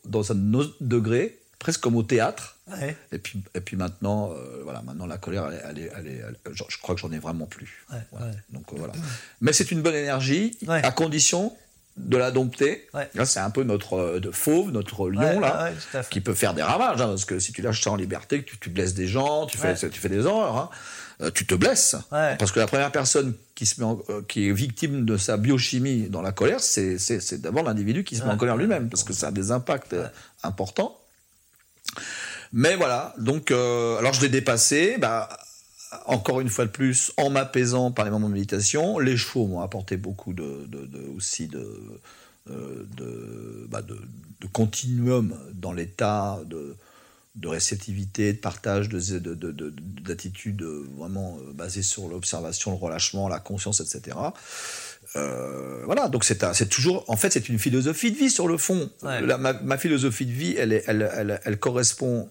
dans 0.05 0.31
un 0.31 0.53
autre 0.53 0.73
degré, 0.79 1.37
presque 1.59 1.81
comme 1.81 1.97
au 1.97 2.03
théâtre. 2.03 2.59
Ouais. 2.67 2.95
Et 3.11 3.17
puis, 3.17 3.43
et 3.55 3.59
puis 3.61 3.75
maintenant, 3.75 4.31
euh, 4.31 4.61
voilà, 4.63 4.81
maintenant 4.81 5.05
la 5.05 5.17
colère, 5.17 5.49
elle, 5.69 5.91
elle 5.97 6.37
je, 6.53 6.63
je 6.69 6.77
crois 6.77 6.95
que 6.95 7.01
j'en 7.01 7.11
ai 7.11 7.19
vraiment 7.19 7.45
plus. 7.45 7.85
Ouais, 7.91 7.97
Voilà. 8.11 8.27
ouais. 8.27 8.33
Donc 8.51 8.71
euh, 8.71 8.75
voilà. 8.77 8.93
Mais 9.41 9.51
c'est 9.51 9.71
une 9.71 9.81
bonne 9.81 9.95
énergie, 9.95 10.57
à 10.67 10.91
condition 10.91 11.53
de 11.97 12.15
la 12.17 12.31
dompter. 12.31 12.87
Ouais. 12.93 13.09
C'est 13.25 13.39
un 13.39 13.49
peu 13.49 13.63
notre 13.63 13.93
euh, 13.97 14.19
de 14.19 14.31
fauve, 14.31 14.71
notre 14.71 15.09
lion 15.09 15.19
Ouais, 15.19 15.39
là, 15.39 15.71
ouais, 15.93 16.01
qui 16.09 16.21
peut 16.21 16.33
faire 16.33 16.53
des 16.53 16.61
ravages. 16.63 17.01
hein, 17.01 17.07
parce 17.07 17.25
que 17.25 17.39
si 17.39 17.51
tu 17.51 17.61
lâches 17.61 17.81
ça 17.83 17.91
en 17.91 17.95
liberté, 17.95 18.43
que 18.43 18.49
tu, 18.51 18.57
tu 18.59 18.69
blesses 18.69 18.93
des 18.93 19.07
gens, 19.07 19.45
tu 19.47 19.57
fais, 19.57 19.75
tu 19.75 19.99
fais 19.99 20.09
des 20.09 20.25
horreurs, 20.25 20.57
hein, 20.57 20.69
euh, 21.21 21.31
tu 21.31 21.45
te 21.47 21.55
blesses. 21.55 21.95
Parce 22.11 22.51
que 22.51 22.59
la 22.59 22.67
première 22.67 22.91
personne 22.91 23.33
qui 23.55 23.65
se 23.65 23.79
met 23.81 23.85
en- 23.87 23.99
euh, 24.09 24.21
qui 24.27 24.47
est 24.47 24.51
victime 24.51 25.05
de 25.05 25.17
sa 25.17 25.37
biochimie 25.37 26.09
dans 26.09 26.21
la 26.21 26.31
colère, 26.31 26.59
c'est 26.59 26.97
d'abord 27.41 27.63
l'individu 27.63 28.03
qui 28.03 28.15
se 28.15 28.23
met 28.23 28.29
en 28.31 28.37
colère 28.37 28.57
lui-même, 28.57 28.89
parce 28.89 29.03
que 29.03 29.13
ça 29.13 29.29
a 29.29 29.31
des 29.31 29.51
impacts 29.51 29.95
importants. 30.43 30.95
Mais 32.53 32.75
voilà, 32.75 33.13
donc, 33.17 33.51
euh, 33.51 33.97
alors 33.97 34.13
je 34.13 34.21
l'ai 34.21 34.29
dépassé, 34.29 34.97
bah, 34.99 35.27
encore 36.05 36.41
une 36.41 36.49
fois 36.49 36.65
de 36.65 36.71
plus, 36.71 37.11
en 37.17 37.29
m'apaisant 37.29 37.91
par 37.91 38.05
les 38.05 38.11
moments 38.11 38.29
de 38.29 38.33
méditation. 38.33 38.99
Les 38.99 39.17
chevaux 39.17 39.47
m'ont 39.47 39.61
apporté 39.61 39.97
beaucoup 39.97 40.33
de, 40.33 40.65
de- 40.67 40.85
de- 40.85 41.07
aussi 41.15 41.47
de, 41.47 41.65
euh, 42.49 42.85
de, 42.95 43.65
bah, 43.69 43.81
de, 43.81 43.97
de 44.41 44.47
continuum 44.47 45.33
dans 45.53 45.71
l'état 45.73 46.39
de, 46.45 46.75
de 47.35 47.47
réceptivité, 47.47 48.33
de 48.33 48.37
partage, 48.39 48.89
de, 48.89 48.99
de, 49.19 49.33
de- 49.33 49.51
de- 49.51 49.73
d'attitude 50.01 50.61
euh, 50.61 50.87
vraiment 50.97 51.37
euh, 51.39 51.53
basée 51.53 51.83
sur 51.83 52.07
l'observation, 52.09 52.71
le 52.71 52.77
relâchement, 52.77 53.27
la 53.29 53.39
conscience, 53.39 53.79
etc. 53.79 54.17
Euh, 55.15 55.83
voilà, 55.85 56.09
donc 56.09 56.25
c'est, 56.25 56.67
toujours, 56.69 57.05
en 57.07 57.15
fait, 57.15 57.31
c'est 57.31 57.47
une 57.47 57.59
philosophie 57.59 58.11
de 58.11 58.17
vie 58.17 58.29
sur 58.29 58.47
le 58.47 58.57
fond. 58.57 58.89
Ouais. 59.03 59.21
La- 59.21 59.37
ma, 59.37 59.53
ma 59.53 59.77
philosophie 59.77 60.25
de 60.25 60.31
vie, 60.33 60.55
elle, 60.57 60.73
est, 60.73 60.83
elle, 60.87 61.09
elle, 61.15 61.39
elle 61.45 61.57
correspond. 61.59 62.29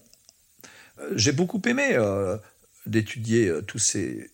J'ai 1.15 1.31
beaucoup 1.31 1.61
aimé 1.65 1.89
euh, 1.93 2.37
d'étudier 2.87 3.47
euh, 3.49 3.61
tous 3.61 3.79
ces 3.79 4.29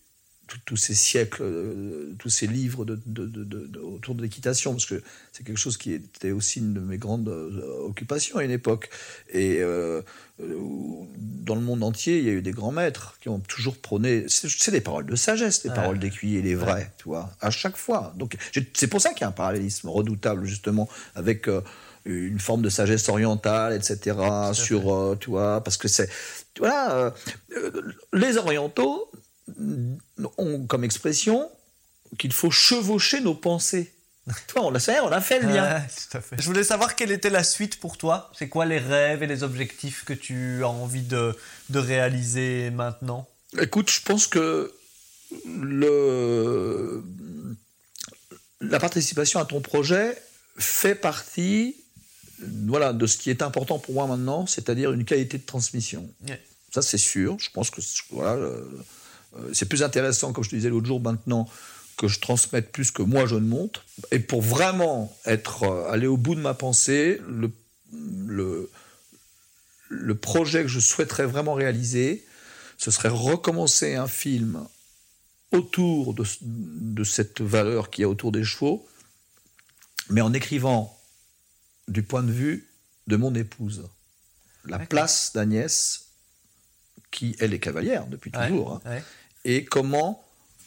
tous- 0.66 0.76
ces 0.76 0.94
siècles, 0.94 1.42
euh, 1.42 2.14
tous 2.18 2.28
ces 2.28 2.46
livres 2.46 2.84
de, 2.84 3.00
de- 3.06 3.24
de- 3.26 3.44
de- 3.44 3.66
de- 3.66 3.78
autour 3.80 4.14
de 4.14 4.20
l'équitation, 4.22 4.72
parce 4.72 4.84
que 4.84 5.02
c'est 5.32 5.42
quelque 5.42 5.58
chose 5.58 5.78
qui 5.78 5.92
était 5.94 6.32
aussi 6.32 6.58
une 6.58 6.74
de 6.74 6.80
mes 6.80 6.98
grandes 6.98 7.28
euh, 7.30 7.86
occupations 7.86 8.36
à 8.36 8.44
une 8.44 8.50
époque. 8.50 8.90
Et 9.32 9.60
euh, 9.60 10.02
dans 10.38 11.54
le 11.54 11.62
monde 11.62 11.82
entier, 11.82 12.18
il 12.18 12.24
y 12.24 12.28
a 12.28 12.32
eu 12.32 12.42
des 12.42 12.52
grands 12.52 12.72
maîtres 12.72 13.16
qui 13.20 13.30
ont 13.30 13.40
toujours 13.40 13.76
prôné. 13.78 14.26
C'est 14.28 14.70
des 14.70 14.82
paroles 14.82 15.06
de 15.06 15.16
sagesse, 15.16 15.64
les 15.64 15.70
Ouais. 15.70 15.76
paroles 15.76 15.98
d'écuyer, 15.98 16.42
les 16.42 16.54
vrais, 16.54 16.92
tu 16.98 17.04
vois, 17.04 17.30
à 17.40 17.50
chaque 17.50 17.76
fois. 17.78 18.12
Donc 18.18 18.36
c'est 18.74 18.86
pour 18.88 19.00
ça 19.00 19.10
qu'il 19.10 19.22
y 19.22 19.24
a 19.24 19.28
un 19.28 19.32
parallélisme 19.32 19.88
redoutable 19.88 20.44
justement 20.44 20.88
avec. 21.14 21.48
euh, 21.48 21.62
une 22.06 22.38
forme 22.38 22.60
de 22.60 22.68
sagesse 22.68 23.08
orientale, 23.08 23.72
etc. 23.72 24.14
Sur, 24.52 24.94
euh, 24.94 25.16
tu 25.18 25.30
vois, 25.30 25.64
parce 25.64 25.78
que 25.78 25.88
c'est, 25.88 26.06
voilà, 26.58 27.12
euh, 27.50 27.92
les 28.12 28.36
orientaux 28.36 29.10
ont 30.38 30.66
comme 30.66 30.84
expression 30.84 31.50
qu'il 32.18 32.32
faut 32.32 32.50
chevaucher 32.50 33.20
nos 33.20 33.34
pensées. 33.34 33.92
tu 34.26 34.54
vois, 34.54 34.64
on 34.64 34.74
a, 34.74 34.80
ça 34.80 34.92
y 34.92 34.96
est, 34.96 35.00
on 35.00 35.12
a 35.12 35.20
fait 35.20 35.40
le 35.40 35.48
lien. 35.48 35.76
Ouais, 35.76 35.82
tout 35.82 36.16
à 36.16 36.20
fait. 36.20 36.36
Je 36.38 36.44
voulais 36.46 36.64
savoir 36.64 36.96
quelle 36.96 37.12
était 37.12 37.30
la 37.30 37.44
suite 37.44 37.78
pour 37.78 37.98
toi. 37.98 38.30
C'est 38.36 38.48
quoi 38.48 38.64
les 38.64 38.78
rêves 38.78 39.22
et 39.22 39.26
les 39.26 39.42
objectifs 39.42 40.04
que 40.04 40.14
tu 40.14 40.64
as 40.64 40.68
envie 40.68 41.02
de, 41.02 41.36
de 41.70 41.78
réaliser 41.78 42.70
maintenant? 42.70 43.28
Écoute, 43.60 43.90
je 43.90 44.00
pense 44.00 44.26
que 44.26 44.74
le, 45.46 47.04
la 48.60 48.78
participation 48.78 49.40
à 49.40 49.44
ton 49.44 49.60
projet 49.60 50.16
fait 50.56 50.94
partie 50.94 51.76
voilà, 52.66 52.92
de 52.92 53.06
ce 53.06 53.16
qui 53.16 53.30
est 53.30 53.42
important 53.42 53.78
pour 53.78 53.94
moi 53.94 54.06
maintenant, 54.06 54.46
c'est-à-dire 54.46 54.92
une 54.92 55.04
qualité 55.04 55.38
de 55.38 55.44
transmission. 55.44 56.08
Ouais. 56.28 56.40
Ça, 56.72 56.82
c'est 56.82 56.98
sûr. 56.98 57.36
Je 57.38 57.50
pense 57.50 57.70
que 57.70 57.80
voilà, 58.10 58.32
euh, 58.32 58.64
euh, 59.36 59.50
c'est 59.52 59.68
plus 59.68 59.82
intéressant, 59.82 60.32
comme 60.32 60.42
je 60.42 60.50
te 60.50 60.56
disais 60.56 60.70
l'autre 60.70 60.86
jour 60.86 61.00
maintenant, 61.00 61.48
que 61.96 62.08
je 62.08 62.18
transmette 62.18 62.72
plus 62.72 62.90
que 62.90 63.02
moi 63.02 63.26
je 63.26 63.36
ne 63.36 63.46
monte. 63.46 63.84
Et 64.10 64.18
pour 64.18 64.42
vraiment 64.42 65.16
être, 65.24 65.62
euh, 65.62 65.88
aller 65.90 66.08
au 66.08 66.16
bout 66.16 66.34
de 66.34 66.40
ma 66.40 66.54
pensée, 66.54 67.20
le, 67.28 67.52
le, 68.26 68.70
le 69.88 70.14
projet 70.16 70.62
que 70.62 70.68
je 70.68 70.80
souhaiterais 70.80 71.26
vraiment 71.26 71.54
réaliser, 71.54 72.24
ce 72.76 72.90
serait 72.90 73.08
recommencer 73.08 73.94
un 73.94 74.08
film 74.08 74.66
autour 75.52 76.14
de, 76.14 76.24
de 76.42 77.04
cette 77.04 77.40
valeur 77.40 77.90
qu'il 77.90 78.02
y 78.02 78.04
a 78.04 78.08
autour 78.08 78.32
des 78.32 78.42
chevaux, 78.42 78.84
mais 80.10 80.20
en 80.20 80.32
écrivant 80.32 80.98
du 81.88 82.02
point 82.02 82.22
de 82.22 82.32
vue 82.32 82.68
de 83.06 83.16
mon 83.16 83.34
épouse. 83.34 83.88
La 84.64 84.78
place 84.78 85.32
d'Agnès, 85.34 86.06
qui 87.10 87.36
elle 87.38 87.52
est 87.54 87.58
cavalière 87.60 88.06
depuis 88.06 88.30
Ouais, 88.34 88.48
toujours, 88.48 88.72
hein, 88.72 88.80
ouais. 88.90 89.02
et 89.44 89.64
comment, 89.64 90.24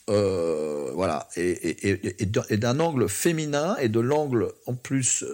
euh, 0.09 0.91
voilà, 0.93 1.28
et, 1.36 1.49
et- 1.49 1.89
et- 1.89 2.24
et 2.53 2.57
d'un- 2.57 2.80
angle 2.80 3.09
féminin 3.09 3.76
et 3.78 3.89
de 3.89 3.99
l'angle 3.99 4.51
en 4.68 4.76
plus 4.76 5.26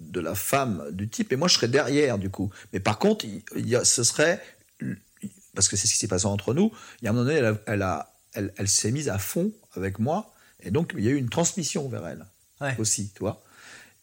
de 0.00 0.20
la 0.20 0.34
femme 0.34 0.86
du 0.92 1.08
type, 1.08 1.32
et 1.32 1.36
moi 1.36 1.48
je 1.48 1.54
serais 1.54 1.68
derrière 1.68 2.18
du 2.18 2.30
coup. 2.30 2.50
Mais 2.72 2.80
par 2.80 2.98
contre, 2.98 3.24
il, 3.24 3.42
il 3.56 3.80
ce 3.84 4.04
serait, 4.04 4.40
parce 5.54 5.68
que 5.68 5.76
c'est 5.76 5.86
ce 5.86 5.92
qui 5.92 5.98
s'est 5.98 6.08
passé 6.08 6.26
entre 6.26 6.54
nous, 6.54 6.72
il 7.00 7.04
y 7.04 7.08
a 7.08 7.10
un 7.10 7.14
moment 7.14 7.26
donné, 7.26 7.38
elle, 7.38 7.44
a- 7.46 7.60
elle, 7.66 7.82
a- 7.82 8.14
elle, 8.34 8.54
elle 8.56 8.68
s'est 8.68 8.90
mise 8.92 9.08
à 9.08 9.18
fond 9.18 9.52
avec 9.74 9.98
moi, 9.98 10.32
et 10.60 10.70
donc 10.70 10.94
il 10.96 11.04
y 11.04 11.08
a 11.08 11.10
eu 11.10 11.16
une 11.16 11.28
transmission 11.28 11.88
vers 11.88 12.06
elle 12.06 12.24
Ouais. 12.60 12.76
aussi, 12.78 13.10
tu 13.14 13.18
vois. 13.20 13.42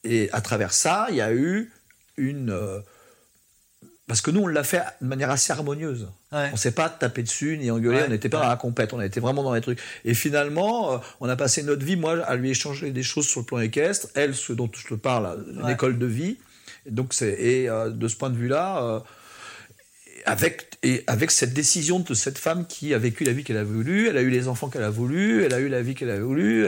Et 0.04 0.30
à 0.32 0.42
travers 0.42 0.74
ça, 0.74 1.08
il 1.10 1.16
y 1.16 1.22
a 1.22 1.34
eu 1.34 1.72
une, 2.18 2.52
euh, 2.52 2.80
parce 4.10 4.22
que 4.22 4.32
nous, 4.32 4.42
on 4.42 4.48
l'a 4.48 4.64
fait 4.64 4.82
de 5.02 5.08
manière 5.08 5.30
assez 5.30 5.54
harmonieuse. 5.54 6.08
On 6.32 6.52
ne 6.52 6.58
s'est 6.58 6.72
pas 6.72 6.90
tapé 6.90 7.22
dessus 7.22 7.60
ni 7.60 7.70
engueulé, 7.70 8.02
on 8.08 8.10
n'était 8.10 8.28
pas 8.28 8.42
dans 8.42 8.50
la 8.50 8.56
compète, 8.56 8.92
on 8.92 9.02
était 9.02 9.20
vraiment 9.20 9.44
dans 9.44 9.54
les 9.54 9.62
trucs. 9.62 9.80
Et 10.04 10.16
finalement, 10.16 10.94
euh, 10.94 10.98
on 11.20 11.30
a 11.30 11.36
passé 11.36 11.62
notre 11.62 11.86
vie, 11.86 11.96
moi, 11.96 12.24
à 12.26 12.36
lui 12.36 12.50
échanger 12.50 12.90
des 12.90 13.04
choses 13.04 13.28
sur 13.28 13.42
le 13.42 13.46
plan 13.46 13.60
équestre, 13.60 14.08
elle, 14.16 14.34
ce 14.34 14.52
dont 14.52 14.70
je 14.74 14.88
te 14.88 14.96
parle, 14.96 15.46
une 15.62 15.70
école 15.70 16.00
de 16.00 16.06
vie. 16.08 16.38
Et, 16.88 16.92
donc 16.92 17.14
et 17.22 17.70
euh, 17.70 17.92
de 17.92 18.08
ce 18.08 18.16
point 18.16 18.32
de 18.32 18.38
vue-là, 18.38 19.04
avec, 20.26 20.78
et 20.84 21.04
avec 21.08 21.32
cette 21.32 21.54
décision 21.54 22.00
de 22.00 22.14
cette 22.14 22.38
femme 22.38 22.66
qui 22.68 22.94
a 22.94 22.98
vécu 22.98 23.24
la 23.24 23.34
vie 23.34 23.44
qu'elle 23.44 23.58
a 23.58 23.64
voulu, 23.64 24.08
elle 24.08 24.18
a 24.18 24.22
eu 24.22 24.30
les 24.30 24.48
enfants 24.48 24.70
qu'elle 24.70 24.84
a 24.84 24.90
voulu, 24.90 25.44
elle 25.44 25.54
a 25.54 25.60
eu 25.60 25.70
la 25.70 25.82
vie 25.82 25.96
qu'elle 25.96 26.10
a 26.10 26.20
voulu, 26.20 26.66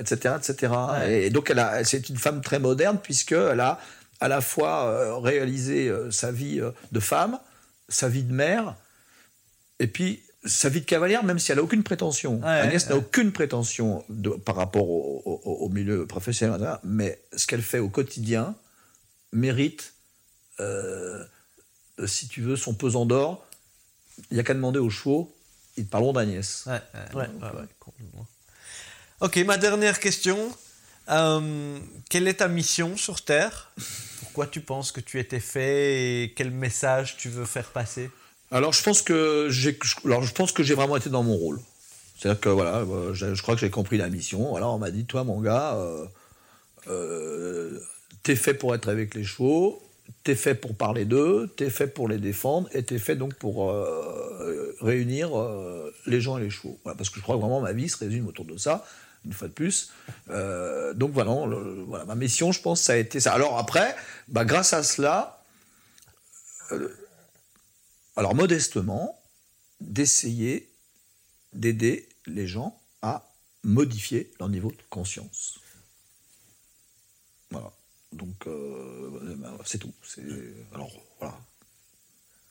etc., 0.00 0.34
etc. 0.38 0.72
Et 1.08 1.30
donc, 1.30 1.52
c'est 1.84 2.08
une 2.08 2.16
femme 2.16 2.40
très 2.40 2.58
moderne 2.58 2.98
puisqu'elle 3.02 3.60
a 3.60 3.78
à 4.20 4.28
la 4.28 4.40
fois 4.40 4.86
euh, 4.86 5.16
réaliser 5.18 5.88
euh, 5.88 6.10
sa 6.10 6.32
vie 6.32 6.60
euh, 6.60 6.70
de 6.92 7.00
femme, 7.00 7.38
sa 7.88 8.08
vie 8.08 8.22
de 8.22 8.32
mère, 8.32 8.74
et 9.78 9.86
puis 9.86 10.22
sa 10.44 10.68
vie 10.68 10.80
de 10.80 10.86
cavalière, 10.86 11.24
même 11.24 11.38
si 11.38 11.52
elle 11.52 11.58
n'a 11.58 11.64
aucune 11.64 11.82
prétention. 11.82 12.42
Agnès 12.42 12.88
n'a 12.88 12.96
aucune 12.96 13.32
prétention 13.32 14.04
de, 14.08 14.30
par 14.30 14.56
rapport 14.56 14.88
au, 14.88 15.68
milieu 15.68 16.06
professionnel, 16.06 16.78
mais 16.84 17.20
ce 17.36 17.46
qu'elle 17.46 17.62
fait 17.62 17.80
au 17.80 17.88
quotidien 17.88 18.54
mérite, 19.32 19.92
si 22.06 22.28
tu 22.28 22.42
veux, 22.42 22.56
son 22.56 22.74
pesant 22.74 23.06
d'or. 23.06 23.46
Il 24.30 24.34
n'y 24.34 24.40
a 24.40 24.42
qu'à 24.42 24.54
demander 24.54 24.78
aux 24.78 24.90
chevaux, 24.90 25.34
ils 25.76 25.86
te 25.86 25.90
parleront 25.90 26.12
d'Agnès. 26.12 26.68
ok, 29.20 29.36
ma 29.38 29.56
dernière 29.56 30.00
question. 30.00 30.50
quelle 31.06 32.28
est 32.28 32.34
ta 32.34 32.48
mission 32.48 32.96
sur 32.96 33.22
Terre? 33.22 33.72
Pourquoi 34.20 34.46
tu 34.46 34.60
penses 34.60 34.92
que 34.92 35.00
tu 35.00 35.18
étais 35.18 35.40
fait 35.40 36.22
et 36.22 36.34
quel 36.34 36.50
message 36.50 37.16
tu 37.16 37.28
veux 37.28 37.44
faire 37.44 37.70
passer? 37.70 38.10
Alors 38.50 38.72
je 38.72 38.82
pense 38.82 39.02
que 39.02 39.48
j'ai, 39.50 39.78
alors 40.04 40.22
je 40.22 40.32
pense 40.32 40.52
que 40.52 40.62
j'ai 40.62 40.74
vraiment 40.74 40.96
été 40.96 41.10
dans 41.10 41.22
mon 41.22 41.36
rôle. 41.36 41.60
C'est-à-dire 42.18 42.40
que 42.40 42.48
voilà, 42.48 42.78
euh, 42.78 43.14
je, 43.14 43.40
crois 43.42 43.54
que 43.54 43.60
j'ai 43.60 43.70
compris 43.70 43.96
la 43.96 44.08
mission. 44.08 44.48
Voilà, 44.50 44.68
on 44.68 44.78
m'a 44.78 44.90
dit, 44.90 45.04
toi 45.04 45.22
mon 45.24 45.40
gars, 45.40 45.74
euh, 45.74 46.06
euh, 46.88 47.80
t'es 48.22 48.36
fait 48.36 48.54
pour 48.54 48.74
être 48.74 48.88
avec 48.88 49.14
les 49.14 49.24
chevaux, 49.24 49.82
t'es 50.24 50.34
fait 50.34 50.54
pour 50.54 50.76
parler 50.76 51.04
d'eux, 51.04 51.52
t'es 51.56 51.70
fait 51.70 51.86
pour 51.86 52.08
les 52.08 52.18
défendre 52.18 52.68
et 52.72 52.82
t'es 52.82 52.98
fait 52.98 53.16
donc 53.16 53.34
pour 53.34 53.72
réunir 54.80 55.30
les 56.06 56.20
gens 56.20 56.38
et 56.38 56.42
les 56.42 56.50
chevaux. 56.50 56.78
parce 56.84 57.10
que 57.10 57.16
je 57.16 57.22
crois 57.22 57.36
que 57.36 57.40
vraiment 57.40 57.60
ma 57.60 57.72
vie 57.72 57.88
se 57.88 57.96
résume 57.96 58.26
autour 58.26 58.44
de 58.44 58.56
ça 58.56 58.84
une 59.24 59.32
fois 59.32 59.48
de 59.48 59.52
plus. 59.52 59.92
Euh, 60.30 60.94
donc 60.94 61.12
voilà, 61.12 61.32
voilà, 61.86 62.04
ma 62.04 62.14
mission, 62.14 62.52
je 62.52 62.60
pense, 62.60 62.80
ça 62.80 62.94
a 62.94 62.96
été 62.96 63.20
ça. 63.20 63.32
Alors 63.32 63.58
après, 63.58 63.94
bah, 64.28 64.44
grâce 64.44 64.72
à 64.72 64.82
cela, 64.82 65.42
euh, 66.72 66.88
alors 68.16 68.34
modestement, 68.34 69.20
d'essayer 69.80 70.72
d'aider 71.52 72.08
les 72.26 72.46
gens 72.46 72.80
à 73.02 73.30
modifier 73.62 74.32
leur 74.40 74.48
niveau 74.48 74.70
de 74.70 74.82
conscience. 74.90 75.60
Voilà. 77.50 77.72
Donc 78.12 78.46
euh, 78.46 79.36
bah, 79.36 79.56
c'est 79.64 79.78
tout. 79.78 79.92
Alors 80.74 80.90
voilà. 81.18 81.34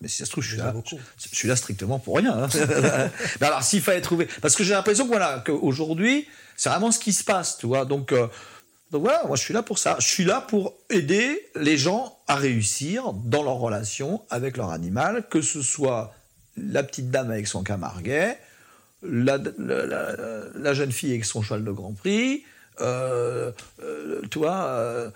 Mais 0.01 0.07
si 0.07 0.17
ça 0.17 0.25
se 0.25 0.31
trouve, 0.31 0.43
je 0.43 0.49
suis, 0.49 0.57
là, 0.57 0.73
je, 1.17 1.35
suis 1.35 1.47
là 1.47 1.55
strictement 1.55 1.97
pour 1.97 2.17
rien. 2.17 2.43
Hein. 2.43 2.47
Mais 3.41 3.47
alors, 3.47 3.63
s'il 3.63 3.81
fallait 3.81 4.01
trouver. 4.01 4.27
Parce 4.41 4.55
que 4.55 4.63
j'ai 4.63 4.73
l'impression 4.73 5.05
que, 5.05 5.09
voilà, 5.09 5.43
qu'aujourd'hui, 5.43 6.27
c'est 6.55 6.69
vraiment 6.69 6.91
ce 6.91 6.99
qui 6.99 7.13
se 7.13 7.23
passe, 7.23 7.57
tu 7.57 7.65
vois. 7.65 7.83
Donc, 7.85 8.11
euh, 8.11 8.27
donc 8.91 9.01
voilà, 9.01 9.23
moi, 9.25 9.35
je 9.35 9.41
suis 9.41 9.55
là 9.55 9.63
pour 9.63 9.79
ça. 9.79 9.95
Je 9.99 10.05
suis 10.05 10.23
là 10.23 10.41
pour 10.41 10.75
aider 10.91 11.49
les 11.55 11.77
gens 11.77 12.15
à 12.27 12.35
réussir 12.35 13.11
dans 13.13 13.41
leur 13.41 13.55
relation 13.55 14.21
avec 14.29 14.57
leur 14.57 14.69
animal, 14.69 15.27
que 15.29 15.41
ce 15.41 15.63
soit 15.63 16.13
la 16.55 16.83
petite 16.83 17.09
dame 17.09 17.31
avec 17.31 17.47
son 17.47 17.63
camarguet, 17.63 18.37
la, 19.01 19.39
la 19.57 20.73
jeune 20.75 20.91
fille 20.91 21.11
avec 21.11 21.25
son 21.25 21.41
cheval 21.41 21.63
de 21.63 21.71
Grand 21.71 21.93
Prix, 21.93 22.43
euh, 22.82 23.51
euh, 23.82 24.21
toi, 24.30 24.65
euh, 24.67 25.09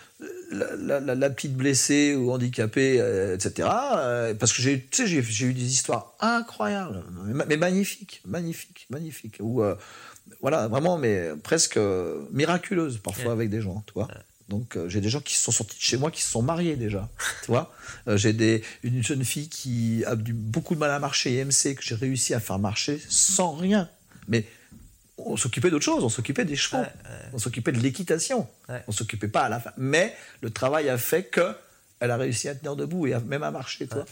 la, 0.51 1.29
petite 1.29 1.55
blessée 1.55 2.15
ou 2.15 2.31
handicapée, 2.31 2.95
etc. 3.33 3.67
parce 4.39 4.53
que 4.53 4.61
j'ai, 4.61 4.87
j'ai, 4.91 5.45
eu 5.45 5.53
des 5.53 5.71
histoires 5.71 6.15
incroyables, 6.19 7.03
mais, 7.47 7.57
magnifiques, 7.57 8.21
magnifiques, 8.25 8.87
magnifiques. 8.89 9.37
Ou 9.39 9.63
voilà, 10.41 10.67
vraiment, 10.67 10.97
mais 10.97 11.29
presque 11.43 11.79
miraculeuses 12.31 12.97
parfois 12.97 13.31
avec 13.31 13.49
des 13.49 13.61
gens, 13.61 13.83
tu 13.87 13.93
vois. 13.93 14.07
Donc 14.49 14.77
j'ai 14.87 14.99
des 14.99 15.07
gens 15.07 15.21
qui 15.21 15.35
sont 15.35 15.51
sortis 15.51 15.77
de 15.77 15.81
chez 15.81 15.97
moi, 15.97 16.11
qui 16.11 16.21
se 16.21 16.29
sont 16.29 16.41
mariés 16.41 16.75
déjà, 16.75 17.09
tu 17.43 17.51
vois. 17.51 17.73
j'ai 18.15 18.33
des, 18.33 18.63
une 18.83 19.03
jeune 19.03 19.23
fille 19.23 19.47
qui 19.47 20.03
a 20.05 20.15
beaucoup 20.15 20.75
de 20.75 20.79
mal 20.79 20.91
à 20.91 20.99
marcher, 20.99 21.37
EMC, 21.37 21.75
que 21.75 21.83
j'ai 21.83 21.95
réussi 21.95 22.33
à 22.33 22.39
faire 22.39 22.59
marcher 22.59 22.99
sans 23.07 23.53
rien. 23.53 23.89
Mais 24.27 24.45
on 25.25 25.37
s'occupait 25.37 25.69
d'autre 25.69 25.85
chose, 25.85 26.03
on 26.03 26.09
s'occupait 26.09 26.45
des 26.45 26.55
chevaux, 26.55 26.83
on 27.33 27.37
s'occupait 27.37 27.71
de 27.71 27.79
l'équitation, 27.79 28.47
on 28.87 28.91
s'occupait 28.91 29.27
pas 29.27 29.41
à 29.41 29.49
la 29.49 29.59
fin. 29.59 29.71
Mais 29.77 30.15
le 30.41 30.49
travail 30.49 30.89
a 30.89 30.97
fait 30.97 31.23
que 31.23 31.53
elle 32.01 32.11
a 32.11 32.17
réussi 32.17 32.49
à 32.49 32.55
tenir 32.55 32.75
debout 32.75 33.07
et 33.07 33.15
même 33.19 33.43
à 33.43 33.51
marcher. 33.51 33.87
Toi. 33.87 34.05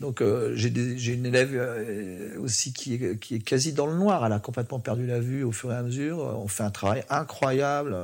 Donc 0.00 0.20
euh, 0.20 0.52
j'ai 0.54 1.12
une 1.12 1.26
élève 1.26 1.50
euh, 1.54 2.38
aussi 2.40 2.72
qui 2.72 2.94
est, 2.94 3.18
qui 3.18 3.36
est, 3.36 3.40
quasi 3.40 3.72
dans 3.72 3.86
le 3.86 3.94
noir, 3.94 4.26
elle 4.26 4.32
a 4.32 4.38
complètement 4.38 4.80
perdu 4.80 5.06
la 5.06 5.20
vue 5.20 5.44
au 5.44 5.52
fur 5.52 5.72
et 5.72 5.76
à 5.76 5.82
mesure. 5.82 6.18
On 6.18 6.48
fait 6.48 6.64
un 6.64 6.70
travail 6.70 7.04
incroyable. 7.08 7.96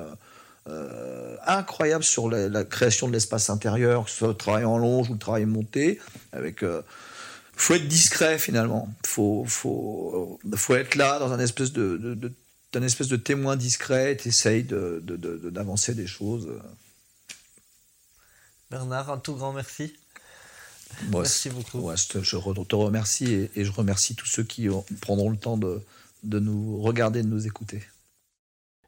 Euh, 0.67 1.37
incroyable 1.47 2.05
sur 2.05 2.31
la, 2.31 2.65
création 2.65 3.07
de 3.07 3.13
l'espace 3.13 3.51
intérieur, 3.51 4.05
que 4.05 4.11
ce 4.11 4.17
soit 4.17 4.29
le 4.29 4.35
travail 4.35 4.65
en 4.65 4.79
longe 4.79 5.11
ou 5.11 5.13
le 5.13 5.19
travail 5.19 5.45
monté, 5.45 6.01
avec 6.33 6.65
faut 7.57 7.75
être 7.75 7.87
discret 7.87 8.39
finalement. 8.39 8.89
Faut, 9.05 9.45
faut, 9.47 10.41
faut 10.57 10.75
être 10.75 10.95
là 10.95 11.19
dans 11.19 11.33
un 11.33 11.39
espèce 11.39 11.73
de, 11.73 12.17
d'un 12.75 12.83
espèce 12.83 13.09
de 13.09 13.17
témoin 13.17 13.57
discret, 13.57 14.17
tu 14.17 14.29
essayes 14.29 14.65
d'avancer 14.65 15.95
des 15.95 16.09
choses. 16.09 16.49
Bernard, 18.71 19.11
un 19.11 19.19
tout 19.19 19.35
grand 19.35 19.53
merci. 19.53 19.95
merci 21.09 21.51
beaucoup. 21.51 21.91
je, 21.95 22.09
te, 22.09 22.65
te, 22.65 22.75
remercie 22.75 23.49
et, 23.55 23.65
je 23.65 23.71
remercie 23.71 24.17
tous 24.17 24.27
ceux 24.27 24.43
qui 24.43 24.69
prendront 25.01 25.31
le 25.31 25.37
temps 25.37 25.57
de, 25.57 25.81
de 26.25 26.41
nous 26.41 26.83
regarder, 26.83 27.23
de 27.23 27.29
nous 27.29 27.47
écouter. 27.47 27.83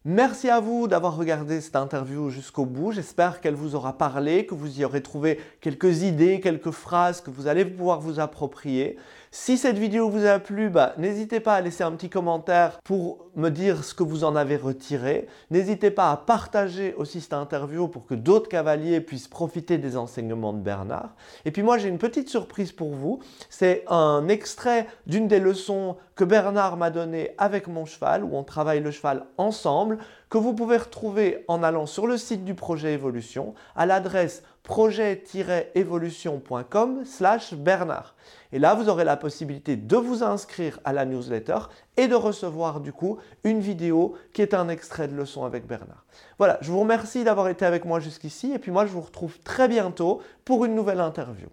Merci 0.05 0.49
à 0.49 0.61
vous 0.61 0.87
d'avoir 0.87 1.17
regardé 1.17 1.61
cette 1.61 1.77
interview 1.77 2.31
jusqu'au 2.31 2.65
bout. 2.65 2.93
J'espère 2.93 3.41
qu'elle 3.41 3.57
vous 3.57 3.75
aura 3.75 3.99
parlé, 3.99 4.47
que 4.47 4.55
vous 4.55 4.81
y 4.81 4.85
aurez 4.85 5.03
trouvé 5.03 5.41
quelques 5.61 6.03
idées, 6.03 6.41
quelques 6.41 6.71
phrases 6.71 7.21
que 7.21 7.31
vous 7.31 7.49
allez 7.49 7.65
pouvoir 7.65 8.01
vous 8.01 8.21
approprier. 8.21 8.97
Si 9.39 9.59
cette 9.59 9.77
vidéo 9.77 10.09
vous 10.09 10.25
a 10.25 10.39
plu, 10.39 10.71
bah, 10.71 10.95
n'hésitez 10.97 11.41
pas 11.41 11.57
à 11.57 11.61
laisser 11.61 11.85
un 11.85 11.93
petit 11.93 12.09
commentaire 12.09 12.81
pour 12.83 13.27
me 13.37 13.51
dire 13.51 13.85
ce 13.85 13.93
que 13.93 14.03
vous 14.03 14.25
en 14.25 14.35
avez 14.35 14.57
retiré. 14.57 15.29
N'hésitez 15.51 15.91
pas 15.91 16.11
à 16.11 16.17
partager 16.17 16.95
aussi 16.95 17.21
cette 17.21 17.35
interview 17.35 17.87
pour 17.87 18.07
que 18.07 18.15
d'autres 18.15 18.49
cavaliers 18.49 19.03
puissent 19.03 19.29
profiter 19.29 19.77
des 19.77 19.99
enseignements 19.99 20.55
de 20.55 20.61
Bernard. 20.61 21.15
Et 21.45 21.51
puis 21.51 21.63
moi, 21.63 21.77
j'ai 21.77 21.89
une 21.89 21.99
petite 21.99 22.31
surprise 22.31 22.73
pour 22.73 22.95
vous. 22.95 23.21
C'est 23.51 23.85
un 23.89 24.27
extrait 24.29 24.87
d'une 25.07 25.29
des 25.29 25.39
leçons 25.39 25.97
que 26.17 26.25
Bernard 26.25 26.79
m'a 26.79 26.91
donné 26.91 27.33
avec 27.37 27.69
mon 27.69 27.85
cheval, 27.85 28.25
où 28.25 28.35
on 28.37 28.43
travaille 28.43 28.81
le 28.81 28.91
cheval 28.91 29.27
ensemble, 29.37 29.99
que 30.31 30.39
vous 30.39 30.55
pouvez 30.55 30.79
retrouver 30.79 31.45
en 31.47 31.63
allant 31.63 31.85
sur 31.85 32.07
le 32.07 32.17
site 32.17 32.45
du 32.45 32.55
projet 32.55 32.95
Évolution 32.95 33.55
à 33.77 33.85
l'adresse 33.85 34.43
projet-évolution.com 34.67 37.05
slash 37.05 37.55
Bernard. 37.55 38.15
Et 38.53 38.59
là, 38.59 38.75
vous 38.75 38.89
aurez 38.89 39.05
la 39.05 39.17
possibilité 39.17 39.77
de 39.77 39.97
vous 39.97 40.25
inscrire 40.25 40.81
à 40.85 40.93
la 40.93 41.05
newsletter 41.05 41.59
et 41.97 42.09
de 42.09 42.17
recevoir 42.17 42.81
du 42.81 42.93
coup 42.93 43.19
une 43.45 43.61
vidéo 43.61 44.17
qui 44.33 44.43
est 44.43 44.55
un 44.55 44.69
extrait 44.69 45.07
de 45.07 45.15
leçon 45.15 45.45
avec 45.45 45.69
Bernard. 45.69 46.05
Voilà, 46.39 46.59
je 46.63 46.73
vous 46.73 46.81
remercie 46.81 47.23
d'avoir 47.23 47.47
été 47.49 47.65
avec 47.65 47.85
moi 47.85 48.01
jusqu'ici 48.01 48.51
et 48.53 48.59
puis 48.59 48.73
moi 48.73 48.87
je 48.87 48.91
vous 48.91 49.03
retrouve 49.03 49.39
très 49.41 49.69
bientôt 49.69 50.21
pour 50.45 50.65
une 50.65 50.75
nouvelle 50.75 51.01
interview. 51.01 51.47